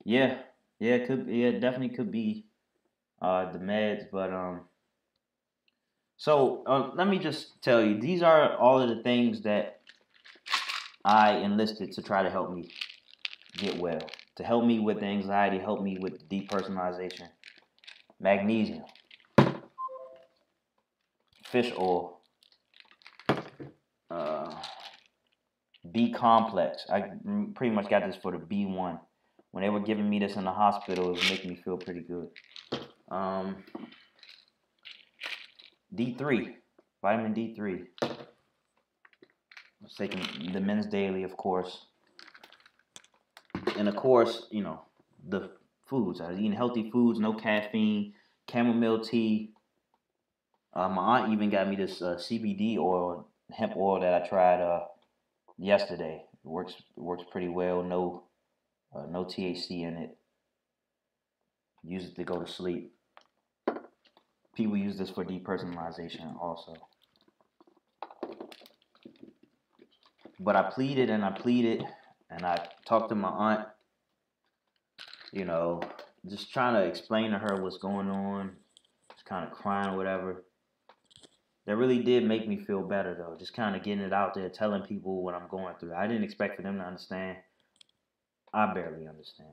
yeah, 0.04 0.38
yeah, 0.78 0.94
it 0.94 1.06
could 1.06 1.26
yeah, 1.28 1.48
it 1.48 1.60
definitely 1.60 1.96
could 1.96 2.10
be 2.10 2.46
uh 3.20 3.52
the 3.52 3.58
meds, 3.58 4.06
but 4.10 4.32
um 4.32 4.60
so 6.16 6.64
uh, 6.66 6.90
let 6.94 7.06
me 7.06 7.18
just 7.18 7.62
tell 7.62 7.82
you, 7.82 8.00
these 8.00 8.22
are 8.22 8.56
all 8.56 8.80
of 8.80 8.88
the 8.88 9.02
things 9.04 9.42
that 9.42 9.80
I 11.04 11.36
enlisted 11.36 11.92
to 11.92 12.02
try 12.02 12.24
to 12.24 12.30
help 12.30 12.52
me 12.52 12.70
get 13.58 13.78
well, 13.78 14.00
to 14.36 14.44
help 14.44 14.64
me 14.64 14.78
with 14.78 15.00
the 15.00 15.06
anxiety, 15.06 15.58
help 15.58 15.82
me 15.82 15.98
with 15.98 16.28
depersonalization. 16.28 17.28
Magnesium, 18.20 18.82
fish 21.44 21.72
oil, 21.78 22.20
uh, 24.10 24.54
B 25.92 26.12
complex. 26.12 26.86
I 26.90 27.10
pretty 27.54 27.74
much 27.74 27.88
got 27.88 28.06
this 28.06 28.16
for 28.16 28.32
the 28.32 28.38
B1. 28.38 28.98
When 29.52 29.62
they 29.62 29.70
were 29.70 29.80
giving 29.80 30.08
me 30.08 30.18
this 30.18 30.36
in 30.36 30.44
the 30.44 30.52
hospital, 30.52 31.08
it 31.08 31.12
was 31.12 31.30
making 31.30 31.50
me 31.50 31.56
feel 31.64 31.78
pretty 31.78 32.00
good. 32.00 32.28
Um, 33.10 33.64
D3, 35.94 36.54
vitamin 37.00 37.34
D3. 37.34 37.86
I 38.02 38.06
was 39.80 39.94
taking 39.96 40.52
the 40.52 40.60
men's 40.60 40.86
daily, 40.86 41.22
of 41.22 41.36
course. 41.36 41.87
And 43.78 43.88
of 43.88 43.94
course, 43.94 44.48
you 44.50 44.62
know, 44.64 44.80
the 45.28 45.50
foods. 45.86 46.20
I 46.20 46.30
was 46.30 46.38
eating 46.38 46.52
healthy 46.52 46.90
foods, 46.90 47.20
no 47.20 47.32
caffeine, 47.32 48.12
chamomile 48.50 49.04
tea. 49.04 49.52
Uh, 50.74 50.88
my 50.88 51.20
aunt 51.20 51.32
even 51.32 51.48
got 51.48 51.68
me 51.68 51.76
this 51.76 52.02
uh, 52.02 52.16
CBD 52.16 52.76
oil, 52.76 53.28
hemp 53.52 53.76
oil 53.76 54.00
that 54.00 54.20
I 54.20 54.28
tried 54.28 54.60
uh, 54.60 54.80
yesterday. 55.58 56.24
It 56.44 56.48
works 56.48 56.74
works 56.96 57.22
pretty 57.30 57.48
well. 57.48 57.84
No 57.84 58.24
uh, 58.92 59.06
no 59.08 59.24
THC 59.24 59.86
in 59.86 59.96
it. 59.96 60.16
Use 61.84 62.06
it 62.06 62.16
to 62.16 62.24
go 62.24 62.40
to 62.40 62.50
sleep. 62.50 62.92
People 64.56 64.76
use 64.76 64.98
this 64.98 65.10
for 65.10 65.24
depersonalization 65.24 66.36
also. 66.40 66.74
But 70.40 70.56
I 70.56 70.68
pleaded 70.68 71.10
and 71.10 71.24
I 71.24 71.30
pleaded 71.30 71.84
and 72.30 72.44
I 72.44 72.68
talked 72.86 73.08
to 73.10 73.14
my 73.14 73.28
aunt, 73.28 73.68
you 75.32 75.44
know, 75.44 75.80
just 76.26 76.52
trying 76.52 76.74
to 76.74 76.82
explain 76.88 77.30
to 77.30 77.38
her 77.38 77.62
what's 77.62 77.78
going 77.78 78.10
on, 78.10 78.56
just 79.12 79.24
kind 79.24 79.46
of 79.46 79.52
crying 79.52 79.96
whatever 79.96 80.44
that 81.68 81.76
really 81.76 82.02
did 82.02 82.24
make 82.24 82.48
me 82.48 82.56
feel 82.56 82.80
better 82.80 83.14
though. 83.14 83.36
Just 83.38 83.52
kind 83.52 83.76
of 83.76 83.82
getting 83.82 84.02
it 84.02 84.12
out 84.14 84.32
there, 84.32 84.48
telling 84.48 84.80
people 84.84 85.22
what 85.22 85.34
I'm 85.34 85.48
going 85.48 85.74
through. 85.78 85.92
I 85.92 86.06
didn't 86.06 86.24
expect 86.24 86.56
for 86.56 86.62
them 86.62 86.78
to 86.78 86.82
understand. 86.82 87.36
I 88.54 88.72
barely 88.72 89.06
understand. 89.06 89.50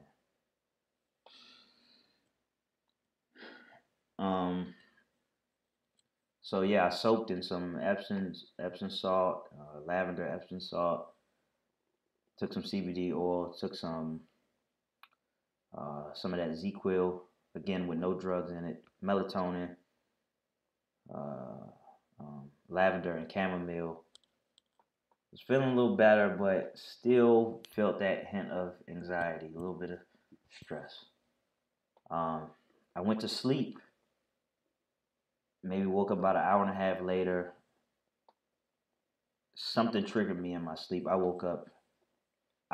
Um. 4.18 4.74
So 6.42 6.62
yeah, 6.62 6.86
I 6.86 6.90
soaked 6.90 7.32
in 7.32 7.44
some 7.44 7.78
Epsom 7.84 8.32
Epsom 8.64 8.90
salt, 8.90 9.50
uh, 9.60 9.82
lavender 9.86 10.26
Epsom 10.26 10.62
salt. 10.62 11.08
Took 12.38 12.54
some 12.54 12.64
CBD 12.64 13.14
oil. 13.14 13.56
Took 13.60 13.76
some 13.76 14.22
uh, 15.78 16.14
some 16.14 16.34
of 16.34 16.40
that 16.40 16.58
ZzzQuil 16.58 17.20
again 17.56 17.88
with 17.88 18.00
no 18.00 18.14
drugs 18.14 18.52
in 18.52 18.66
it. 18.66 18.84
Melatonin. 19.04 19.76
Uh, 21.14 21.68
um, 22.20 22.50
lavender 22.70 23.16
and 23.16 23.32
chamomile. 23.32 24.04
Was 25.32 25.42
feeling 25.42 25.70
a 25.70 25.76
little 25.76 25.98
better, 25.98 26.36
but 26.40 26.72
still 26.76 27.62
felt 27.76 28.00
that 28.00 28.28
hint 28.28 28.52
of 28.52 28.74
anxiety, 28.90 29.48
a 29.54 29.60
little 29.60 29.74
bit 29.74 29.92
of 29.92 30.00
stress. 30.64 30.94
Um, 32.10 32.44
I 32.96 33.02
went 33.02 33.20
to 33.22 33.28
sleep. 33.28 33.78
Maybe 35.64 35.86
woke 35.86 36.12
up 36.12 36.20
about 36.20 36.38
an 36.38 36.44
hour 36.44 36.62
and 36.64 36.72
a 36.72 36.76
half 36.76 37.02
later. 37.02 37.54
Something 39.56 40.06
triggered 40.06 40.42
me 40.42 40.54
in 40.54 40.64
my 40.64 40.76
sleep. 40.76 41.06
I 41.10 41.16
woke 41.16 41.44
up. 41.44 41.68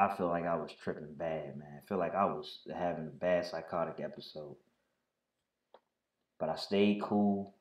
I 0.02 0.16
feel 0.18 0.30
like 0.30 0.47
I 0.47 0.56
was 0.56 0.72
tripping 0.84 1.14
bad, 1.16 1.58
man. 1.58 1.78
I 1.78 1.88
feel 1.88 1.99
like 1.99 2.16
I 2.16 2.26
was 2.26 2.62
having 2.76 3.06
a 3.06 3.12
bad 3.20 3.45
psychotic 3.45 4.04
episode. 4.04 4.56
But 6.39 6.49
I 6.49 6.56
stayed 6.56 7.04
cool. 7.04 7.54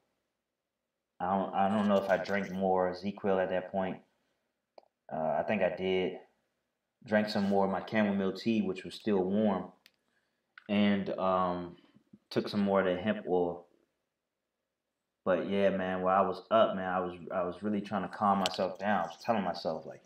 I 1.21 1.37
don't 1.37 1.55
I 1.55 1.69
don't 1.69 1.87
know 1.87 2.03
if 2.03 2.09
I 2.09 2.17
drank 2.17 2.51
more 2.51 2.95
ZzzQuil 2.95 3.43
at 3.43 3.51
that 3.51 3.71
point. 3.71 3.99
Uh, 5.13 5.37
I 5.39 5.45
think 5.47 5.61
I 5.61 5.77
did. 5.77 6.15
Drank 7.07 7.29
some 7.29 7.47
more 7.47 7.67
of 7.67 7.71
my 7.71 7.85
chamomile 7.85 8.33
tea, 8.33 8.63
which 8.63 8.85
was 8.85 8.95
still 8.95 9.23
warm, 9.23 9.67
and 10.71 11.11
um, 11.19 11.77
took 12.31 12.49
some 12.49 12.61
more 12.61 12.81
of 12.81 12.87
the 12.87 12.97
hemp 13.03 13.27
oil. 13.29 13.67
But 15.27 15.51
yeah, 15.51 15.69
man, 15.69 16.01
while 16.01 16.25
I 16.25 16.27
was 16.27 16.43
up, 16.51 16.75
man, 16.75 16.89
I 16.89 17.01
was 17.01 17.19
I 17.35 17.43
was 17.43 17.63
really 17.63 17.83
trying 17.83 18.09
to 18.09 18.17
calm 18.17 18.39
myself 18.39 18.79
down. 18.79 19.01
I 19.01 19.09
was 19.09 19.19
telling 19.23 19.45
myself 19.45 19.85
like, 19.85 20.01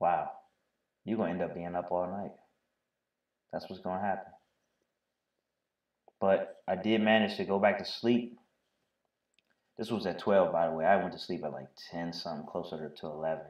"Wow, 0.00 0.32
you're 1.08 1.18
gonna 1.18 1.32
end 1.32 1.42
up 1.42 1.54
being 1.54 1.74
up 1.74 1.90
all 1.90 2.06
night. 2.06 2.32
That's 3.52 3.68
what's 3.68 3.82
gonna 3.82 4.00
happen." 4.00 4.32
But 6.20 6.56
I 6.66 6.76
did 6.76 7.00
manage 7.00 7.36
to 7.36 7.44
go 7.44 7.58
back 7.58 7.78
to 7.78 7.84
sleep 7.84 8.38
this 9.78 9.92
was 9.92 10.06
at 10.06 10.18
12, 10.18 10.52
by 10.52 10.66
the 10.66 10.72
way. 10.72 10.84
I 10.84 10.96
went 10.96 11.12
to 11.12 11.18
sleep 11.20 11.44
at 11.44 11.52
like 11.52 11.68
10 11.92 12.12
something, 12.12 12.46
closer 12.46 12.92
to 12.94 13.06
11. 13.06 13.44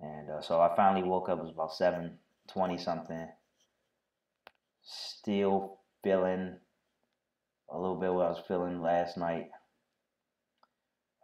And 0.00 0.30
uh, 0.30 0.42
so 0.42 0.60
I 0.60 0.76
finally 0.76 1.02
woke 1.02 1.30
up, 1.30 1.38
it 1.38 1.42
was 1.42 1.52
about 1.52 1.72
7 1.72 2.18
20 2.48 2.78
something. 2.78 3.28
Still 4.82 5.78
feeling 6.04 6.56
a 7.70 7.78
little 7.78 7.96
bit 7.96 8.12
what 8.12 8.26
I 8.26 8.28
was 8.28 8.42
feeling 8.46 8.82
last 8.82 9.16
night. 9.16 9.46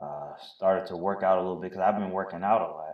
Uh, 0.00 0.32
started 0.56 0.86
to 0.86 0.96
work 0.96 1.22
out 1.22 1.38
a 1.38 1.42
little 1.42 1.60
bit 1.60 1.72
because 1.72 1.82
I've 1.82 1.98
been 1.98 2.12
working 2.12 2.44
out 2.44 2.62
a 2.62 2.72
lot. 2.72 2.87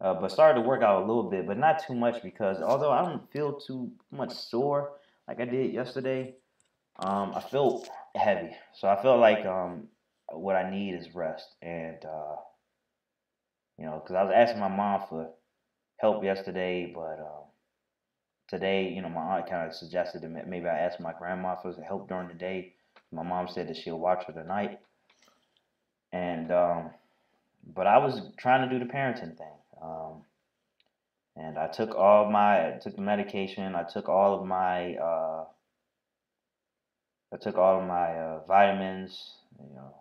Uh, 0.00 0.14
but 0.14 0.30
started 0.30 0.54
to 0.54 0.60
work 0.60 0.82
out 0.82 0.98
a 0.98 1.06
little 1.06 1.24
bit, 1.24 1.46
but 1.46 1.58
not 1.58 1.78
too 1.78 1.94
much 1.94 2.22
because 2.22 2.60
although 2.62 2.92
I 2.92 3.02
don't 3.02 3.22
feel 3.32 3.52
too 3.52 3.90
much 4.12 4.32
sore 4.32 4.86
like 5.28 5.40
I 5.40 5.44
did 5.44 5.72
yesterday, 5.72 6.28
um, 7.00 7.32
I 7.34 7.40
feel 7.40 7.82
heavy. 8.16 8.56
So 8.74 8.88
I 8.88 8.96
feel 8.96 9.18
like 9.18 9.44
um, 9.44 9.88
what 10.32 10.56
I 10.56 10.64
need 10.64 10.94
is 10.94 11.14
rest. 11.14 11.56
And, 11.62 12.04
uh, 12.04 12.36
you 13.78 13.86
know, 13.86 14.00
because 14.00 14.16
I 14.16 14.22
was 14.22 14.32
asking 14.34 14.60
my 14.60 14.68
mom 14.68 15.00
for 15.08 15.28
help 15.98 16.22
yesterday, 16.22 16.86
but 16.86 17.20
um, 17.20 17.44
today, 18.48 18.88
you 18.88 19.02
know, 19.02 19.08
my 19.08 19.22
aunt 19.38 19.46
kind 19.46 19.66
of 19.66 19.74
suggested 19.74 20.22
that 20.22 20.48
maybe 20.48 20.68
I 20.68 20.78
ask 20.78 21.00
my 21.00 21.12
grandma 21.12 21.56
for 21.56 21.74
help 21.86 22.08
during 22.08 22.28
the 22.28 22.34
day. 22.34 22.66
My 23.12 23.22
mom 23.22 23.48
said 23.48 23.68
that 23.68 23.76
she'll 23.76 23.98
watch 23.98 24.24
her 24.26 24.32
tonight. 24.32 24.72
And, 26.12 26.50
um, 26.52 26.90
but 27.74 27.86
I 27.86 27.98
was 27.98 28.22
trying 28.38 28.62
to 28.62 28.68
do 28.68 28.84
the 28.84 28.90
parenting 28.90 29.36
thing. 29.36 29.57
Um, 29.82 30.22
and 31.36 31.58
I 31.58 31.68
took 31.68 31.94
all 31.94 32.30
my 32.30 32.68
I 32.68 32.78
took 32.80 32.96
the 32.96 33.02
medication. 33.02 33.74
I 33.74 33.84
took 33.84 34.08
all 34.08 34.34
of 34.34 34.46
my 34.46 34.94
uh, 34.96 35.44
I 37.32 37.36
took 37.40 37.56
all 37.56 37.80
of 37.80 37.86
my 37.86 38.18
uh, 38.18 38.40
vitamins. 38.46 39.34
You 39.58 39.74
know, 39.74 39.94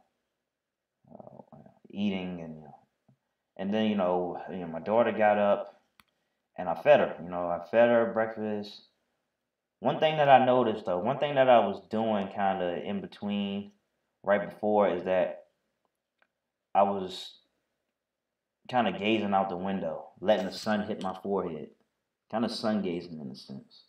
uh, 1.11 1.57
eating 1.89 2.41
and 2.41 2.55
you 2.55 2.61
know, 2.61 2.75
and 3.57 3.73
then 3.73 3.85
you 3.85 3.95
know, 3.95 4.39
you 4.49 4.57
know, 4.57 4.67
my 4.67 4.79
daughter 4.79 5.11
got 5.11 5.37
up, 5.37 5.79
and 6.57 6.67
I 6.67 6.75
fed 6.75 6.99
her. 6.99 7.15
You 7.21 7.29
know, 7.29 7.47
I 7.47 7.59
fed 7.69 7.89
her 7.89 8.11
breakfast. 8.13 8.81
One 9.79 9.99
thing 9.99 10.17
that 10.17 10.29
I 10.29 10.43
noticed 10.43 10.85
though, 10.85 10.97
one 10.97 11.19
thing 11.19 11.35
that 11.35 11.49
I 11.49 11.59
was 11.59 11.81
doing 11.91 12.29
kind 12.35 12.63
of 12.63 12.83
in 12.83 12.99
between, 12.99 13.71
right 14.23 14.49
before, 14.49 14.89
is 14.89 15.03
that 15.03 15.43
I 16.73 16.83
was 16.83 17.35
kind 18.69 18.87
of 18.87 18.99
gazing 18.99 19.33
out 19.33 19.49
the 19.49 19.57
window, 19.57 20.09
letting 20.19 20.45
the 20.45 20.51
sun 20.51 20.87
hit 20.87 21.01
my 21.01 21.15
forehead, 21.23 21.69
kind 22.31 22.45
of 22.45 22.51
sun 22.51 22.81
gazing 22.81 23.19
in 23.19 23.31
a 23.31 23.35
sense, 23.35 23.83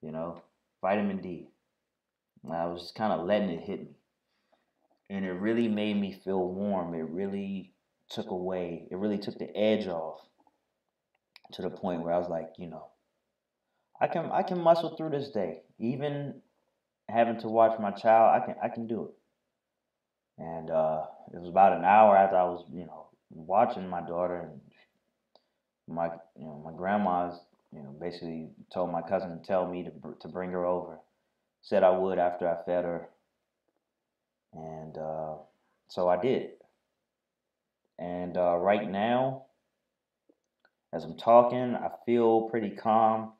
you 0.00 0.12
know, 0.12 0.42
vitamin 0.80 1.20
D. 1.20 1.48
I 2.50 2.66
was 2.66 2.82
just 2.82 2.94
kind 2.94 3.12
of 3.12 3.26
letting 3.26 3.50
it 3.50 3.60
hit 3.60 3.80
me. 3.80 3.96
And 5.10 5.24
it 5.24 5.32
really 5.32 5.68
made 5.68 6.00
me 6.00 6.20
feel 6.24 6.48
warm. 6.48 6.94
It 6.94 7.08
really 7.08 7.72
took 8.08 8.30
away, 8.30 8.88
it 8.90 8.96
really 8.96 9.18
took 9.18 9.38
the 9.38 9.56
edge 9.56 9.86
off 9.86 10.20
to 11.52 11.62
the 11.62 11.70
point 11.70 12.02
where 12.02 12.12
I 12.12 12.18
was 12.18 12.28
like, 12.28 12.48
you 12.58 12.68
know, 12.68 12.88
I 14.00 14.08
can 14.08 14.30
I 14.32 14.42
can 14.42 14.60
muscle 14.60 14.96
through 14.96 15.10
this 15.10 15.30
day. 15.30 15.60
Even 15.78 16.40
having 17.08 17.38
to 17.40 17.48
watch 17.48 17.78
my 17.78 17.90
child, 17.90 18.42
I 18.42 18.44
can 18.44 18.56
I 18.62 18.68
can 18.68 18.86
do 18.86 19.04
it. 19.04 20.42
And 20.42 20.70
uh, 20.70 21.02
it 21.32 21.38
was 21.38 21.48
about 21.48 21.74
an 21.74 21.84
hour 21.84 22.16
after 22.16 22.36
I 22.36 22.44
was, 22.44 22.64
you 22.72 22.86
know, 22.86 23.06
watching 23.34 23.88
my 23.88 24.00
daughter 24.00 24.40
and 24.40 24.60
my 25.88 26.06
you 26.36 26.44
know 26.44 26.62
my 26.64 26.72
grandma's 26.72 27.38
you 27.72 27.82
know 27.82 27.94
basically 28.00 28.48
told 28.72 28.90
my 28.90 29.02
cousin 29.02 29.38
to 29.38 29.46
tell 29.46 29.66
me 29.66 29.84
to 29.84 29.90
to 30.20 30.28
bring 30.28 30.50
her 30.50 30.66
over. 30.66 30.98
Said 31.62 31.84
I 31.84 31.90
would 31.90 32.18
after 32.18 32.48
I 32.48 32.64
fed 32.64 32.84
her, 32.84 33.08
and 34.52 34.98
uh, 34.98 35.34
so 35.88 36.08
I 36.08 36.20
did. 36.20 36.50
And 37.98 38.36
uh, 38.36 38.56
right 38.56 38.90
now, 38.90 39.44
as 40.92 41.04
I'm 41.04 41.16
talking, 41.16 41.76
I 41.76 41.90
feel 42.04 42.48
pretty 42.50 42.70
calm. 42.70 43.32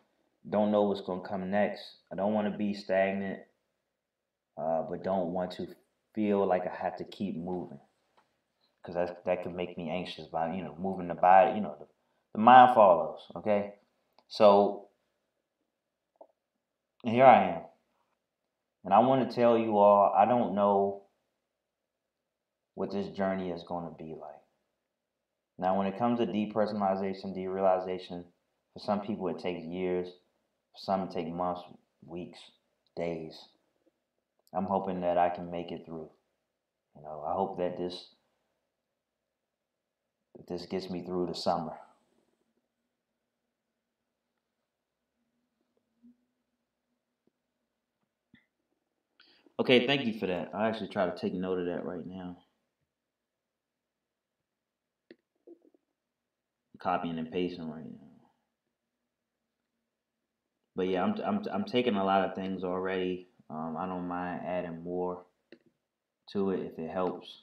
Don't 0.48 0.70
know 0.70 0.82
what's 0.82 1.00
gonna 1.00 1.26
come 1.28 1.50
next. 1.50 1.82
I 2.12 2.16
don't 2.16 2.32
want 2.32 2.50
to 2.50 2.56
be 2.56 2.74
stagnant, 2.74 3.40
uh, 4.56 4.82
but 4.88 5.02
don't 5.02 5.32
want 5.32 5.52
to 5.52 5.66
feel 6.14 6.46
like 6.46 6.62
I 6.66 6.74
have 6.74 6.96
to 6.98 7.04
keep 7.04 7.36
moving 7.36 7.80
because 8.82 8.94
that 8.94 9.24
that 9.24 9.42
could 9.42 9.54
make 9.54 9.78
me 9.78 9.90
anxious 9.90 10.26
by 10.26 10.54
you 10.54 10.62
know 10.62 10.76
moving 10.78 11.08
the 11.08 11.14
body. 11.14 11.56
You 11.56 11.62
know, 11.62 11.76
the, 11.78 11.86
the 12.34 12.40
mind 12.40 12.74
follows. 12.74 13.20
Okay, 13.36 13.74
so 14.28 14.88
here 17.04 17.24
I 17.24 17.56
am, 17.56 17.62
and 18.84 18.94
I 18.94 18.98
want 19.00 19.28
to 19.28 19.34
tell 19.34 19.56
you 19.56 19.78
all 19.78 20.12
I 20.16 20.24
don't 20.24 20.54
know 20.54 21.02
what 22.74 22.90
this 22.90 23.08
journey 23.08 23.50
is 23.50 23.62
going 23.68 23.84
to 23.84 23.94
be 23.96 24.14
like. 24.18 24.32
Now, 25.58 25.76
when 25.76 25.86
it 25.86 25.98
comes 25.98 26.18
to 26.18 26.26
depersonalization, 26.26 27.36
derealization, 27.36 28.24
for 28.72 28.78
some 28.78 29.00
people 29.00 29.28
it 29.28 29.38
takes 29.38 29.64
years, 29.64 30.08
for 30.08 30.78
some 30.78 31.02
it 31.02 31.12
takes 31.12 31.30
months, 31.30 31.60
weeks, 32.06 32.38
days. 32.96 33.38
I'm 34.54 34.64
hoping 34.64 35.00
that 35.02 35.18
I 35.18 35.28
can 35.28 35.50
make 35.50 35.70
it 35.70 35.84
through. 35.86 36.10
You 36.96 37.02
know, 37.02 37.24
I 37.26 37.32
hope 37.34 37.58
that 37.58 37.78
this 37.78 38.14
this 40.48 40.66
gets 40.66 40.90
me 40.90 41.02
through 41.04 41.26
the 41.26 41.34
summer. 41.34 41.72
Okay, 49.60 49.86
thank 49.86 50.06
you 50.06 50.18
for 50.18 50.26
that. 50.26 50.50
I 50.54 50.68
actually 50.68 50.88
try 50.88 51.06
to 51.06 51.16
take 51.16 51.34
note 51.34 51.58
of 51.58 51.66
that 51.66 51.84
right 51.84 52.06
now. 52.06 52.38
Copying 56.78 57.18
and 57.18 57.30
pasting 57.30 57.70
right 57.70 57.84
now. 57.84 58.08
But 60.74 60.88
yeah, 60.88 61.04
I'm 61.04 61.14
I'm 61.24 61.44
I'm 61.52 61.64
taking 61.64 61.96
a 61.96 62.04
lot 62.04 62.28
of 62.28 62.34
things 62.34 62.64
already. 62.64 63.28
Um, 63.50 63.76
I 63.78 63.86
don't 63.86 64.08
mind 64.08 64.40
adding 64.46 64.82
more 64.82 65.24
to 66.32 66.50
it 66.50 66.60
if 66.60 66.78
it 66.78 66.90
helps. 66.90 67.42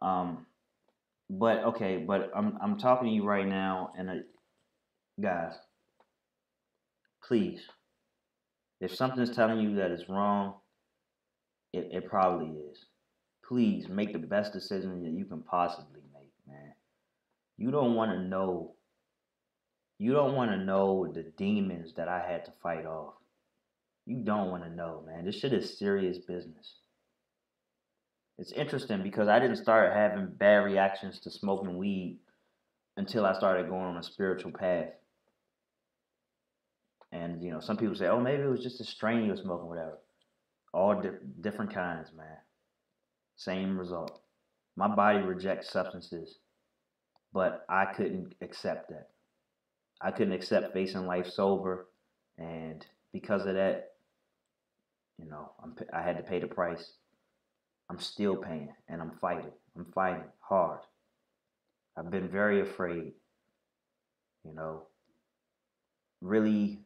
Um, 0.00 0.46
but 1.28 1.64
okay, 1.64 1.98
but 1.98 2.30
I'm 2.34 2.56
I'm 2.62 2.78
talking 2.78 3.08
to 3.08 3.14
you 3.14 3.24
right 3.24 3.46
now, 3.46 3.92
and 3.98 4.10
uh, 4.10 4.14
guys, 5.20 5.54
please, 7.24 7.60
if 8.80 8.94
something's 8.94 9.34
telling 9.34 9.60
you 9.60 9.76
that 9.76 9.90
it's 9.90 10.08
wrong, 10.08 10.54
it, 11.72 11.88
it 11.92 12.08
probably 12.08 12.48
is. 12.70 12.78
Please 13.46 13.88
make 13.88 14.12
the 14.12 14.18
best 14.18 14.52
decision 14.52 15.02
that 15.02 15.12
you 15.12 15.24
can 15.24 15.42
possibly 15.42 16.00
make, 16.12 16.32
man. 16.46 16.72
You 17.58 17.70
don't 17.70 17.94
want 17.94 18.12
to 18.12 18.20
know. 18.20 18.74
You 19.98 20.12
don't 20.12 20.34
want 20.34 20.50
to 20.50 20.58
know 20.58 21.10
the 21.12 21.32
demons 21.38 21.94
that 21.96 22.08
I 22.08 22.20
had 22.28 22.44
to 22.44 22.52
fight 22.62 22.86
off. 22.86 23.14
You 24.04 24.18
don't 24.18 24.50
want 24.50 24.62
to 24.62 24.70
know, 24.70 25.02
man. 25.06 25.24
This 25.24 25.40
shit 25.40 25.52
is 25.52 25.78
serious 25.78 26.18
business 26.18 26.74
it's 28.38 28.52
interesting 28.52 29.02
because 29.02 29.28
I 29.28 29.38
didn't 29.38 29.56
start 29.56 29.92
having 29.92 30.28
bad 30.28 30.58
reactions 30.64 31.20
to 31.20 31.30
smoking 31.30 31.76
weed 31.78 32.16
until 32.96 33.24
I 33.24 33.32
started 33.32 33.68
going 33.68 33.86
on 33.86 33.96
a 33.96 34.02
spiritual 34.02 34.52
path. 34.52 34.88
And 37.12 37.42
you 37.42 37.50
know, 37.50 37.60
some 37.60 37.76
people 37.76 37.94
say, 37.94 38.08
"Oh, 38.08 38.20
maybe 38.20 38.42
it 38.44 38.48
was 38.48 38.62
just 38.62 38.80
a 38.80 38.84
strain 38.84 39.24
you 39.24 39.30
were 39.30 39.36
smoking, 39.36 39.68
whatever." 39.68 39.98
All 40.74 40.94
di- 40.94 41.10
different 41.40 41.72
kinds, 41.72 42.12
man. 42.12 42.36
Same 43.36 43.78
result. 43.78 44.18
My 44.76 44.88
body 44.88 45.22
rejects 45.22 45.70
substances, 45.72 46.38
but 47.32 47.54
I 47.68 47.86
couldn't 47.86 48.34
accept 48.42 48.88
that. 48.88 49.06
I 50.00 50.10
couldn't 50.10 50.34
accept 50.34 50.72
facing 50.72 51.06
life 51.06 51.26
sober, 51.26 51.82
and 52.38 52.86
because 53.12 53.46
of 53.46 53.54
that, 53.54 53.78
you 55.18 55.26
know, 55.26 55.50
I'm, 55.62 55.74
I 55.92 56.02
had 56.02 56.18
to 56.18 56.22
pay 56.22 56.40
the 56.40 56.46
price. 56.46 56.92
I'm 57.88 58.00
still 58.00 58.36
paying 58.36 58.74
and 58.88 59.00
I'm 59.00 59.12
fighting. 59.20 59.52
I'm 59.76 59.86
fighting 59.94 60.24
hard. 60.40 60.80
I've 61.96 62.10
been 62.10 62.28
very 62.28 62.60
afraid, 62.60 63.12
you 64.44 64.54
know, 64.54 64.82
really, 66.20 66.80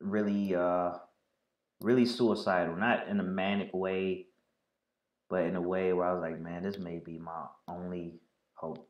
really, 0.00 0.54
uh, 0.54 0.92
really 1.80 2.06
suicidal. 2.06 2.76
Not 2.76 3.08
in 3.08 3.20
a 3.20 3.24
manic 3.24 3.70
way, 3.72 4.26
but 5.28 5.44
in 5.44 5.54
a 5.54 5.60
way 5.60 5.92
where 5.92 6.06
I 6.06 6.12
was 6.12 6.22
like, 6.22 6.40
man, 6.40 6.62
this 6.62 6.78
may 6.78 6.98
be 6.98 7.18
my 7.18 7.44
only 7.68 8.14
hope. 8.54 8.88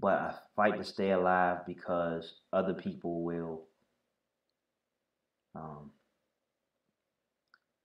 But 0.00 0.20
I 0.20 0.34
fight 0.54 0.78
to 0.78 0.84
stay 0.84 1.10
alive 1.10 1.66
because 1.66 2.34
other 2.52 2.74
people 2.74 3.24
will 3.24 3.62
um, 5.56 5.90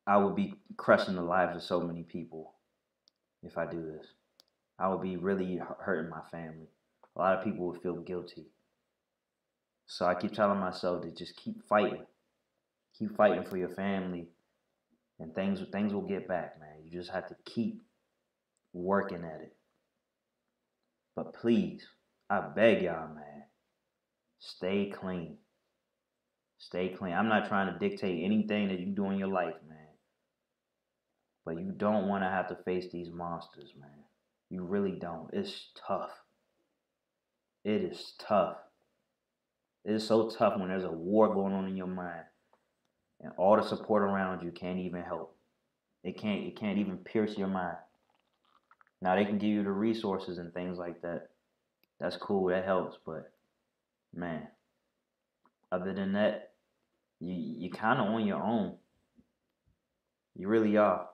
I 0.08 0.18
would 0.18 0.36
be 0.36 0.54
crushing 0.78 1.16
the 1.16 1.22
lives 1.24 1.56
of 1.56 1.64
so 1.64 1.82
many 1.82 2.04
people 2.04 2.54
if 3.43 3.58
I 3.58 3.66
do 3.66 3.84
this. 3.84 4.06
I 4.80 4.89
would 4.89 5.01
be 5.01 5.18
really 5.18 5.60
hurting 5.80 6.10
my 6.10 6.22
family. 6.32 6.70
A 7.16 7.20
lot 7.20 7.34
of 7.34 7.41
people 7.41 7.68
would 7.68 7.78
feel 7.78 7.97
guilty. 7.97 8.47
So 9.88 10.06
I 10.06 10.16
keep 10.16 10.34
telling 10.34 10.60
myself 10.60 11.01
to 11.01 11.12
just 11.12 11.36
keep 11.36 11.62
fighting. 11.68 12.04
Keep 12.97 13.16
fighting 13.16 13.43
for 13.43 13.58
your 13.58 13.70
family 13.70 14.28
and 15.20 15.34
things 15.34 15.62
things 15.72 15.93
will 15.93 16.01
get 16.01 16.28
back, 16.28 16.51
man. 16.60 16.84
You 16.84 16.91
just 16.91 17.12
have 17.12 17.26
to 17.28 17.36
keep 17.45 17.76
working 18.74 19.24
at 19.24 19.41
it. 19.41 19.54
But 21.16 21.34
please, 21.34 21.88
I 22.30 22.41
beg 22.41 22.82
y'all, 22.82 23.08
man, 23.08 23.43
stay 24.39 24.86
clean. 24.88 25.38
Stay 26.60 26.89
clean. 26.89 27.14
I'm 27.14 27.28
not 27.28 27.45
trying 27.45 27.68
to 27.68 27.74
dictate 27.74 28.24
anything 28.24 28.70
that 28.70 28.80
you 28.80 28.91
do 28.91 29.10
in 29.12 29.18
your 29.18 29.28
life, 29.28 29.56
man. 29.68 29.82
But 31.46 31.60
you 31.60 31.74
don't 31.76 32.08
want 32.08 32.24
to 32.24 32.30
have 32.30 32.48
to 32.50 32.64
face 32.64 32.88
these 32.91 33.10
monsters, 33.12 33.74
man. 33.80 33.89
You 34.50 34.64
really 34.64 34.98
don't. 35.00 35.30
It's 35.34 35.70
tough. 35.88 36.12
It 37.64 37.82
is 37.84 38.14
tough. 38.20 38.58
It 39.86 39.94
is 39.94 40.08
so 40.08 40.30
tough 40.30 40.58
when 40.58 40.70
there's 40.70 40.84
a 40.84 40.91
war 40.91 41.34
going 41.34 41.54
on 41.54 41.68
in 41.68 41.76
your 41.76 41.88
mind 41.88 42.24
and 43.22 43.32
all 43.38 43.58
the 43.58 43.64
support 43.64 44.04
around 44.04 44.44
you 44.44 44.52
can't 44.52 44.80
even 44.80 45.02
help. 45.02 45.36
It 46.04 46.20
can't 46.20 46.46
it 46.46 46.58
can't 46.58 46.78
even 46.78 46.98
pierce 46.98 47.38
your 47.38 47.48
mind. 47.48 47.78
Now 49.02 49.16
they 49.16 49.26
can 49.26 49.38
give 49.38 49.50
you 49.50 49.64
the 49.64 49.72
resources 49.72 50.38
and 50.38 50.54
things 50.54 50.78
like 50.78 51.02
that. 51.02 51.30
That's 52.00 52.18
cool, 52.18 52.48
that 52.50 52.66
helps, 52.66 52.98
but 53.06 53.32
man, 54.14 54.48
other 55.72 55.94
than 55.94 56.14
that, 56.14 56.52
you 57.20 57.34
you 57.34 57.72
kind 57.72 58.00
of 58.00 58.08
on 58.08 58.26
your 58.26 58.44
own. 58.44 58.76
You 60.36 60.48
really 60.48 60.78
are. 60.78 61.08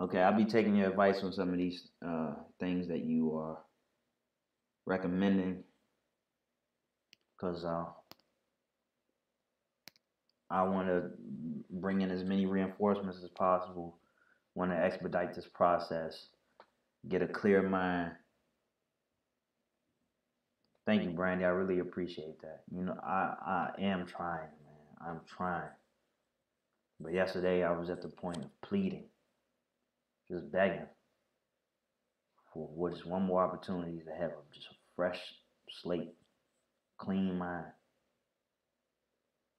Okay, 0.00 0.18
I'll 0.18 0.36
be 0.36 0.44
taking 0.44 0.76
your 0.76 0.90
advice 0.90 1.22
on 1.22 1.32
some 1.32 1.50
of 1.50 1.58
these 1.58 1.88
uh, 2.06 2.34
things 2.58 2.88
that 2.88 3.04
you 3.04 3.36
are 3.36 3.58
recommending 4.86 5.62
because 7.36 7.64
uh, 7.64 7.84
I 10.50 10.62
want 10.64 10.88
to 10.88 11.10
bring 11.70 12.00
in 12.00 12.10
as 12.10 12.24
many 12.24 12.46
reinforcements 12.46 13.20
as 13.22 13.30
possible. 13.30 13.98
Want 14.54 14.70
to 14.70 14.76
expedite 14.76 15.34
this 15.34 15.48
process, 15.52 16.28
get 17.08 17.22
a 17.22 17.28
clear 17.28 17.62
mind. 17.62 18.12
Thank 20.86 21.04
you, 21.04 21.10
Brandy. 21.10 21.44
I 21.44 21.48
really 21.48 21.80
appreciate 21.80 22.40
that. 22.42 22.62
You 22.70 22.84
know, 22.84 22.96
I 23.02 23.34
I 23.46 23.82
am 23.82 24.06
trying, 24.06 24.50
man. 24.64 25.08
I'm 25.08 25.20
trying. 25.26 25.70
But 27.00 27.14
yesterday 27.14 27.64
I 27.64 27.72
was 27.72 27.90
at 27.90 28.02
the 28.02 28.08
point 28.08 28.38
of 28.38 28.60
pleading, 28.62 29.04
just 30.30 30.50
begging 30.50 30.86
for 32.52 32.68
what 32.68 32.92
is 32.92 33.04
one 33.04 33.22
more 33.22 33.42
opportunity 33.42 34.00
to 34.04 34.12
have 34.12 34.30
a, 34.30 34.54
just 34.54 34.68
a 34.68 34.74
fresh 34.96 35.18
slate, 35.82 36.14
clean 36.98 37.36
mind. 37.36 37.66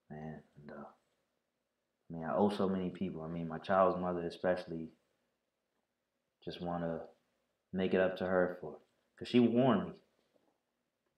Man, 0.10 0.42
and, 0.62 0.72
uh, 0.72 0.84
I 0.84 2.14
mean, 2.14 2.24
I 2.24 2.36
owe 2.36 2.50
so 2.56 2.70
many 2.70 2.90
people. 2.90 3.24
I 3.24 3.28
mean, 3.28 3.48
my 3.48 3.58
child's 3.58 4.00
mother 4.00 4.22
especially. 4.22 4.90
Just 6.44 6.62
want 6.62 6.84
to 6.84 7.00
make 7.74 7.96
it 7.96 8.00
up 8.00 8.18
to 8.18 8.26
her 8.26 8.58
for, 8.62 8.78
because 9.16 9.30
she 9.30 9.40
warned 9.40 9.88
me. 9.88 9.94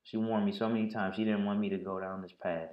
She 0.03 0.15
warned 0.15 0.45
me 0.45 0.53
so 0.57 0.69
many 0.69 0.89
times. 0.89 1.17
She 1.17 1.25
didn't 1.25 1.45
want 1.45 1.59
me 1.59 1.69
to 1.69 1.77
go 1.77 1.99
down 1.99 2.21
this 2.21 2.31
path. 2.41 2.69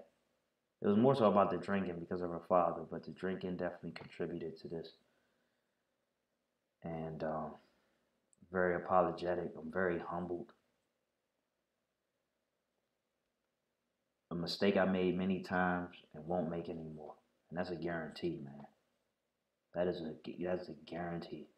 It 0.80 0.86
was 0.86 0.96
more 0.96 1.16
so 1.16 1.24
about 1.24 1.50
the 1.50 1.56
drinking 1.56 1.98
because 1.98 2.22
of 2.22 2.30
her 2.30 2.42
father, 2.48 2.82
but 2.88 3.04
the 3.04 3.10
drinking 3.10 3.56
definitely 3.56 3.92
contributed 3.92 4.56
to 4.60 4.68
this. 4.68 4.88
And 6.84 7.22
um, 7.24 7.52
very 8.52 8.76
apologetic. 8.76 9.52
I'm 9.58 9.72
very 9.72 9.98
humbled. 9.98 10.50
A 14.30 14.34
mistake 14.34 14.76
I 14.76 14.84
made 14.84 15.16
many 15.16 15.42
times 15.42 15.96
and 16.14 16.26
won't 16.26 16.50
make 16.50 16.68
anymore. 16.68 17.14
And 17.50 17.58
that's 17.58 17.70
a 17.70 17.76
guarantee, 17.76 18.40
man. 18.44 18.66
That 19.74 19.88
is 19.88 20.00
a 20.00 20.14
that's 20.44 20.68
a 20.68 20.74
guarantee. 20.86 21.48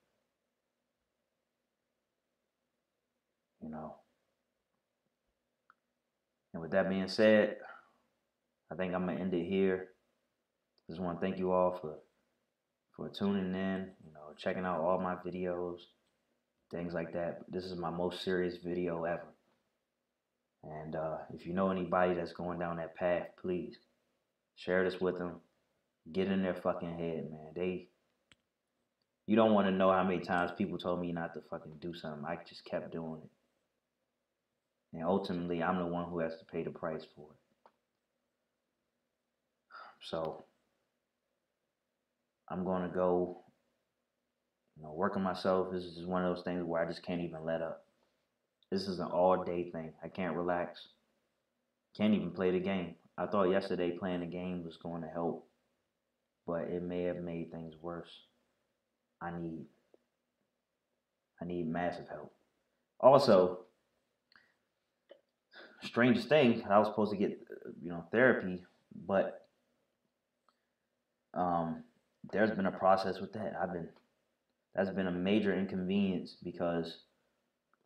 You 3.62 3.70
know. 3.70 3.96
And 6.52 6.62
with 6.62 6.70
that 6.72 6.88
being 6.88 7.08
said, 7.08 7.56
I 8.70 8.74
think 8.74 8.94
I'm 8.94 9.06
gonna 9.06 9.20
end 9.20 9.34
it 9.34 9.44
here. 9.44 9.88
Just 10.88 11.00
want 11.00 11.20
to 11.20 11.26
thank 11.26 11.38
you 11.38 11.52
all 11.52 11.78
for 11.80 11.96
for 12.96 13.10
tuning 13.10 13.54
in, 13.54 13.90
know, 14.26 14.34
checking 14.36 14.64
out 14.64 14.80
all 14.80 14.98
my 14.98 15.16
videos, 15.16 15.78
things 16.70 16.94
like 16.94 17.12
that. 17.12 17.36
This 17.48 17.64
is 17.64 17.76
my 17.76 17.90
most 17.90 18.22
serious 18.24 18.58
video 18.64 19.04
ever. 19.04 19.34
And 20.64 20.96
uh, 20.96 21.18
if 21.32 21.46
you 21.46 21.52
know 21.54 21.70
anybody 21.70 22.14
that's 22.14 22.32
going 22.32 22.58
down 22.58 22.76
that 22.76 22.94
path, 22.96 23.24
please 23.40 23.76
share 24.56 24.84
this 24.84 25.00
with 25.00 25.18
them. 25.18 25.36
Get 26.12 26.28
in 26.28 26.42
their 26.42 26.54
fucking 26.54 26.94
head, 26.98 27.24
man. 27.30 27.52
They, 27.54 27.86
you 29.26 29.36
don't 29.36 29.52
want 29.52 29.66
to 29.68 29.72
know 29.72 29.92
how 29.92 30.04
many 30.04 30.20
times 30.20 30.52
people 30.52 30.78
told 30.78 31.00
me 31.00 31.12
not 31.12 31.34
to 31.34 31.40
fucking 31.50 31.78
do 31.80 31.94
something. 31.94 32.24
I 32.26 32.38
just 32.48 32.64
kept 32.64 32.90
doing 32.90 33.20
it. 33.22 33.30
And 34.96 35.04
ultimately, 35.04 35.62
I'm 35.62 35.78
the 35.78 35.86
one 35.86 36.06
who 36.08 36.20
has 36.20 36.36
to 36.36 36.44
pay 36.46 36.62
the 36.62 36.70
price 36.70 37.06
for 37.14 37.28
it. 37.32 37.38
So 40.02 40.44
I'm 42.50 42.64
going 42.64 42.82
to 42.82 42.88
go, 42.88 43.40
you 44.76 44.82
know, 44.82 44.92
work 44.92 45.16
on 45.16 45.22
myself. 45.22 45.74
Is 45.74 46.04
one 46.04 46.24
of 46.24 46.34
those 46.34 46.44
things 46.44 46.64
where 46.64 46.82
I 46.82 46.88
just 46.88 47.02
can't 47.04 47.20
even 47.20 47.44
let 47.44 47.62
up. 47.62 47.84
This 48.70 48.88
is 48.88 48.98
an 48.98 49.06
all 49.08 49.44
day 49.44 49.70
thing. 49.70 49.92
I 50.02 50.08
can't 50.08 50.36
relax. 50.36 50.88
Can't 51.96 52.14
even 52.14 52.30
play 52.30 52.50
the 52.50 52.60
game. 52.60 52.94
I 53.16 53.26
thought 53.26 53.44
yesterday 53.44 53.92
playing 53.92 54.20
the 54.20 54.26
game 54.26 54.64
was 54.64 54.76
going 54.76 55.02
to 55.02 55.08
help, 55.08 55.48
but 56.46 56.64
it 56.64 56.82
may 56.82 57.04
have 57.04 57.16
made 57.16 57.50
things 57.50 57.74
worse. 57.80 58.10
I 59.22 59.30
need 59.30 59.64
I 61.40 61.44
need 61.44 61.68
massive 61.68 62.08
help. 62.08 62.32
Also, 63.00 63.60
strangest 65.82 66.28
thing, 66.28 66.62
I 66.68 66.78
was 66.78 66.88
supposed 66.88 67.12
to 67.12 67.16
get 67.16 67.38
you 67.82 67.90
know 67.90 68.04
therapy, 68.10 68.62
but 69.06 69.46
um, 71.34 71.84
there's 72.32 72.50
been 72.50 72.66
a 72.66 72.72
process 72.72 73.20
with 73.20 73.32
that. 73.34 73.54
I've 73.60 73.72
been 73.72 73.88
that's 74.76 74.90
been 74.90 75.06
a 75.06 75.12
major 75.12 75.58
inconvenience 75.58 76.36
because 76.44 76.98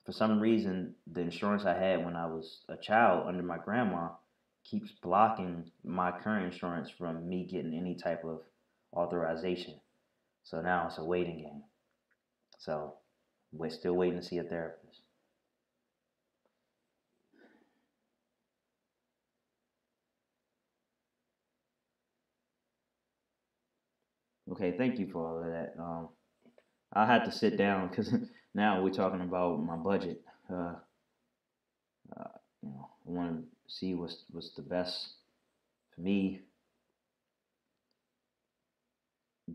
for 0.05 0.11
some 0.13 0.41
reason 0.41 0.97
the 1.13 1.21
insurance 1.21 1.65
I 1.65 1.75
had 1.75 2.05
when 2.05 2.17
I 2.17 2.27
was 2.27 2.65
a 2.69 2.77
child 2.77 3.29
under 3.29 3.45
my 3.45 3.59
grandma 3.59 4.09
keeps 4.65 4.91
blocking 5.01 5.71
my 5.85 6.11
current 6.11 6.53
insurance 6.53 6.91
from 6.91 7.29
me 7.29 7.47
getting 7.51 7.75
any 7.75 7.95
type 7.95 8.25
of 8.25 8.41
authorization. 8.93 9.75
So 10.43 10.61
now 10.61 10.89
it's 10.89 10.99
a 10.99 11.05
waiting 11.05 11.39
game. 11.39 11.63
So 12.59 12.95
we're 13.53 13.71
still 13.71 13.95
waiting 13.95 14.19
to 14.21 14.27
see 14.27 14.39
a 14.39 14.43
therapist. 14.43 15.03
Okay, 24.53 24.75
thank 24.77 24.99
you 24.99 25.09
for 25.13 25.25
all 25.25 25.39
of 25.39 25.53
that. 25.53 25.75
Um, 25.81 26.09
I 26.93 27.07
had 27.07 27.25
to 27.25 27.33
sit 27.33 27.57
down 27.57 27.89
because 27.89 28.13
now 28.55 28.83
we're 28.83 28.91
talking 28.91 29.21
about 29.21 29.61
my 29.61 29.77
budget. 29.77 30.19
Uh, 30.51 30.75
uh, 32.17 32.25
you 32.63 32.71
know, 32.71 32.89
I 33.07 33.11
want 33.11 33.37
to 33.37 33.45
see 33.69 33.95
what's 33.95 34.25
what's 34.31 34.51
the 34.57 34.63
best 34.63 35.09
for 35.95 36.01
me. 36.03 36.41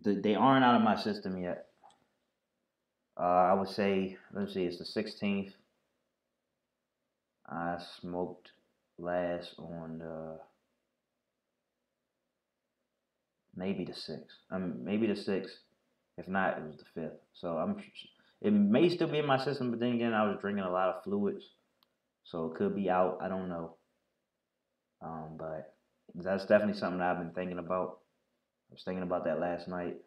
The, 0.03 0.15
they 0.15 0.35
aren't 0.35 0.65
out 0.65 0.75
of 0.75 0.81
my 0.81 0.95
system 0.95 1.37
yet. 1.37 1.59
Uh, 3.19 3.23
I 3.23 3.53
would 3.53 3.69
say, 3.69 4.17
let's 4.33 4.53
see, 4.53 4.65
it's 4.65 4.77
the 4.77 4.85
16th. 4.85 5.51
I 7.49 7.77
smoked 8.01 8.51
last 8.97 9.53
on 9.59 9.99
the 9.99 10.39
maybe 13.55 13.85
the 13.85 13.93
sixth. 13.93 14.37
Um, 14.51 14.83
maybe 14.83 15.07
the 15.07 15.15
sixth. 15.15 15.55
If 16.17 16.27
not, 16.27 16.57
it 16.57 16.63
was 16.63 16.77
the 16.77 16.85
fifth. 16.93 17.19
So 17.33 17.57
I'm. 17.57 17.81
It 18.41 18.51
may 18.51 18.89
still 18.89 19.07
be 19.07 19.19
in 19.19 19.25
my 19.25 19.43
system, 19.43 19.71
but 19.71 19.79
then 19.79 19.93
again, 19.93 20.13
I 20.13 20.27
was 20.27 20.37
drinking 20.39 20.63
a 20.63 20.71
lot 20.71 20.89
of 20.89 21.03
fluids, 21.03 21.43
so 22.23 22.45
it 22.45 22.55
could 22.55 22.75
be 22.75 22.89
out. 22.89 23.19
I 23.21 23.27
don't 23.27 23.49
know. 23.49 23.75
Um, 25.01 25.35
but 25.37 25.73
that's 26.15 26.45
definitely 26.45 26.79
something 26.79 27.01
I've 27.01 27.17
been 27.17 27.33
thinking 27.33 27.59
about. 27.59 27.99
I 28.69 28.73
was 28.73 28.83
thinking 28.83 29.03
about 29.03 29.25
that 29.25 29.39
last 29.39 29.67
night. 29.67 29.97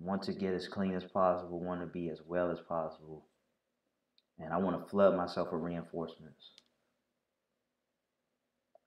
Want 0.00 0.22
to 0.24 0.32
get 0.32 0.54
as 0.54 0.68
clean 0.68 0.94
as 0.94 1.04
possible. 1.04 1.60
Want 1.60 1.80
to 1.80 1.86
be 1.86 2.10
as 2.10 2.20
well 2.26 2.50
as 2.50 2.60
possible. 2.60 3.26
And 4.38 4.52
I 4.52 4.58
want 4.58 4.82
to 4.82 4.90
flood 4.90 5.16
myself 5.16 5.48
with 5.52 5.62
reinforcements. 5.62 6.50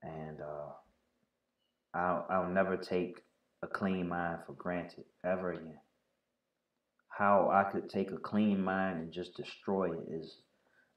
And 0.04 0.42
uh, 0.42 0.74
I'll, 1.94 2.26
I'll 2.30 2.50
never 2.50 2.78
take 2.78 3.22
a 3.68 3.78
clean 3.78 4.08
mind 4.10 4.40
for 4.46 4.54
granted 4.54 5.06
ever 5.26 5.52
again. 5.52 5.80
How 7.10 7.50
I 7.52 7.64
could 7.72 7.90
take 7.90 8.12
a 8.12 8.18
clean 8.18 8.64
mind 8.64 9.00
and 9.00 9.12
just 9.12 9.36
destroy 9.36 9.92
it 9.92 10.06
is 10.10 10.38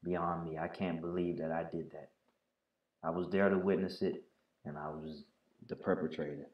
beyond 0.05 0.45
me. 0.45 0.59
I 0.59 0.69
can't 0.69 1.01
believe 1.01 1.39
that 1.39 1.53
I 1.53 1.65
did 1.65 1.91
that. 1.93 2.11
I 3.05 3.11
was 3.11 3.29
there 3.31 3.49
to 3.49 3.59
witness 3.59 4.03
it, 4.03 4.25
and 4.65 4.79
I 4.79 4.89
was 4.89 5.25
the 5.69 5.77
perpetrator. 5.77 6.47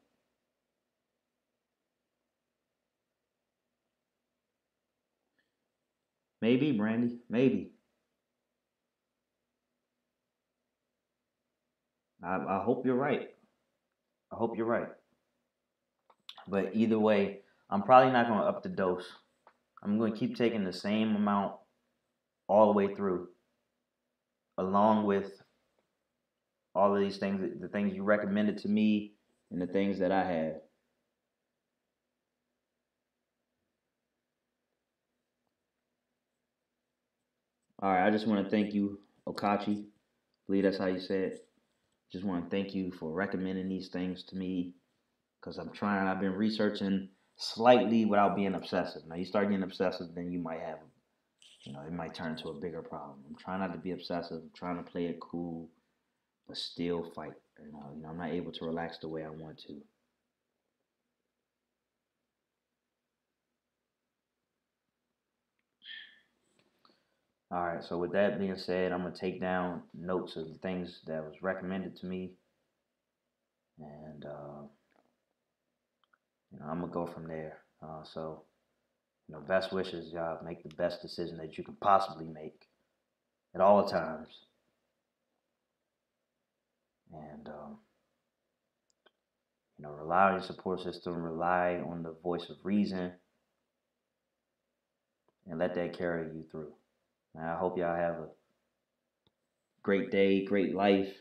Maybe, 6.41 6.71
Brandy, 6.73 7.19
maybe. 7.29 7.71
I, 12.23 12.37
I 12.37 12.63
hope 12.63 12.85
you're 12.85 12.95
right. 12.95 13.29
I 14.31 14.35
hope 14.35 14.57
you're 14.57 14.67
right. 14.67 14.89
But 16.47 16.71
either 16.73 16.99
way, 16.99 17.41
I'm 17.69 17.83
probably 17.83 18.11
not 18.11 18.27
going 18.27 18.39
to 18.39 18.45
up 18.45 18.63
the 18.63 18.69
dose. 18.69 19.07
I'm 19.83 19.97
going 19.97 20.13
to 20.13 20.19
keep 20.19 20.37
taking 20.37 20.63
the 20.63 20.73
same 20.73 21.15
amount 21.15 21.53
all 22.47 22.67
the 22.67 22.73
way 22.73 22.95
through, 22.95 23.27
along 24.57 25.05
with 25.05 25.31
all 26.75 26.95
of 26.95 27.01
these 27.01 27.17
things, 27.17 27.59
the 27.59 27.67
things 27.67 27.93
you 27.95 28.03
recommended 28.03 28.57
to 28.59 28.69
me, 28.69 29.13
and 29.51 29.61
the 29.61 29.67
things 29.67 29.99
that 29.99 30.11
I 30.11 30.23
had. 30.25 30.61
All 37.81 37.91
right, 37.91 38.07
I 38.07 38.11
just 38.11 38.27
want 38.27 38.43
to 38.43 38.49
thank 38.49 38.73
you, 38.73 38.99
Okachi. 39.27 39.83
I 39.83 39.85
believe 40.47 40.63
that's 40.63 40.77
how 40.79 40.87
you 40.87 40.99
say 40.99 41.19
it. 41.25 41.47
Just 42.11 42.25
want 42.25 42.43
to 42.43 42.49
thank 42.49 42.73
you 42.73 42.91
for 42.91 43.11
recommending 43.11 43.69
these 43.69 43.89
things 43.89 44.23
to 44.25 44.35
me 44.35 44.73
because 45.39 45.57
I'm 45.57 45.71
trying, 45.71 46.07
I've 46.07 46.19
been 46.19 46.33
researching 46.33 47.09
slightly 47.37 48.05
without 48.05 48.35
being 48.35 48.55
obsessive. 48.55 49.03
Now 49.07 49.15
you 49.15 49.25
start 49.25 49.49
getting 49.49 49.63
obsessive, 49.63 50.07
then 50.15 50.31
you 50.31 50.39
might 50.39 50.61
have, 50.61 50.79
you 51.65 51.73
know, 51.73 51.81
it 51.81 51.93
might 51.93 52.13
turn 52.13 52.31
into 52.31 52.49
a 52.49 52.53
bigger 52.53 52.81
problem. 52.81 53.19
I'm 53.29 53.35
trying 53.35 53.59
not 53.59 53.73
to 53.73 53.79
be 53.79 53.91
obsessive. 53.91 54.37
I'm 54.37 54.51
trying 54.55 54.77
to 54.77 54.91
play 54.91 55.05
it 55.05 55.19
cool, 55.19 55.69
but 56.47 56.57
still 56.57 57.03
fight. 57.15 57.33
You 57.59 57.71
know, 57.71 57.91
you 57.95 58.01
know, 58.01 58.09
I'm 58.09 58.17
not 58.17 58.29
able 58.31 58.51
to 58.53 58.65
relax 58.65 58.97
the 58.99 59.09
way 59.09 59.23
I 59.23 59.29
want 59.29 59.59
to. 59.67 59.81
All 67.49 67.65
right, 67.65 67.83
so 67.83 67.97
with 67.97 68.11
that 68.11 68.39
being 68.39 68.57
said, 68.57 68.91
I'm 68.91 69.03
gonna 69.03 69.15
take 69.15 69.39
down 69.39 69.83
notes 69.93 70.35
of 70.35 70.47
the 70.49 70.57
things 70.59 71.01
that 71.07 71.23
was 71.23 71.41
recommended 71.41 71.95
to 71.97 72.05
me, 72.05 72.33
and 73.79 74.25
uh, 74.25 74.63
you 76.57 76.63
know 76.65 76.71
I'm 76.71 76.81
gonna 76.81 76.93
go 76.93 77.07
from 77.07 77.27
there. 77.29 77.59
Uh, 77.83 78.03
so, 78.03 78.43
you 79.27 79.35
know, 79.35 79.41
best 79.41 79.71
wishes, 79.73 80.11
y'all. 80.13 80.43
Make 80.43 80.63
the 80.63 80.75
best 80.75 81.01
decision 81.01 81.37
that 81.37 81.57
you 81.57 81.63
can 81.63 81.75
possibly 81.81 82.27
make 82.27 82.67
at 83.55 83.61
all 83.61 83.87
times, 83.87 84.29
and 87.13 87.47
um, 87.49 87.77
you 89.77 89.83
know, 89.85 89.91
rely 89.91 90.23
on 90.27 90.33
your 90.33 90.43
support 90.43 90.81
system. 90.81 91.15
Rely 91.23 91.81
on 91.89 92.03
the 92.03 92.15
voice 92.23 92.49
of 92.49 92.57
reason, 92.63 93.13
and 95.49 95.59
let 95.59 95.75
that 95.75 95.97
carry 95.97 96.27
you 96.27 96.45
through. 96.51 96.73
I 97.39 97.55
hope 97.55 97.77
y'all 97.77 97.95
have 97.95 98.15
a 98.15 98.29
great 99.83 100.11
day, 100.11 100.45
great 100.45 100.75
life. 100.75 101.13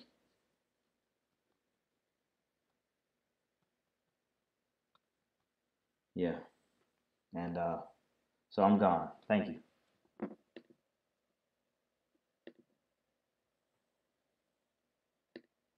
Yeah. 6.17 6.39
And 7.35 7.59
uh, 7.59 7.79
so 8.51 8.65
I'm 8.65 8.79
gone. 8.79 9.11
Thank 9.29 9.49
you. 9.49 9.57